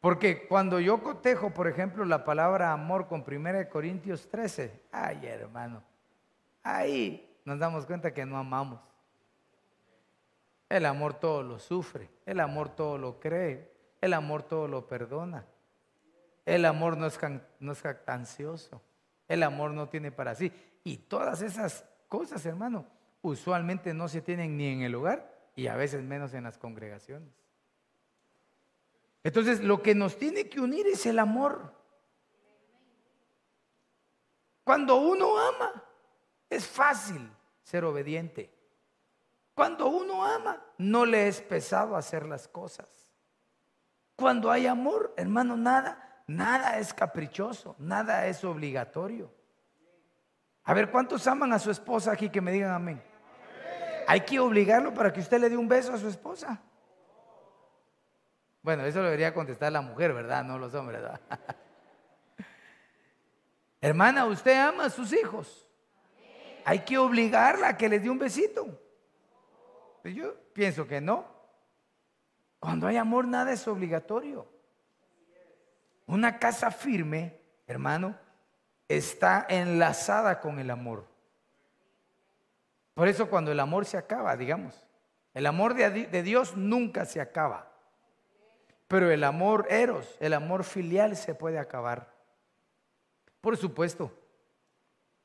Porque 0.00 0.46
cuando 0.46 0.78
yo 0.78 1.02
cotejo, 1.02 1.50
por 1.50 1.66
ejemplo, 1.66 2.04
la 2.04 2.24
palabra 2.24 2.72
amor 2.72 3.08
con 3.08 3.24
1 3.26 3.68
Corintios 3.68 4.28
13, 4.28 4.84
ay 4.92 5.26
hermano, 5.26 5.82
ahí 6.62 7.40
nos 7.44 7.58
damos 7.58 7.86
cuenta 7.86 8.14
que 8.14 8.24
no 8.24 8.36
amamos. 8.36 8.80
El 10.68 10.86
amor 10.86 11.14
todo 11.14 11.42
lo 11.42 11.58
sufre, 11.58 12.08
el 12.24 12.40
amor 12.40 12.68
todo 12.68 12.98
lo 12.98 13.18
cree, 13.18 13.72
el 14.00 14.12
amor 14.12 14.42
todo 14.42 14.68
lo 14.68 14.86
perdona. 14.86 15.44
El 16.44 16.64
amor 16.64 16.96
no 16.96 17.06
es, 17.06 17.18
no 17.58 17.72
es 17.72 17.82
ansioso, 18.06 18.80
el 19.26 19.42
amor 19.42 19.72
no 19.72 19.88
tiene 19.88 20.12
para 20.12 20.36
sí. 20.36 20.52
Y 20.84 20.98
todas 20.98 21.42
esas 21.42 21.84
cosas, 22.08 22.46
hermano, 22.46 22.86
usualmente 23.22 23.92
no 23.92 24.06
se 24.06 24.22
tienen 24.22 24.56
ni 24.56 24.68
en 24.68 24.82
el 24.82 24.94
hogar 24.94 25.35
y 25.56 25.66
a 25.66 25.74
veces 25.74 26.04
menos 26.04 26.34
en 26.34 26.44
las 26.44 26.58
congregaciones. 26.58 27.32
Entonces, 29.24 29.60
lo 29.64 29.82
que 29.82 29.94
nos 29.94 30.16
tiene 30.16 30.48
que 30.48 30.60
unir 30.60 30.86
es 30.86 31.04
el 31.06 31.18
amor. 31.18 31.74
Cuando 34.62 34.96
uno 34.96 35.38
ama, 35.38 35.82
es 36.48 36.66
fácil 36.66 37.28
ser 37.62 37.84
obediente. 37.84 38.52
Cuando 39.54 39.88
uno 39.88 40.24
ama, 40.24 40.62
no 40.78 41.06
le 41.06 41.26
es 41.26 41.40
pesado 41.40 41.96
hacer 41.96 42.26
las 42.26 42.46
cosas. 42.46 43.10
Cuando 44.14 44.50
hay 44.50 44.66
amor, 44.66 45.14
hermano, 45.16 45.56
nada, 45.56 46.22
nada 46.26 46.78
es 46.78 46.92
caprichoso, 46.92 47.74
nada 47.78 48.26
es 48.26 48.44
obligatorio. 48.44 49.32
A 50.64 50.74
ver, 50.74 50.90
¿cuántos 50.90 51.26
aman 51.26 51.52
a 51.52 51.58
su 51.58 51.70
esposa 51.70 52.12
aquí 52.12 52.28
que 52.28 52.40
me 52.40 52.52
digan 52.52 52.72
amén? 52.72 53.02
Hay 54.06 54.20
que 54.20 54.38
obligarlo 54.38 54.94
para 54.94 55.12
que 55.12 55.20
usted 55.20 55.40
le 55.40 55.50
dé 55.50 55.56
un 55.56 55.68
beso 55.68 55.92
a 55.92 55.98
su 55.98 56.08
esposa. 56.08 56.60
Bueno, 58.62 58.84
eso 58.84 58.98
lo 58.98 59.04
debería 59.04 59.32
contestar 59.32 59.70
la 59.72 59.80
mujer, 59.80 60.12
¿verdad? 60.12 60.44
No 60.44 60.58
los 60.58 60.74
hombres, 60.74 61.00
¿verdad? 61.00 61.20
Hermana, 63.80 64.26
¿usted 64.26 64.58
ama 64.58 64.86
a 64.86 64.90
sus 64.90 65.12
hijos? 65.12 65.68
Hay 66.64 66.80
que 66.80 66.98
obligarla 66.98 67.68
a 67.68 67.76
que 67.76 67.88
les 67.88 68.02
dé 68.02 68.10
un 68.10 68.18
besito. 68.18 68.66
Pues 70.02 70.14
yo 70.14 70.34
pienso 70.52 70.86
que 70.86 71.00
no. 71.00 71.24
Cuando 72.58 72.88
hay 72.88 72.96
amor, 72.96 73.26
nada 73.26 73.52
es 73.52 73.68
obligatorio. 73.68 74.48
Una 76.06 76.38
casa 76.38 76.70
firme, 76.70 77.40
hermano, 77.66 78.16
está 78.88 79.46
enlazada 79.48 80.40
con 80.40 80.58
el 80.58 80.70
amor. 80.70 81.06
Por 82.96 83.08
eso 83.08 83.28
cuando 83.28 83.52
el 83.52 83.60
amor 83.60 83.84
se 83.84 83.98
acaba, 83.98 84.34
digamos, 84.38 84.86
el 85.34 85.44
amor 85.44 85.74
de, 85.74 86.22
Dios 86.22 86.56
nunca 86.56 87.04
se 87.04 87.20
acaba. 87.20 87.70
Pero 88.88 89.10
el 89.10 89.22
amor 89.22 89.66
eros, 89.68 90.16
el 90.18 90.32
amor 90.32 90.64
filial 90.64 91.14
se 91.14 91.34
puede 91.34 91.58
acabar. 91.58 92.10
Por 93.42 93.58
supuesto. 93.58 94.10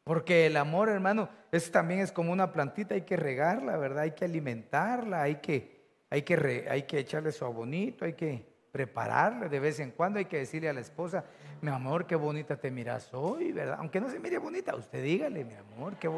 Porque 0.03 0.47
el 0.47 0.57
amor, 0.57 0.89
hermano, 0.89 1.29
es 1.53 1.71
también 1.71 2.01
es 2.01 2.11
como 2.11 2.33
una 2.33 2.51
plantita, 2.51 2.93
hay 2.93 3.03
que 3.03 3.15
regarla, 3.15 3.77
¿verdad? 3.77 4.03
Hay 4.03 4.11
que 4.11 4.25
alimentarla, 4.25 5.21
hay 5.21 5.35
que, 5.35 6.03
hay 6.09 6.23
que, 6.23 6.67
hay 6.69 6.83
que 6.83 6.99
echarle 6.99 7.31
su 7.31 7.45
abonito, 7.45 8.03
hay 8.03 8.15
que 8.15 8.45
prepararla 8.73 9.47
de 9.47 9.59
vez 9.61 9.79
en 9.79 9.91
cuando, 9.91 10.19
hay 10.19 10.25
que 10.25 10.39
decirle 10.39 10.67
a 10.67 10.73
la 10.73 10.81
esposa, 10.81 11.23
mi 11.61 11.69
amor, 11.69 12.05
qué 12.05 12.17
bonita 12.17 12.57
te 12.57 12.69
miras 12.69 13.13
hoy, 13.13 13.53
¿verdad? 13.53 13.77
Aunque 13.79 14.01
no 14.01 14.09
se 14.09 14.19
mire 14.19 14.39
bonita, 14.39 14.75
usted 14.75 15.01
dígale, 15.01 15.45
mi 15.45 15.53
amor, 15.53 15.95
qué 15.95 16.09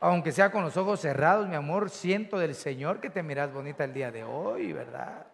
aunque 0.00 0.32
sea 0.32 0.50
con 0.50 0.64
los 0.64 0.76
ojos 0.76 1.00
cerrados, 1.00 1.46
mi 1.46 1.54
amor, 1.54 1.90
siento 1.90 2.38
del 2.38 2.54
Señor 2.54 3.00
que 3.00 3.10
te 3.10 3.22
miras 3.22 3.52
bonita 3.52 3.84
el 3.84 3.92
día 3.92 4.10
de 4.10 4.24
hoy, 4.24 4.72
¿verdad? 4.72 5.26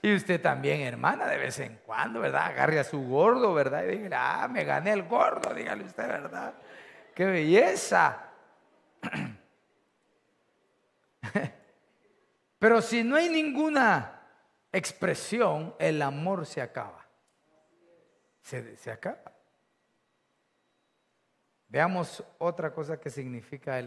Y 0.00 0.14
usted 0.14 0.40
también, 0.40 0.80
hermana, 0.80 1.26
de 1.26 1.36
vez 1.38 1.58
en 1.60 1.80
cuando, 1.84 2.20
¿verdad? 2.20 2.46
Agarre 2.46 2.78
a 2.78 2.84
su 2.84 3.00
gordo, 3.06 3.52
¿verdad? 3.52 3.84
Y 3.84 3.96
dígale, 3.96 4.16
ah, 4.16 4.48
me 4.48 4.64
gané 4.64 4.92
el 4.92 5.02
gordo, 5.02 5.52
dígale 5.54 5.84
usted, 5.84 6.08
¿verdad? 6.08 6.54
¡Qué 7.14 7.24
belleza! 7.26 8.24
Pero 12.58 12.80
si 12.80 13.04
no 13.04 13.16
hay 13.16 13.28
ninguna 13.28 14.22
expresión, 14.72 15.74
el 15.78 16.00
amor 16.02 16.46
se 16.46 16.62
acaba. 16.62 17.06
Se, 18.42 18.90
acaba. 18.90 19.32
Veamos 21.68 22.24
otra 22.38 22.72
cosa 22.72 22.98
que 22.98 23.10
significa 23.10 23.82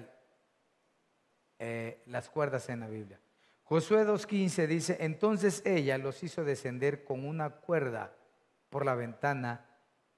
eh, 1.57 2.03
las 2.05 2.29
cuerdas 2.29 2.69
en 2.69 2.82
la 2.82 2.88
Biblia. 2.88 3.19
Josué 3.63 4.05
2.15 4.05 4.67
dice, 4.67 4.97
entonces 4.99 5.63
ella 5.65 5.97
los 5.97 6.21
hizo 6.23 6.43
descender 6.43 7.03
con 7.03 7.25
una 7.25 7.49
cuerda 7.49 8.13
por 8.69 8.86
la 8.86 8.95
ventana 8.95 9.65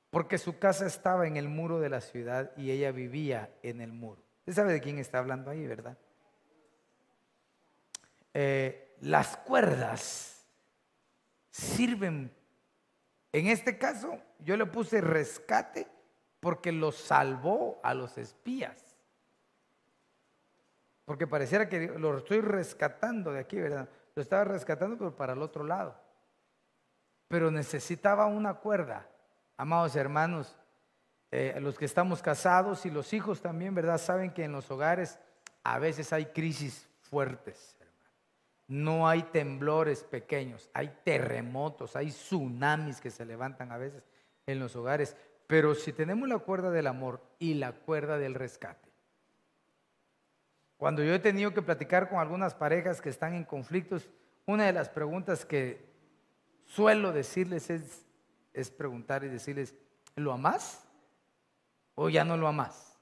porque 0.09 0.37
su 0.37 0.59
casa 0.59 0.85
estaba 0.85 1.25
en 1.25 1.37
el 1.37 1.47
muro 1.47 1.79
de 1.79 1.89
la 1.89 2.01
ciudad 2.01 2.51
y 2.57 2.71
ella 2.71 2.91
vivía 2.91 3.51
en 3.63 3.81
el 3.81 3.93
muro. 3.93 4.21
Usted 4.39 4.53
sabe 4.53 4.73
de 4.73 4.81
quién 4.81 4.99
está 4.99 5.19
hablando 5.19 5.49
ahí, 5.49 5.65
¿verdad? 5.65 5.97
Eh, 8.33 8.95
las 9.01 9.37
cuerdas 9.37 10.45
sirven, 11.49 12.31
en 13.31 13.47
este 13.47 13.77
caso 13.77 14.19
yo 14.39 14.57
le 14.57 14.65
puse 14.65 14.99
rescate 14.99 15.87
porque 16.43 16.71
lo 16.71 16.91
salvó 16.91 17.79
a 17.81 17.95
los 17.95 18.19
espías. 18.19 18.95
Porque 21.05 21.25
pareciera 21.25 21.67
que 21.67 21.87
lo 21.87 22.19
estoy 22.19 22.41
rescatando 22.41 23.33
de 23.33 23.39
aquí, 23.39 23.59
¿verdad? 23.59 23.89
Lo 24.13 24.21
estaba 24.21 24.43
rescatando, 24.43 24.95
pero 24.95 25.15
para 25.15 25.33
el 25.33 25.41
otro 25.41 25.63
lado. 25.63 25.95
Pero 27.27 27.49
necesitaba 27.49 28.27
una 28.27 28.53
cuerda 28.53 29.09
Amados 29.57 29.95
hermanos, 29.95 30.55
eh, 31.31 31.57
los 31.61 31.77
que 31.77 31.85
estamos 31.85 32.21
casados 32.21 32.85
y 32.85 32.91
los 32.91 33.13
hijos 33.13 33.41
también, 33.41 33.75
¿verdad? 33.75 33.97
Saben 33.97 34.31
que 34.31 34.43
en 34.43 34.51
los 34.51 34.69
hogares 34.71 35.19
a 35.63 35.79
veces 35.79 36.11
hay 36.11 36.25
crisis 36.27 36.87
fuertes. 37.01 37.77
No 38.67 39.07
hay 39.07 39.23
temblores 39.23 40.03
pequeños, 40.03 40.69
hay 40.73 40.97
terremotos, 41.03 41.95
hay 41.95 42.09
tsunamis 42.09 42.99
que 42.99 43.11
se 43.11 43.25
levantan 43.25 43.71
a 43.71 43.77
veces 43.77 44.03
en 44.47 44.59
los 44.59 44.75
hogares. 44.75 45.15
Pero 45.53 45.75
si 45.75 45.93
tenemos 45.93 46.27
la 46.27 46.39
cuerda 46.39 46.71
del 46.71 46.87
amor 46.87 47.21
y 47.37 47.53
la 47.53 47.73
cuerda 47.73 48.17
del 48.17 48.33
rescate, 48.33 48.91
cuando 50.77 51.03
yo 51.03 51.13
he 51.13 51.19
tenido 51.19 51.53
que 51.53 51.61
platicar 51.61 52.09
con 52.09 52.17
algunas 52.17 52.55
parejas 52.55 52.99
que 52.99 53.09
están 53.09 53.35
en 53.35 53.43
conflictos, 53.43 54.09
una 54.47 54.65
de 54.65 54.73
las 54.73 54.89
preguntas 54.89 55.45
que 55.45 55.93
suelo 56.65 57.11
decirles 57.11 57.69
es, 57.69 58.71
preguntar 58.71 59.25
y 59.25 59.27
decirles, 59.27 59.75
¿lo 60.15 60.33
amas? 60.33 60.87
¿O 61.93 62.09
ya 62.09 62.25
no 62.25 62.35
lo 62.35 62.47
amas? 62.47 62.97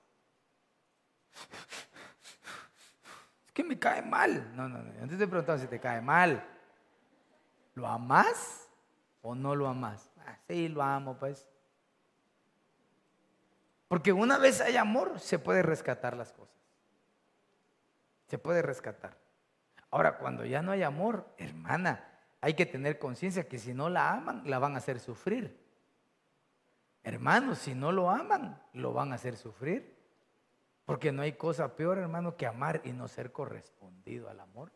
Es 3.47 3.54
que 3.54 3.64
me 3.64 3.80
cae 3.80 4.02
mal. 4.02 4.52
No, 4.58 4.68
no, 4.68 4.80
no. 4.80 4.91
Antes 5.02 5.18
te 5.18 5.26
preguntaba 5.26 5.58
si 5.58 5.68
te 5.68 5.80
cae 5.80 6.02
mal. 6.02 6.45
¿Lo 7.76 7.88
amas 7.88 8.68
o 9.22 9.36
no 9.36 9.56
lo 9.56 9.68
amas? 9.68 10.12
Ah, 10.26 10.38
sí, 10.49 10.68
lo 10.68 10.84
amo, 10.84 11.18
pues. 11.18 11.47
Porque 13.92 14.14
una 14.14 14.38
vez 14.38 14.62
hay 14.62 14.78
amor, 14.78 15.20
se 15.20 15.38
puede 15.38 15.64
rescatar 15.64 16.16
las 16.16 16.32
cosas. 16.32 16.56
Se 18.28 18.38
puede 18.38 18.62
rescatar. 18.62 19.18
Ahora, 19.89 20.18
cuando 20.18 20.46
ya 20.46 20.62
no 20.62 20.72
hay 20.72 20.82
amor, 20.82 21.28
hermana, 21.38 22.02
hay 22.39 22.54
que 22.54 22.66
tener 22.66 23.00
conciencia 23.00 23.50
que 23.50 23.60
si 23.60 23.74
no 23.74 23.89
la 23.89 24.14
aman, 24.14 24.44
la 24.46 24.60
van 24.60 24.76
a 24.76 24.78
hacer 24.78 25.02
sufrir. 25.02 25.62
Hermanos, 27.04 27.58
si 27.58 27.76
no 27.76 27.92
lo 27.92 28.10
aman, 28.10 28.64
lo 28.72 28.94
van 28.94 29.12
a 29.12 29.16
hacer 29.16 29.36
sufrir. 29.36 29.94
Porque 30.86 31.12
no 31.12 31.22
hay 31.22 31.34
cosa 31.34 31.76
peor, 31.76 31.98
hermano, 31.98 32.38
que 32.38 32.48
amar 32.48 32.80
y 32.86 32.94
no 32.94 33.10
ser 33.10 33.34
correspondido 33.34 34.30
al 34.30 34.39
amor. 34.39 34.72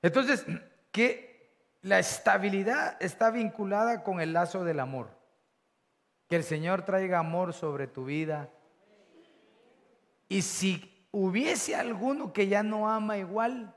Entonces, 0.00 0.46
que 0.90 1.52
la 1.82 1.98
estabilidad 1.98 2.96
está 2.98 3.30
vinculada 3.30 4.02
con 4.02 4.22
el 4.22 4.32
lazo 4.32 4.64
del 4.64 4.80
amor. 4.80 5.20
Que 6.28 6.36
el 6.36 6.44
Señor 6.44 6.84
traiga 6.84 7.18
amor 7.18 7.52
sobre 7.52 7.86
tu 7.86 8.04
vida. 8.04 8.50
Y 10.28 10.42
si 10.42 11.06
hubiese 11.10 11.74
alguno 11.76 12.32
que 12.32 12.48
ya 12.48 12.62
no 12.62 12.88
ama 12.88 13.18
igual, 13.18 13.74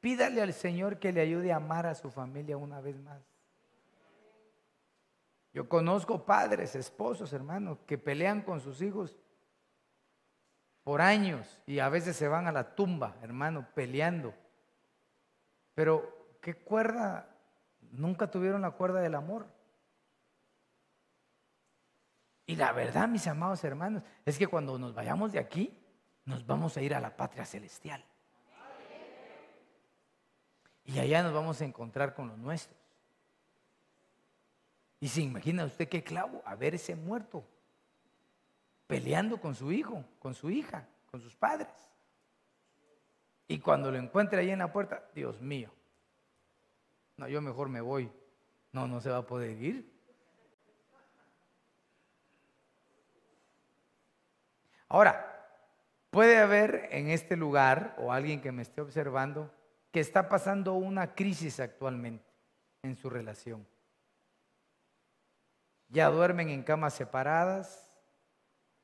Pídale 0.00 0.42
al 0.42 0.52
Señor 0.52 0.98
que 0.98 1.12
le 1.12 1.20
ayude 1.20 1.52
a 1.52 1.56
amar 1.56 1.86
a 1.86 1.94
su 1.94 2.10
familia 2.10 2.56
una 2.56 2.80
vez 2.80 2.98
más. 3.00 3.20
Yo 5.52 5.68
conozco 5.68 6.24
padres, 6.24 6.76
esposos, 6.76 7.32
hermanos, 7.32 7.78
que 7.84 7.98
pelean 7.98 8.42
con 8.42 8.60
sus 8.60 8.80
hijos 8.80 9.16
por 10.84 11.00
años 11.00 11.60
y 11.66 11.80
a 11.80 11.88
veces 11.88 12.16
se 12.16 12.28
van 12.28 12.46
a 12.46 12.52
la 12.52 12.76
tumba, 12.76 13.16
hermano, 13.22 13.66
peleando. 13.74 14.34
Pero, 15.74 16.36
¿qué 16.40 16.54
cuerda? 16.54 17.34
Nunca 17.90 18.30
tuvieron 18.30 18.62
la 18.62 18.72
cuerda 18.72 19.00
del 19.00 19.16
amor. 19.16 19.46
Y 22.48 22.56
la 22.56 22.72
verdad, 22.72 23.06
mis 23.06 23.26
amados 23.26 23.62
hermanos, 23.62 24.02
es 24.24 24.38
que 24.38 24.46
cuando 24.46 24.78
nos 24.78 24.94
vayamos 24.94 25.32
de 25.32 25.38
aquí, 25.38 25.70
nos 26.24 26.46
vamos 26.46 26.78
a 26.78 26.80
ir 26.80 26.94
a 26.94 27.00
la 27.00 27.14
patria 27.14 27.44
celestial. 27.44 28.02
Y 30.86 30.98
allá 30.98 31.22
nos 31.22 31.34
vamos 31.34 31.60
a 31.60 31.66
encontrar 31.66 32.14
con 32.14 32.28
los 32.28 32.38
nuestros. 32.38 32.80
Y 34.98 35.08
se 35.08 35.20
imagina 35.20 35.66
usted 35.66 35.90
qué 35.90 36.02
clavo 36.02 36.42
haberse 36.46 36.96
muerto 36.96 37.44
peleando 38.86 39.38
con 39.38 39.54
su 39.54 39.70
hijo, 39.70 40.02
con 40.18 40.32
su 40.34 40.48
hija, 40.48 40.88
con 41.10 41.20
sus 41.20 41.36
padres. 41.36 41.68
Y 43.46 43.58
cuando 43.58 43.90
lo 43.90 43.98
encuentre 43.98 44.40
ahí 44.40 44.48
en 44.48 44.60
la 44.60 44.72
puerta, 44.72 45.06
Dios 45.14 45.38
mío, 45.42 45.70
no, 47.18 47.28
yo 47.28 47.42
mejor 47.42 47.68
me 47.68 47.82
voy. 47.82 48.10
No, 48.72 48.88
no 48.88 49.02
se 49.02 49.10
va 49.10 49.18
a 49.18 49.26
poder 49.26 49.62
ir. 49.62 49.97
Ahora, 54.88 55.28
puede 56.10 56.38
haber 56.38 56.88
en 56.90 57.10
este 57.10 57.36
lugar 57.36 57.94
o 57.98 58.12
alguien 58.12 58.40
que 58.40 58.52
me 58.52 58.62
esté 58.62 58.80
observando 58.80 59.52
que 59.90 60.00
está 60.00 60.28
pasando 60.28 60.74
una 60.74 61.14
crisis 61.14 61.60
actualmente 61.60 62.24
en 62.82 62.96
su 62.96 63.10
relación. 63.10 63.66
Ya 65.88 66.10
duermen 66.10 66.50
en 66.50 66.62
camas 66.62 66.94
separadas, 66.94 67.90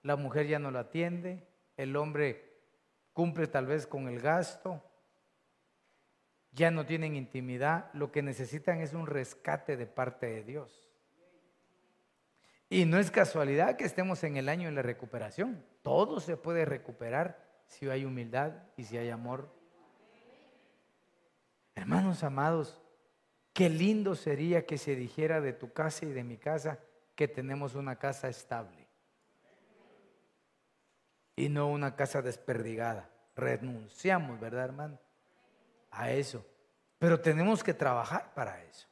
la 0.02 0.16
mujer 0.16 0.46
ya 0.46 0.58
no 0.58 0.70
lo 0.70 0.78
atiende, 0.78 1.46
el 1.76 1.96
hombre 1.96 2.54
cumple 3.12 3.46
tal 3.46 3.66
vez 3.66 3.86
con 3.86 4.08
el 4.08 4.20
gasto, 4.20 4.82
ya 6.52 6.70
no 6.70 6.86
tienen 6.86 7.16
intimidad, 7.16 7.90
lo 7.94 8.12
que 8.12 8.22
necesitan 8.22 8.80
es 8.80 8.94
un 8.94 9.06
rescate 9.06 9.76
de 9.76 9.86
parte 9.86 10.26
de 10.26 10.44
Dios. 10.44 10.83
Y 12.68 12.86
no 12.86 12.98
es 12.98 13.10
casualidad 13.10 13.76
que 13.76 13.84
estemos 13.84 14.24
en 14.24 14.36
el 14.36 14.48
año 14.48 14.68
de 14.68 14.74
la 14.74 14.82
recuperación. 14.82 15.64
Todo 15.82 16.20
se 16.20 16.36
puede 16.36 16.64
recuperar 16.64 17.44
si 17.66 17.88
hay 17.88 18.04
humildad 18.04 18.52
y 18.76 18.84
si 18.84 18.96
hay 18.96 19.10
amor. 19.10 19.52
Hermanos 21.74 22.22
amados, 22.22 22.80
qué 23.52 23.68
lindo 23.68 24.14
sería 24.14 24.66
que 24.66 24.78
se 24.78 24.96
dijera 24.96 25.40
de 25.40 25.52
tu 25.52 25.72
casa 25.72 26.06
y 26.06 26.12
de 26.12 26.24
mi 26.24 26.36
casa 26.36 26.78
que 27.14 27.28
tenemos 27.28 27.74
una 27.74 27.96
casa 27.96 28.28
estable 28.28 28.88
y 31.36 31.48
no 31.48 31.68
una 31.68 31.96
casa 31.96 32.22
desperdigada. 32.22 33.10
Renunciamos, 33.36 34.38
¿verdad, 34.38 34.64
hermano? 34.64 34.98
A 35.90 36.12
eso. 36.12 36.46
Pero 36.98 37.20
tenemos 37.20 37.62
que 37.64 37.74
trabajar 37.74 38.32
para 38.34 38.62
eso. 38.62 38.88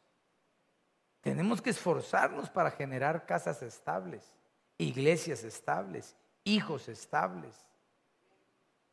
Tenemos 1.22 1.62
que 1.62 1.70
esforzarnos 1.70 2.50
para 2.50 2.72
generar 2.72 3.26
casas 3.26 3.62
estables, 3.62 4.34
iglesias 4.76 5.44
estables, 5.44 6.16
hijos 6.42 6.88
estables, 6.88 7.64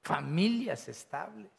familias 0.03 0.87
estables. 0.87 1.51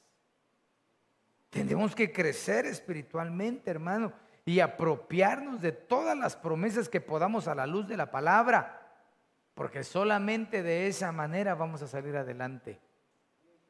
Tenemos 1.50 1.96
que 1.96 2.12
crecer 2.12 2.66
espiritualmente, 2.66 3.68
hermano, 3.68 4.12
y 4.44 4.60
apropiarnos 4.60 5.60
de 5.60 5.72
todas 5.72 6.16
las 6.16 6.36
promesas 6.36 6.88
que 6.88 7.00
podamos 7.00 7.48
a 7.48 7.56
la 7.56 7.66
luz 7.66 7.88
de 7.88 7.96
la 7.96 8.12
palabra, 8.12 8.80
porque 9.54 9.82
solamente 9.82 10.62
de 10.62 10.86
esa 10.86 11.10
manera 11.10 11.56
vamos 11.56 11.82
a 11.82 11.88
salir 11.88 12.16
adelante. 12.16 12.78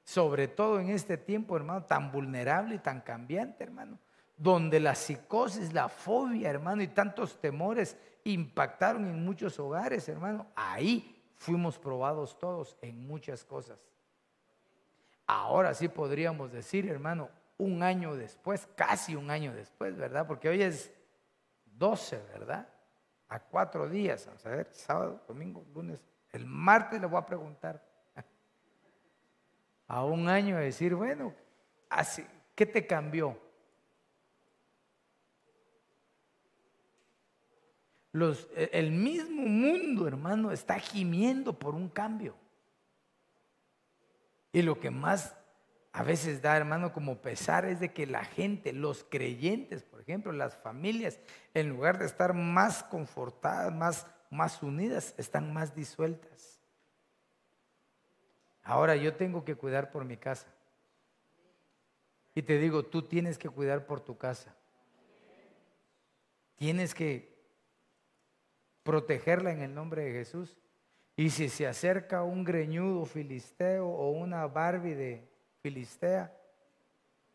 Sobre 0.05 0.49
todo 0.49 0.81
en 0.81 0.91
este 0.91 1.17
tiempo, 1.17 1.57
hermano, 1.57 1.85
tan 1.85 2.13
vulnerable 2.13 2.75
y 2.75 2.79
tan 2.79 3.01
cambiante, 3.01 3.65
hermano, 3.65 3.99
donde 4.41 4.81
la 4.81 4.95
psicosis, 4.95 5.75
la 5.75 5.91
fobia, 5.91 6.49
hermano, 6.49 6.81
y 6.81 6.89
tantos 6.89 7.39
temores 7.39 7.95
impactaron 8.25 9.07
en 9.07 9.23
muchos 9.23 9.61
hogares, 9.61 10.09
hermano. 10.09 10.47
Ahí 10.57 11.23
fuimos 11.37 11.79
probados 11.79 12.39
todos 12.39 12.75
en 12.81 13.07
muchas 13.07 13.45
cosas. 13.45 13.79
Ahora 15.27 15.75
sí 15.75 15.89
podríamos 15.89 16.51
decir, 16.53 16.89
hermano, 16.89 17.29
un 17.59 17.83
año 17.83 18.17
después, 18.17 18.67
casi 18.75 19.15
un 19.15 19.31
año 19.31 19.53
después, 19.53 19.95
¿verdad? 19.95 20.27
Porque 20.27 20.49
hoy 20.49 20.63
es 20.63 20.91
12, 21.67 22.17
¿verdad? 22.33 22.67
A 23.29 23.41
cuatro 23.41 23.91
días, 23.91 24.25
vamos 24.25 24.47
a 24.47 24.49
ver, 24.49 24.69
sábado, 24.73 25.23
domingo, 25.29 25.67
lunes, 25.75 26.01
el 26.33 26.47
martes 26.47 26.99
le 26.99 27.07
voy 27.07 27.19
a 27.19 27.27
preguntar. 27.27 27.85
A 29.87 30.03
un 30.03 30.31
año 30.31 30.57
de 30.57 30.65
decir, 30.65 30.95
bueno, 30.95 31.35
así, 31.91 32.25
¿qué 32.55 32.65
te 32.65 32.87
cambió? 32.87 33.50
Los, 38.13 38.49
e, 38.55 38.71
el 38.73 38.91
mismo 38.91 39.43
mundo, 39.43 40.07
hermano, 40.07 40.53
está 40.53 40.79
gimiendo 40.79 41.59
por 41.59 41.75
un 41.75 41.89
cambio. 41.89 42.35
Y 44.53 44.63
lo 44.63 44.81
que 44.81 44.91
más 44.91 45.37
a 45.93 46.03
veces 46.05 46.41
da, 46.41 46.57
hermano, 46.57 46.93
como 46.93 47.21
pesar 47.21 47.65
es 47.65 47.81
de 47.81 47.93
que 47.93 48.07
la 48.07 48.25
gente, 48.25 48.73
los 48.73 49.05
creyentes, 49.05 49.83
por 49.83 50.01
ejemplo, 50.01 50.33
las 50.33 50.57
familias, 50.57 51.19
en 51.53 51.69
lugar 51.69 51.99
de 51.99 52.07
estar 52.07 52.33
más 52.33 52.85
confortadas, 52.85 53.75
más, 53.75 54.07
más 54.31 54.63
unidas, 54.63 55.15
están 55.19 55.53
más 55.53 55.75
disueltas. 55.75 56.61
Ahora 58.63 58.95
yo 58.95 59.15
tengo 59.15 59.45
que 59.45 59.57
cuidar 59.57 59.91
por 59.91 60.05
mi 60.05 60.17
casa. 60.17 60.47
Y 62.37 62.43
te 62.43 62.59
digo, 62.59 62.85
tú 62.85 63.03
tienes 63.03 63.37
que 63.37 63.49
cuidar 63.49 63.87
por 63.87 64.01
tu 64.01 64.17
casa. 64.17 64.55
Tienes 66.55 66.95
que 66.95 67.40
protegerla 68.83 69.53
en 69.53 69.63
el 69.63 69.75
nombre 69.75 70.05
de 70.05 70.13
Jesús. 70.13 70.57
Y 71.17 71.31
si 71.31 71.49
se 71.49 71.67
acerca 71.67 72.23
un 72.23 72.45
greñudo 72.45 73.05
filisteo 73.05 73.87
o 73.89 74.11
una 74.11 74.47
Barbie 74.47 74.95
de, 74.95 75.31
filistea, 75.61 76.35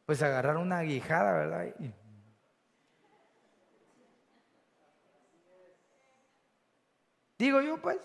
pues 0.05 0.21
agarrar 0.21 0.57
una 0.57 0.79
aguijada, 0.79 1.33
¿verdad? 1.33 1.75
Digo 7.37 7.61
yo, 7.61 7.81
pues. 7.81 7.99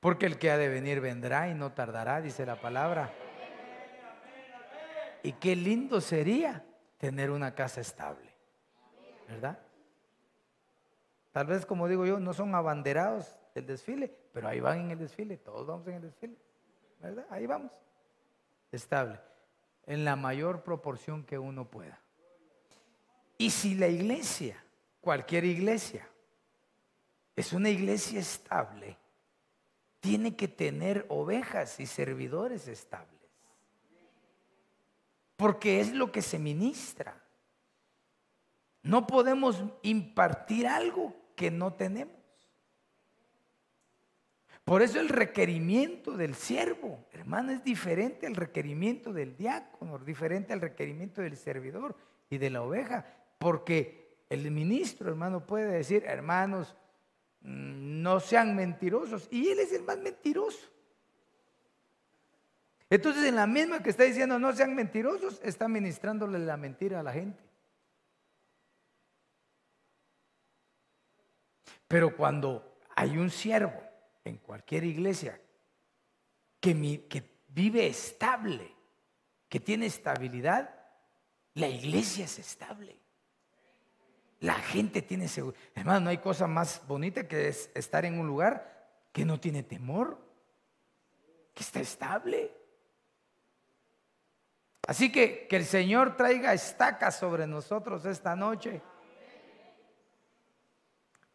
Porque 0.00 0.26
el 0.26 0.38
que 0.38 0.50
ha 0.50 0.58
de 0.58 0.68
venir 0.68 1.00
vendrá 1.00 1.48
y 1.48 1.54
no 1.54 1.72
tardará, 1.72 2.20
dice 2.20 2.44
la 2.44 2.60
palabra. 2.60 3.12
Y 5.22 5.32
qué 5.34 5.54
lindo 5.54 6.00
sería 6.00 6.64
tener 6.98 7.30
una 7.30 7.54
casa 7.54 7.80
estable, 7.80 8.31
¿verdad? 9.32 9.58
Tal 11.32 11.46
vez, 11.46 11.64
como 11.64 11.88
digo 11.88 12.04
yo, 12.04 12.20
no 12.20 12.34
son 12.34 12.54
abanderados 12.54 13.38
del 13.54 13.66
desfile, 13.66 14.14
pero 14.32 14.48
ahí 14.48 14.60
van 14.60 14.80
en 14.80 14.90
el 14.90 14.98
desfile, 14.98 15.38
todos 15.38 15.66
vamos 15.66 15.86
en 15.88 15.94
el 15.94 16.02
desfile, 16.02 16.36
¿verdad? 17.00 17.26
Ahí 17.30 17.46
vamos, 17.46 17.72
estable, 18.70 19.18
en 19.86 20.04
la 20.04 20.16
mayor 20.16 20.62
proporción 20.62 21.24
que 21.24 21.38
uno 21.38 21.64
pueda. 21.64 21.98
Y 23.38 23.50
si 23.50 23.74
la 23.74 23.88
iglesia, 23.88 24.62
cualquier 25.00 25.44
iglesia, 25.44 26.06
es 27.34 27.54
una 27.54 27.70
iglesia 27.70 28.20
estable, 28.20 28.98
tiene 30.00 30.36
que 30.36 30.48
tener 30.48 31.06
ovejas 31.08 31.80
y 31.80 31.86
servidores 31.86 32.68
estables. 32.68 33.08
Porque 35.36 35.80
es 35.80 35.94
lo 35.94 36.12
que 36.12 36.20
se 36.20 36.38
ministra. 36.38 37.21
No 38.82 39.06
podemos 39.06 39.62
impartir 39.82 40.66
algo 40.66 41.14
que 41.36 41.50
no 41.50 41.72
tenemos. 41.74 42.22
Por 44.64 44.82
eso 44.82 45.00
el 45.00 45.08
requerimiento 45.08 46.16
del 46.16 46.34
siervo, 46.34 47.04
hermano, 47.12 47.52
es 47.52 47.64
diferente 47.64 48.26
al 48.26 48.36
requerimiento 48.36 49.12
del 49.12 49.36
diácono, 49.36 49.98
diferente 49.98 50.52
al 50.52 50.60
requerimiento 50.60 51.20
del 51.20 51.36
servidor 51.36 51.96
y 52.30 52.38
de 52.38 52.50
la 52.50 52.62
oveja, 52.62 53.04
porque 53.38 54.16
el 54.30 54.48
ministro, 54.50 55.10
hermano, 55.10 55.46
puede 55.46 55.66
decir, 55.66 56.04
hermanos, 56.06 56.76
mm, 57.40 58.02
no 58.02 58.20
sean 58.20 58.54
mentirosos, 58.54 59.26
y 59.30 59.48
él 59.48 59.58
es 59.58 59.72
el 59.72 59.82
más 59.82 59.98
mentiroso. 59.98 60.70
Entonces, 62.88 63.24
en 63.24 63.36
la 63.36 63.46
misma 63.46 63.82
que 63.82 63.90
está 63.90 64.04
diciendo 64.04 64.38
no 64.38 64.52
sean 64.52 64.74
mentirosos, 64.74 65.40
está 65.42 65.66
ministrándole 65.66 66.38
la 66.38 66.56
mentira 66.56 67.00
a 67.00 67.02
la 67.02 67.12
gente. 67.12 67.42
Pero 71.92 72.16
cuando 72.16 72.78
hay 72.96 73.18
un 73.18 73.28
siervo 73.28 73.78
en 74.24 74.38
cualquier 74.38 74.82
iglesia 74.84 75.38
que, 76.58 76.72
vive 77.48 77.86
estable, 77.86 78.74
que 79.46 79.60
tiene 79.60 79.84
estabilidad, 79.84 80.74
la 81.52 81.68
iglesia 81.68 82.24
es 82.24 82.38
estable. 82.38 82.98
La 84.40 84.54
gente 84.54 85.02
tiene 85.02 85.28
seguridad. 85.28 85.60
Hermano, 85.74 86.00
no 86.00 86.08
hay 86.08 86.16
cosa 86.16 86.46
más 86.46 86.80
bonita 86.88 87.28
que 87.28 87.48
es 87.48 87.70
estar 87.74 88.06
en 88.06 88.18
un 88.18 88.26
lugar 88.26 88.88
que 89.12 89.26
no 89.26 89.38
tiene 89.38 89.62
temor, 89.62 90.18
que 91.52 91.62
está 91.62 91.80
estable. 91.80 92.56
Así 94.86 95.12
que 95.12 95.46
que 95.46 95.56
el 95.56 95.66
Señor 95.66 96.16
traiga 96.16 96.54
estacas 96.54 97.18
sobre 97.18 97.46
nosotros 97.46 98.06
esta 98.06 98.34
noche. 98.34 98.80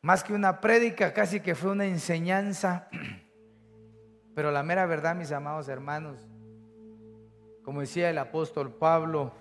Más 0.07 0.23
que 0.23 0.31
una 0.31 0.61
prédica, 0.61 1.13
casi 1.13 1.41
que 1.41 1.53
fue 1.53 1.71
una 1.71 1.85
enseñanza. 1.85 2.87
Pero 4.35 4.51
la 4.51 4.63
mera 4.63 4.85
verdad, 4.85 5.17
mis 5.17 5.33
amados 5.33 5.67
hermanos, 5.67 6.17
como 7.61 7.81
decía 7.81 8.09
el 8.09 8.17
apóstol 8.17 8.73
Pablo, 8.73 9.33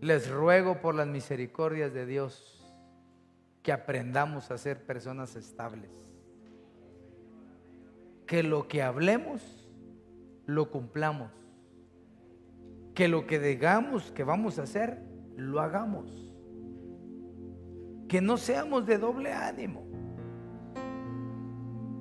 les 0.00 0.30
ruego 0.30 0.82
por 0.82 0.94
las 0.94 1.06
misericordias 1.06 1.94
de 1.94 2.04
Dios 2.04 2.62
que 3.62 3.72
aprendamos 3.72 4.50
a 4.50 4.58
ser 4.58 4.84
personas 4.84 5.34
estables. 5.34 5.90
Que 8.26 8.42
lo 8.42 8.68
que 8.68 8.82
hablemos, 8.82 9.66
lo 10.44 10.70
cumplamos. 10.70 11.32
Que 12.94 13.08
lo 13.08 13.26
que 13.26 13.40
digamos 13.40 14.12
que 14.12 14.24
vamos 14.24 14.58
a 14.58 14.64
hacer, 14.64 15.02
lo 15.36 15.62
hagamos. 15.62 16.29
Que 18.10 18.20
no 18.20 18.36
seamos 18.38 18.86
de 18.86 18.98
doble 18.98 19.32
ánimo. 19.32 19.84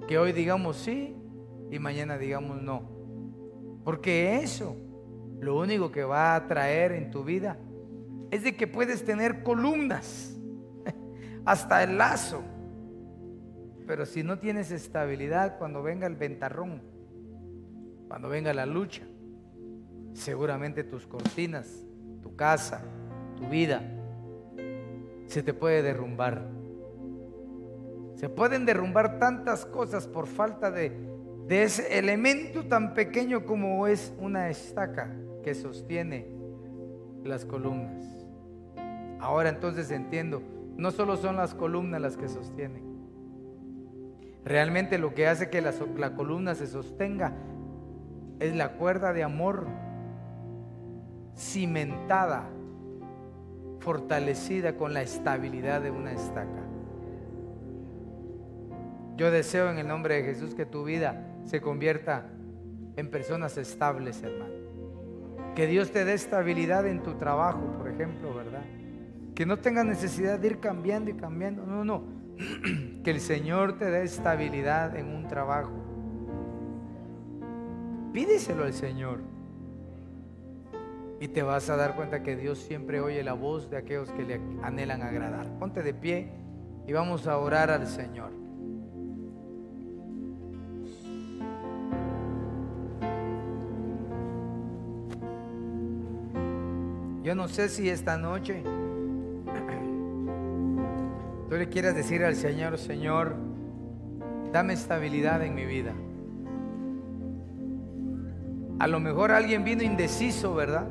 Que 0.08 0.18
hoy 0.18 0.32
digamos 0.32 0.78
sí 0.78 1.16
y 1.70 1.78
mañana 1.78 2.18
digamos 2.18 2.60
no. 2.64 2.82
Porque 3.84 4.38
eso, 4.38 4.76
lo 5.40 5.60
único 5.60 5.92
que 5.92 6.04
va 6.04 6.34
a 6.34 6.48
traer 6.48 6.94
en 6.94 7.12
tu 7.12 7.24
vida 7.24 7.60
es 8.32 8.44
de 8.44 8.58
que 8.58 8.66
puedes 8.66 9.06
tener 9.06 9.44
columnas, 9.44 10.36
hasta 11.46 11.84
el 11.84 12.00
lazo. 12.00 12.42
Pero 13.86 14.08
si 14.08 14.24
no 14.24 14.40
tienes 14.40 14.72
estabilidad 14.72 15.60
cuando 15.60 15.84
venga 15.84 16.08
el 16.08 16.16
ventarrón, 16.16 16.82
cuando 18.08 18.30
venga 18.30 18.52
la 18.52 18.66
lucha, 18.66 19.04
seguramente 20.14 20.84
tus 20.84 21.06
cortinas, 21.06 21.86
tu 22.24 22.36
casa, 22.36 22.82
tu 23.38 23.48
vida, 23.48 23.99
se 25.30 25.44
te 25.44 25.54
puede 25.54 25.84
derrumbar. 25.84 26.50
Se 28.16 28.30
pueden 28.30 28.66
derrumbar 28.66 29.20
tantas 29.20 29.66
cosas 29.66 30.08
por 30.08 30.26
falta 30.26 30.72
de, 30.72 30.92
de 31.48 31.64
ese 31.64 32.00
elemento 32.00 32.66
tan 32.66 32.96
pequeño 32.96 33.46
como 33.46 33.86
es 33.86 34.12
una 34.20 34.50
estaca 34.50 35.16
que 35.44 35.54
sostiene 35.54 36.28
las 37.24 37.46
columnas. 37.46 38.04
Ahora 39.20 39.50
entonces 39.50 39.92
entiendo, 39.92 40.42
no 40.78 40.90
solo 40.90 41.16
son 41.16 41.36
las 41.36 41.54
columnas 41.54 42.02
las 42.02 42.18
que 42.18 42.28
sostienen. 42.28 42.84
Realmente 44.44 44.98
lo 44.98 45.14
que 45.14 45.28
hace 45.28 45.52
que 45.52 45.62
la, 45.62 45.74
la 45.96 46.16
columna 46.16 46.56
se 46.56 46.66
sostenga 46.66 47.34
es 48.40 48.56
la 48.56 48.74
cuerda 48.74 49.14
de 49.14 49.24
amor 49.24 49.68
cimentada, 51.36 52.50
fortalecida 53.80 54.76
con 54.76 54.94
la 54.94 55.02
estabilidad 55.02 55.82
de 55.82 55.92
una 55.92 56.12
estaca. 56.12 56.64
Yo 59.18 59.32
deseo 59.32 59.70
en 59.70 59.78
el 59.78 59.88
nombre 59.88 60.16
de 60.16 60.24
Jesús 60.24 60.56
que 60.56 60.66
tu 60.66 60.84
vida 60.84 61.26
se 61.44 61.60
convierta 61.60 62.30
en 62.96 63.10
personas 63.10 63.58
estables, 63.58 64.22
hermano. 64.24 64.54
Que 65.56 65.68
Dios 65.68 65.92
te 65.92 66.06
dé 66.06 66.14
estabilidad 66.14 66.88
en 66.88 67.04
tu 67.04 67.16
trabajo, 67.16 67.60
por 67.78 67.90
ejemplo, 67.90 68.34
¿verdad? 68.34 68.64
Que 69.36 69.46
no 69.46 69.58
tengas 69.58 69.86
necesidad 69.86 70.40
de 70.40 70.48
ir 70.48 70.60
cambiando 70.60 71.10
y 71.12 71.16
cambiando. 71.16 71.66
No, 71.66 71.84
no. 71.84 72.04
Que 73.04 73.12
el 73.12 73.22
Señor 73.22 73.78
te 73.78 73.90
dé 73.90 74.04
estabilidad 74.04 74.96
en 74.96 75.08
un 75.08 75.28
trabajo. 75.28 75.72
Pídeselo 78.14 78.64
al 78.64 78.74
Señor. 78.74 79.20
Y 81.20 81.28
te 81.28 81.44
vas 81.44 81.70
a 81.70 81.76
dar 81.76 81.96
cuenta 81.96 82.24
que 82.24 82.36
Dios 82.36 82.60
siempre 82.60 83.02
oye 83.02 83.24
la 83.24 83.34
voz 83.34 83.70
de 83.70 83.78
aquellos 83.78 84.10
que 84.12 84.24
le 84.24 84.42
anhelan 84.64 85.02
agradar. 85.02 85.48
Ponte 85.60 85.84
de 85.84 85.94
pie 85.94 86.32
y 86.88 86.94
vamos 86.94 87.28
a 87.28 87.38
orar 87.38 87.72
al 87.72 87.88
Señor. 87.88 88.32
Yo 97.24 97.36
no 97.36 97.48
sé 97.48 97.70
si 97.70 97.90
esta 97.90 98.18
noche 98.18 98.64
Tú 101.50 101.56
le 101.56 101.68
quieres 101.68 101.96
decir 101.96 102.24
al 102.24 102.36
Señor, 102.36 102.78
Señor, 102.78 103.34
dame 104.54 104.74
estabilidad 104.74 105.44
en 105.44 105.56
mi 105.56 105.66
vida. 105.66 105.94
A 108.78 108.88
lo 108.88 109.00
mejor 109.00 109.32
alguien 109.32 109.64
vino 109.64 109.82
indeciso, 109.82 110.54
¿verdad? 110.54 110.88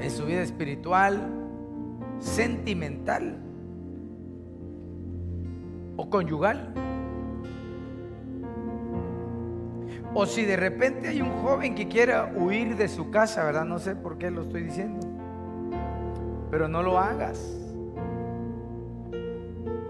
En 0.00 0.10
su 0.10 0.26
vida 0.26 0.42
espiritual, 0.42 1.20
sentimental 2.18 3.38
o 5.96 6.08
conyugal. 6.08 6.74
O 10.14 10.26
si 10.26 10.44
de 10.44 10.56
repente 10.56 11.08
hay 11.08 11.22
un 11.22 11.30
joven 11.42 11.74
que 11.74 11.88
quiera 11.88 12.32
huir 12.36 12.76
de 12.76 12.88
su 12.88 13.10
casa, 13.10 13.44
¿verdad? 13.44 13.64
No 13.64 13.78
sé 13.78 13.96
por 13.96 14.18
qué 14.18 14.30
lo 14.30 14.42
estoy 14.42 14.62
diciendo. 14.62 15.06
Pero 16.50 16.68
no 16.68 16.82
lo 16.82 16.98
hagas. 16.98 17.58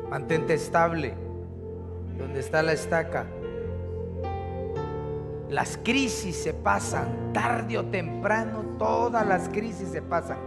Mantente 0.08 0.54
estable. 0.54 1.14
Donde 2.16 2.38
está 2.38 2.62
la 2.62 2.72
estaca. 2.72 3.26
Las 5.52 5.76
crisis 5.76 6.34
se 6.34 6.54
pasan, 6.54 7.34
tarde 7.34 7.76
o 7.76 7.84
temprano, 7.84 8.64
todas 8.78 9.26
las 9.26 9.50
crisis 9.50 9.90
se 9.92 10.00
pasan. 10.00 10.38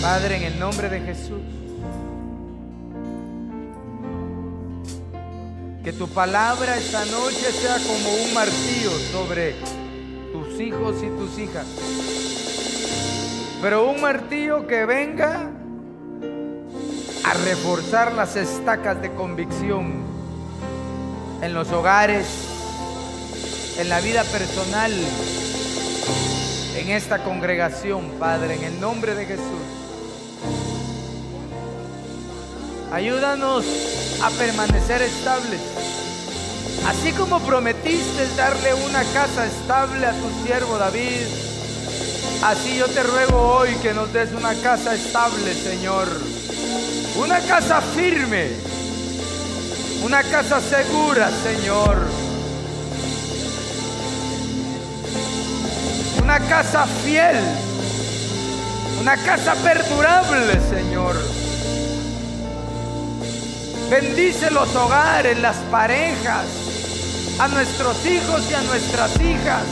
Padre, 0.00 0.38
en 0.38 0.42
el 0.44 0.58
nombre 0.58 0.88
de 0.88 1.00
Jesús, 1.00 1.42
que 5.84 5.92
tu 5.92 6.08
palabra 6.08 6.78
esta 6.78 7.04
noche 7.04 7.52
sea 7.52 7.76
como 7.76 8.24
un 8.24 8.32
martillo 8.32 8.92
sobre 9.12 9.54
tus 10.32 10.58
hijos 10.58 10.96
y 11.02 11.08
tus 11.08 11.38
hijas. 11.38 11.66
Pero 13.60 13.86
un 13.86 14.00
martillo 14.00 14.66
que 14.66 14.86
venga 14.86 15.50
a 17.22 17.34
reforzar 17.44 18.14
las 18.14 18.34
estacas 18.36 19.02
de 19.02 19.12
convicción 19.12 20.09
en 21.42 21.54
los 21.54 21.70
hogares, 21.72 22.26
en 23.78 23.88
la 23.88 24.00
vida 24.00 24.24
personal, 24.24 24.92
en 26.76 26.90
esta 26.90 27.22
congregación, 27.22 28.10
Padre, 28.18 28.56
en 28.56 28.64
el 28.64 28.80
nombre 28.80 29.14
de 29.14 29.26
Jesús. 29.26 29.44
Ayúdanos 32.92 33.64
a 34.22 34.30
permanecer 34.30 35.02
estables. 35.02 35.60
Así 36.86 37.12
como 37.12 37.40
prometiste 37.40 38.26
darle 38.36 38.74
una 38.74 39.02
casa 39.12 39.46
estable 39.46 40.06
a 40.06 40.12
tu 40.12 40.46
siervo 40.46 40.78
David, 40.78 41.26
así 42.44 42.78
yo 42.78 42.86
te 42.86 43.02
ruego 43.02 43.58
hoy 43.58 43.74
que 43.82 43.92
nos 43.92 44.12
des 44.12 44.32
una 44.32 44.54
casa 44.54 44.94
estable, 44.94 45.54
Señor 45.54 46.08
una 47.16 47.40
casa 47.40 47.80
firme. 47.80 48.48
Una 50.02 50.22
casa 50.22 50.60
segura, 50.60 51.30
Señor. 51.42 51.98
Una 56.22 56.40
casa 56.40 56.86
fiel. 57.04 57.36
Una 59.00 59.16
casa 59.16 59.54
perdurable, 59.56 60.58
Señor. 60.68 61.16
Bendice 63.90 64.50
los 64.50 64.74
hogares, 64.76 65.38
las 65.40 65.56
parejas, 65.70 66.44
a 67.38 67.48
nuestros 67.48 68.06
hijos 68.06 68.42
y 68.50 68.54
a 68.54 68.60
nuestras 68.62 69.10
hijas, 69.20 69.64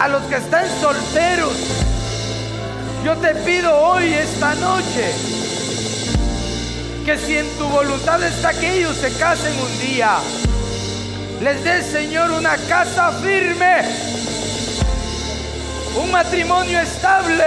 a 0.00 0.08
los 0.08 0.22
que 0.22 0.36
están 0.36 0.66
solteros. 0.80 1.52
Yo 3.04 3.14
te 3.16 3.34
pido 3.44 3.76
hoy, 3.78 4.14
esta 4.14 4.54
noche, 4.54 5.12
que 7.04 7.18
si 7.18 7.36
en 7.36 7.48
tu 7.58 7.68
voluntad 7.68 8.22
está 8.22 8.54
que 8.54 8.78
ellos 8.78 8.96
se 8.96 9.12
casen 9.18 9.52
un 9.60 9.78
día, 9.78 10.16
les 11.42 11.62
dé 11.62 11.82
Señor 11.82 12.30
una 12.30 12.56
casa 12.56 13.12
firme, 13.12 13.82
un 15.96 16.10
matrimonio 16.10 16.80
estable, 16.80 17.44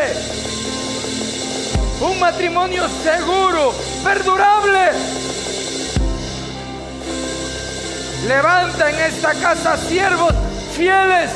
un 2.01 2.19
matrimonio 2.19 2.87
seguro, 3.03 3.73
perdurable. 4.03 4.91
Levanta 8.27 8.89
en 8.91 8.99
esta 8.99 9.33
casa 9.33 9.75
siervos 9.77 10.33
fieles, 10.75 11.31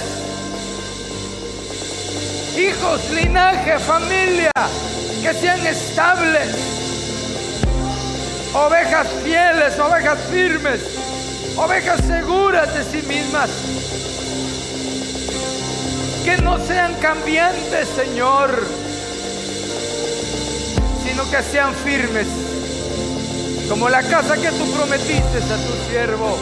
hijos, 2.56 3.10
linaje, 3.10 3.80
familia, 3.80 4.52
que 5.24 5.34
sean 5.34 5.66
estables 5.66 6.81
ovejas 8.54 9.08
fieles, 9.24 9.80
ovejas 9.80 10.20
firmes, 10.30 10.82
ovejas 11.56 12.02
seguras 12.06 12.74
de 12.74 12.84
sí 12.84 13.08
mismas. 13.08 13.50
Que 16.24 16.38
no 16.38 16.60
sean 16.60 16.94
cambiantes, 16.96 17.88
Señor, 17.96 18.52
sino 21.04 21.30
que 21.32 21.42
sean 21.44 21.74
firmes, 21.74 22.28
como 23.70 23.90
la 23.90 24.04
casa 24.04 24.36
que 24.36 24.50
tú 24.52 24.72
prometiste 24.72 25.38
a 25.38 25.58
tu 25.58 25.90
siervo. 25.90 26.38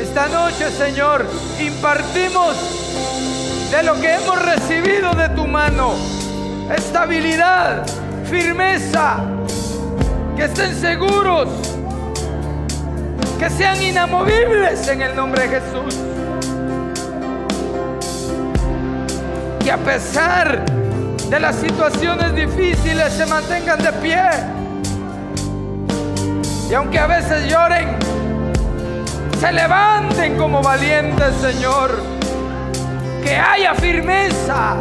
Esta 0.00 0.28
noche, 0.28 0.70
Señor, 0.70 1.26
impartimos 1.58 2.56
de 3.70 3.82
lo 3.82 4.00
que 4.00 4.14
hemos 4.14 4.40
recibido 4.42 5.12
de 5.14 5.28
tu 5.30 5.46
mano. 5.46 5.94
Estabilidad, 6.74 7.84
firmeza, 8.30 9.18
que 10.36 10.44
estén 10.44 10.74
seguros, 10.74 11.48
que 13.38 13.48
sean 13.48 13.82
inamovibles 13.82 14.86
en 14.88 15.00
el 15.00 15.16
nombre 15.16 15.48
de 15.48 15.60
Jesús. 15.60 15.96
Que 19.60 19.72
a 19.72 19.78
pesar 19.78 20.62
de 21.30 21.40
las 21.40 21.56
situaciones 21.56 22.34
difíciles 22.34 23.12
se 23.14 23.26
mantengan 23.26 23.82
de 23.82 23.92
pie. 23.94 24.28
Y 26.70 26.74
aunque 26.74 26.98
a 26.98 27.06
veces 27.06 27.50
lloren, 27.50 27.96
se 29.40 29.52
levanten 29.52 30.36
como 30.36 30.60
valientes, 30.62 31.34
Señor. 31.40 31.98
Que 33.24 33.36
haya 33.36 33.74
firmeza, 33.74 34.76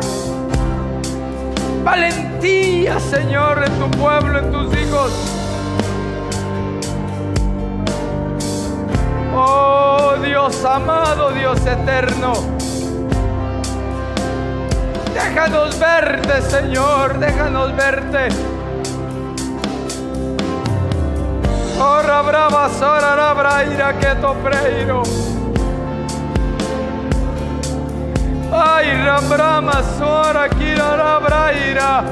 valentía, 1.84 3.00
Señor, 3.00 3.64
en 3.66 3.80
tu 3.80 3.98
pueblo, 3.98 4.38
en 4.38 4.52
tus 4.52 4.78
hijos. 4.78 5.35
Amado, 10.64 11.32
Dios 11.32 11.60
eterno. 11.66 12.34
Déjanos 15.14 15.80
verte, 15.80 16.42
Señor, 16.44 17.20
déjanos 17.20 17.76
verte. 17.76 18.28
Ora 21.80 22.22
brava, 22.22 22.70
sora 22.70 23.34
braira 23.34 23.94
que 24.00 24.16
to 24.22 24.34
preiro. 24.36 25.04
Ay, 28.52 29.04
rambrama, 29.04 29.84
sora, 29.98 30.48
kira 30.50 31.20
braira. 31.20 32.04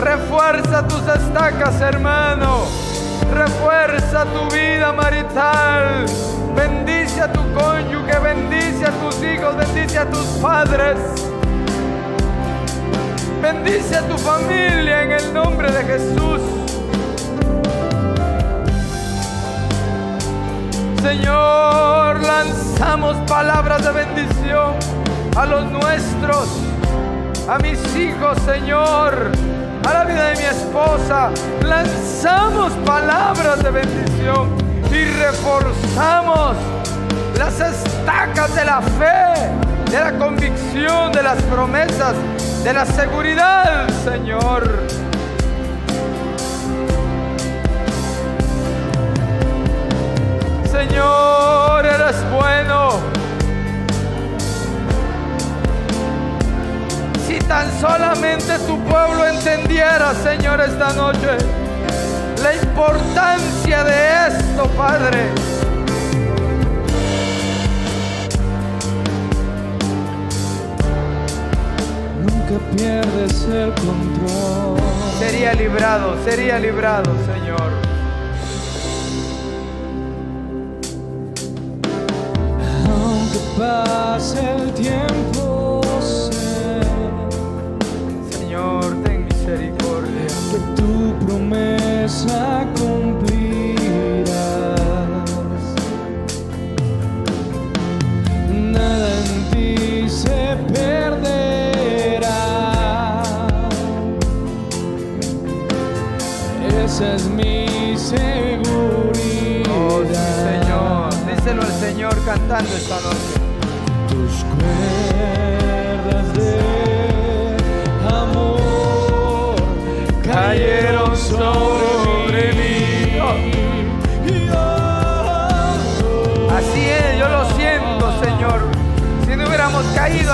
Refuerza 0.00 0.86
tus 0.86 1.06
estacas, 1.08 1.80
hermano. 1.80 2.81
Refuerza 3.32 4.24
tu 4.26 4.54
vida 4.54 4.92
marital. 4.92 6.04
Bendice 6.54 7.22
a 7.22 7.32
tu 7.32 7.40
cónyuge, 7.54 8.18
bendice 8.18 8.84
a 8.84 8.90
tus 8.90 9.22
hijos, 9.22 9.56
bendice 9.56 9.98
a 9.98 10.06
tus 10.10 10.26
padres. 10.42 10.98
Bendice 13.40 13.96
a 13.96 14.02
tu 14.02 14.18
familia 14.18 15.02
en 15.02 15.12
el 15.12 15.32
nombre 15.32 15.72
de 15.72 15.82
Jesús. 15.84 16.40
Señor, 21.02 22.20
lanzamos 22.20 23.16
palabras 23.28 23.84
de 23.84 23.92
bendición 23.92 24.74
a 25.36 25.46
los 25.46 25.64
nuestros, 25.72 26.48
a 27.48 27.58
mis 27.58 27.80
hijos, 27.96 28.38
Señor, 28.46 29.32
a 29.84 29.92
la 29.92 30.04
vida 30.04 30.28
de 30.30 30.36
mi 30.36 30.44
esposa. 30.44 31.30
Lanzamos 31.62 32.72
palabras 32.84 33.62
de 33.62 33.70
bendición 33.70 34.56
y 34.90 35.04
reforzamos 35.04 36.56
las 37.38 37.60
estacas 37.60 38.54
de 38.54 38.64
la 38.64 38.80
fe, 38.80 39.90
de 39.90 39.98
la 39.98 40.12
convicción, 40.18 41.12
de 41.12 41.22
las 41.22 41.42
promesas 41.44 42.14
de 42.64 42.72
la 42.72 42.86
seguridad, 42.86 43.88
Señor. 44.04 44.62
Señor, 50.70 51.86
eres 51.86 52.16
bueno. 52.30 53.21
Tan 57.52 57.70
solamente 57.82 58.58
tu 58.66 58.82
pueblo 58.84 59.26
entendiera, 59.26 60.14
Señor, 60.14 60.58
esta 60.62 60.90
noche, 60.94 61.36
la 62.42 62.54
importancia 62.54 63.84
de 63.84 64.28
esto, 64.28 64.64
Padre. 64.68 65.30
pierdes 72.74 73.44
el 73.48 73.70
control. 73.74 74.78
Sería 75.18 75.52
librado, 75.52 76.16
sería 76.24 76.58
librado, 76.58 77.10
Señor. 77.26 77.70
Aunque 82.88 83.40
pase 83.58 84.40
el 84.56 84.72
tiempo, 84.72 85.31
Christmas. 92.12 92.61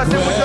안녕하세요. 0.01 0.38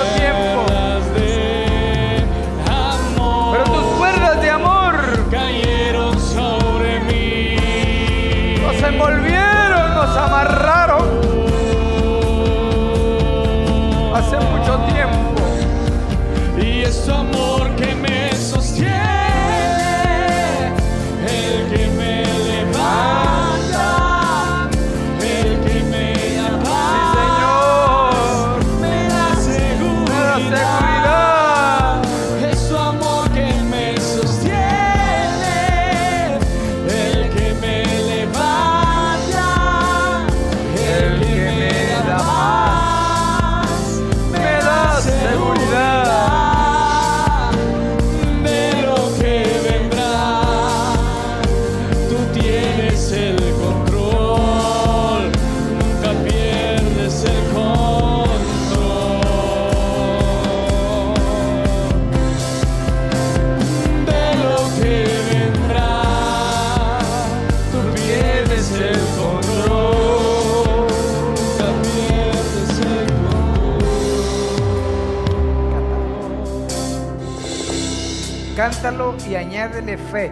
Y 79.34 79.36
añádele 79.36 79.98
fe. 79.98 80.30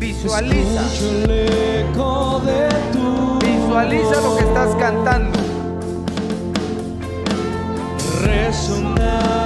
Visualiza. 0.00 0.82
Visualiza 3.40 4.20
lo 4.20 4.36
que 4.36 4.42
estás 4.42 4.74
cantando. 4.74 5.38
resonando 8.24 9.37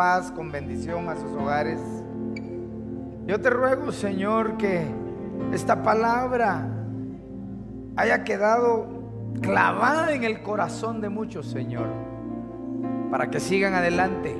paz, 0.00 0.32
con 0.32 0.50
bendición 0.50 1.10
a 1.10 1.14
sus 1.14 1.30
hogares. 1.32 1.78
Yo 3.26 3.38
te 3.38 3.50
ruego, 3.50 3.92
Señor, 3.92 4.56
que 4.56 4.86
esta 5.52 5.82
palabra 5.82 6.66
haya 7.96 8.24
quedado 8.24 8.86
clavada 9.42 10.14
en 10.14 10.24
el 10.24 10.40
corazón 10.40 11.02
de 11.02 11.10
muchos, 11.10 11.44
Señor. 11.44 11.88
Para 13.10 13.28
que 13.28 13.40
sigan 13.40 13.74
adelante. 13.74 14.34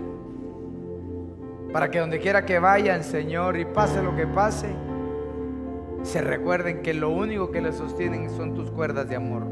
Para 1.74 1.90
que 1.90 1.98
donde 1.98 2.20
quiera 2.20 2.46
que 2.46 2.58
vayan, 2.58 3.04
Señor, 3.04 3.58
y 3.58 3.66
pase 3.66 4.02
lo 4.02 4.16
que 4.16 4.26
pase, 4.26 4.74
se 6.04 6.22
recuerden 6.22 6.80
que 6.80 6.94
lo 6.94 7.10
único 7.10 7.50
que 7.50 7.60
les 7.60 7.74
sostienen 7.74 8.30
son 8.30 8.54
tus 8.54 8.70
cuerdas 8.70 9.10
de 9.10 9.16
amor. 9.16 9.42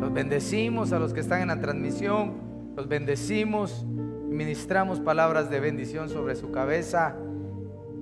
Los 0.00 0.12
bendecimos 0.12 0.92
a 0.92 1.00
los 1.00 1.12
que 1.12 1.18
están 1.18 1.42
en 1.42 1.48
la 1.48 1.58
transmisión, 1.58 2.34
los 2.76 2.86
bendecimos, 2.86 3.84
ministramos 4.28 5.00
palabras 5.00 5.50
de 5.50 5.60
bendición 5.60 6.08
sobre 6.08 6.36
su 6.36 6.50
cabeza 6.50 7.16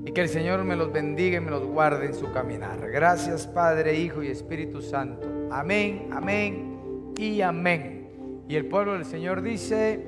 y 0.05 0.13
que 0.13 0.21
el 0.21 0.29
Señor 0.29 0.65
me 0.65 0.77
los 0.77 0.93
bendiga 0.93 1.39
y 1.39 1.41
me 1.41 1.51
los 1.51 1.65
guarde 1.65 2.07
en 2.07 2.15
su 2.15 2.33
caminar. 2.33 2.91
Gracias 2.91 3.47
Padre, 3.47 3.99
Hijo 3.99 4.23
y 4.23 4.29
Espíritu 4.29 4.83
Santo. 4.83 5.29
Amén, 5.51 6.09
amén 6.13 7.13
y 7.17 7.41
amén. 7.41 8.09
Y 8.49 8.57
el 8.57 8.67
pueblo 8.67 8.93
del 8.93 9.05
Señor 9.05 9.43
dice, 9.43 10.05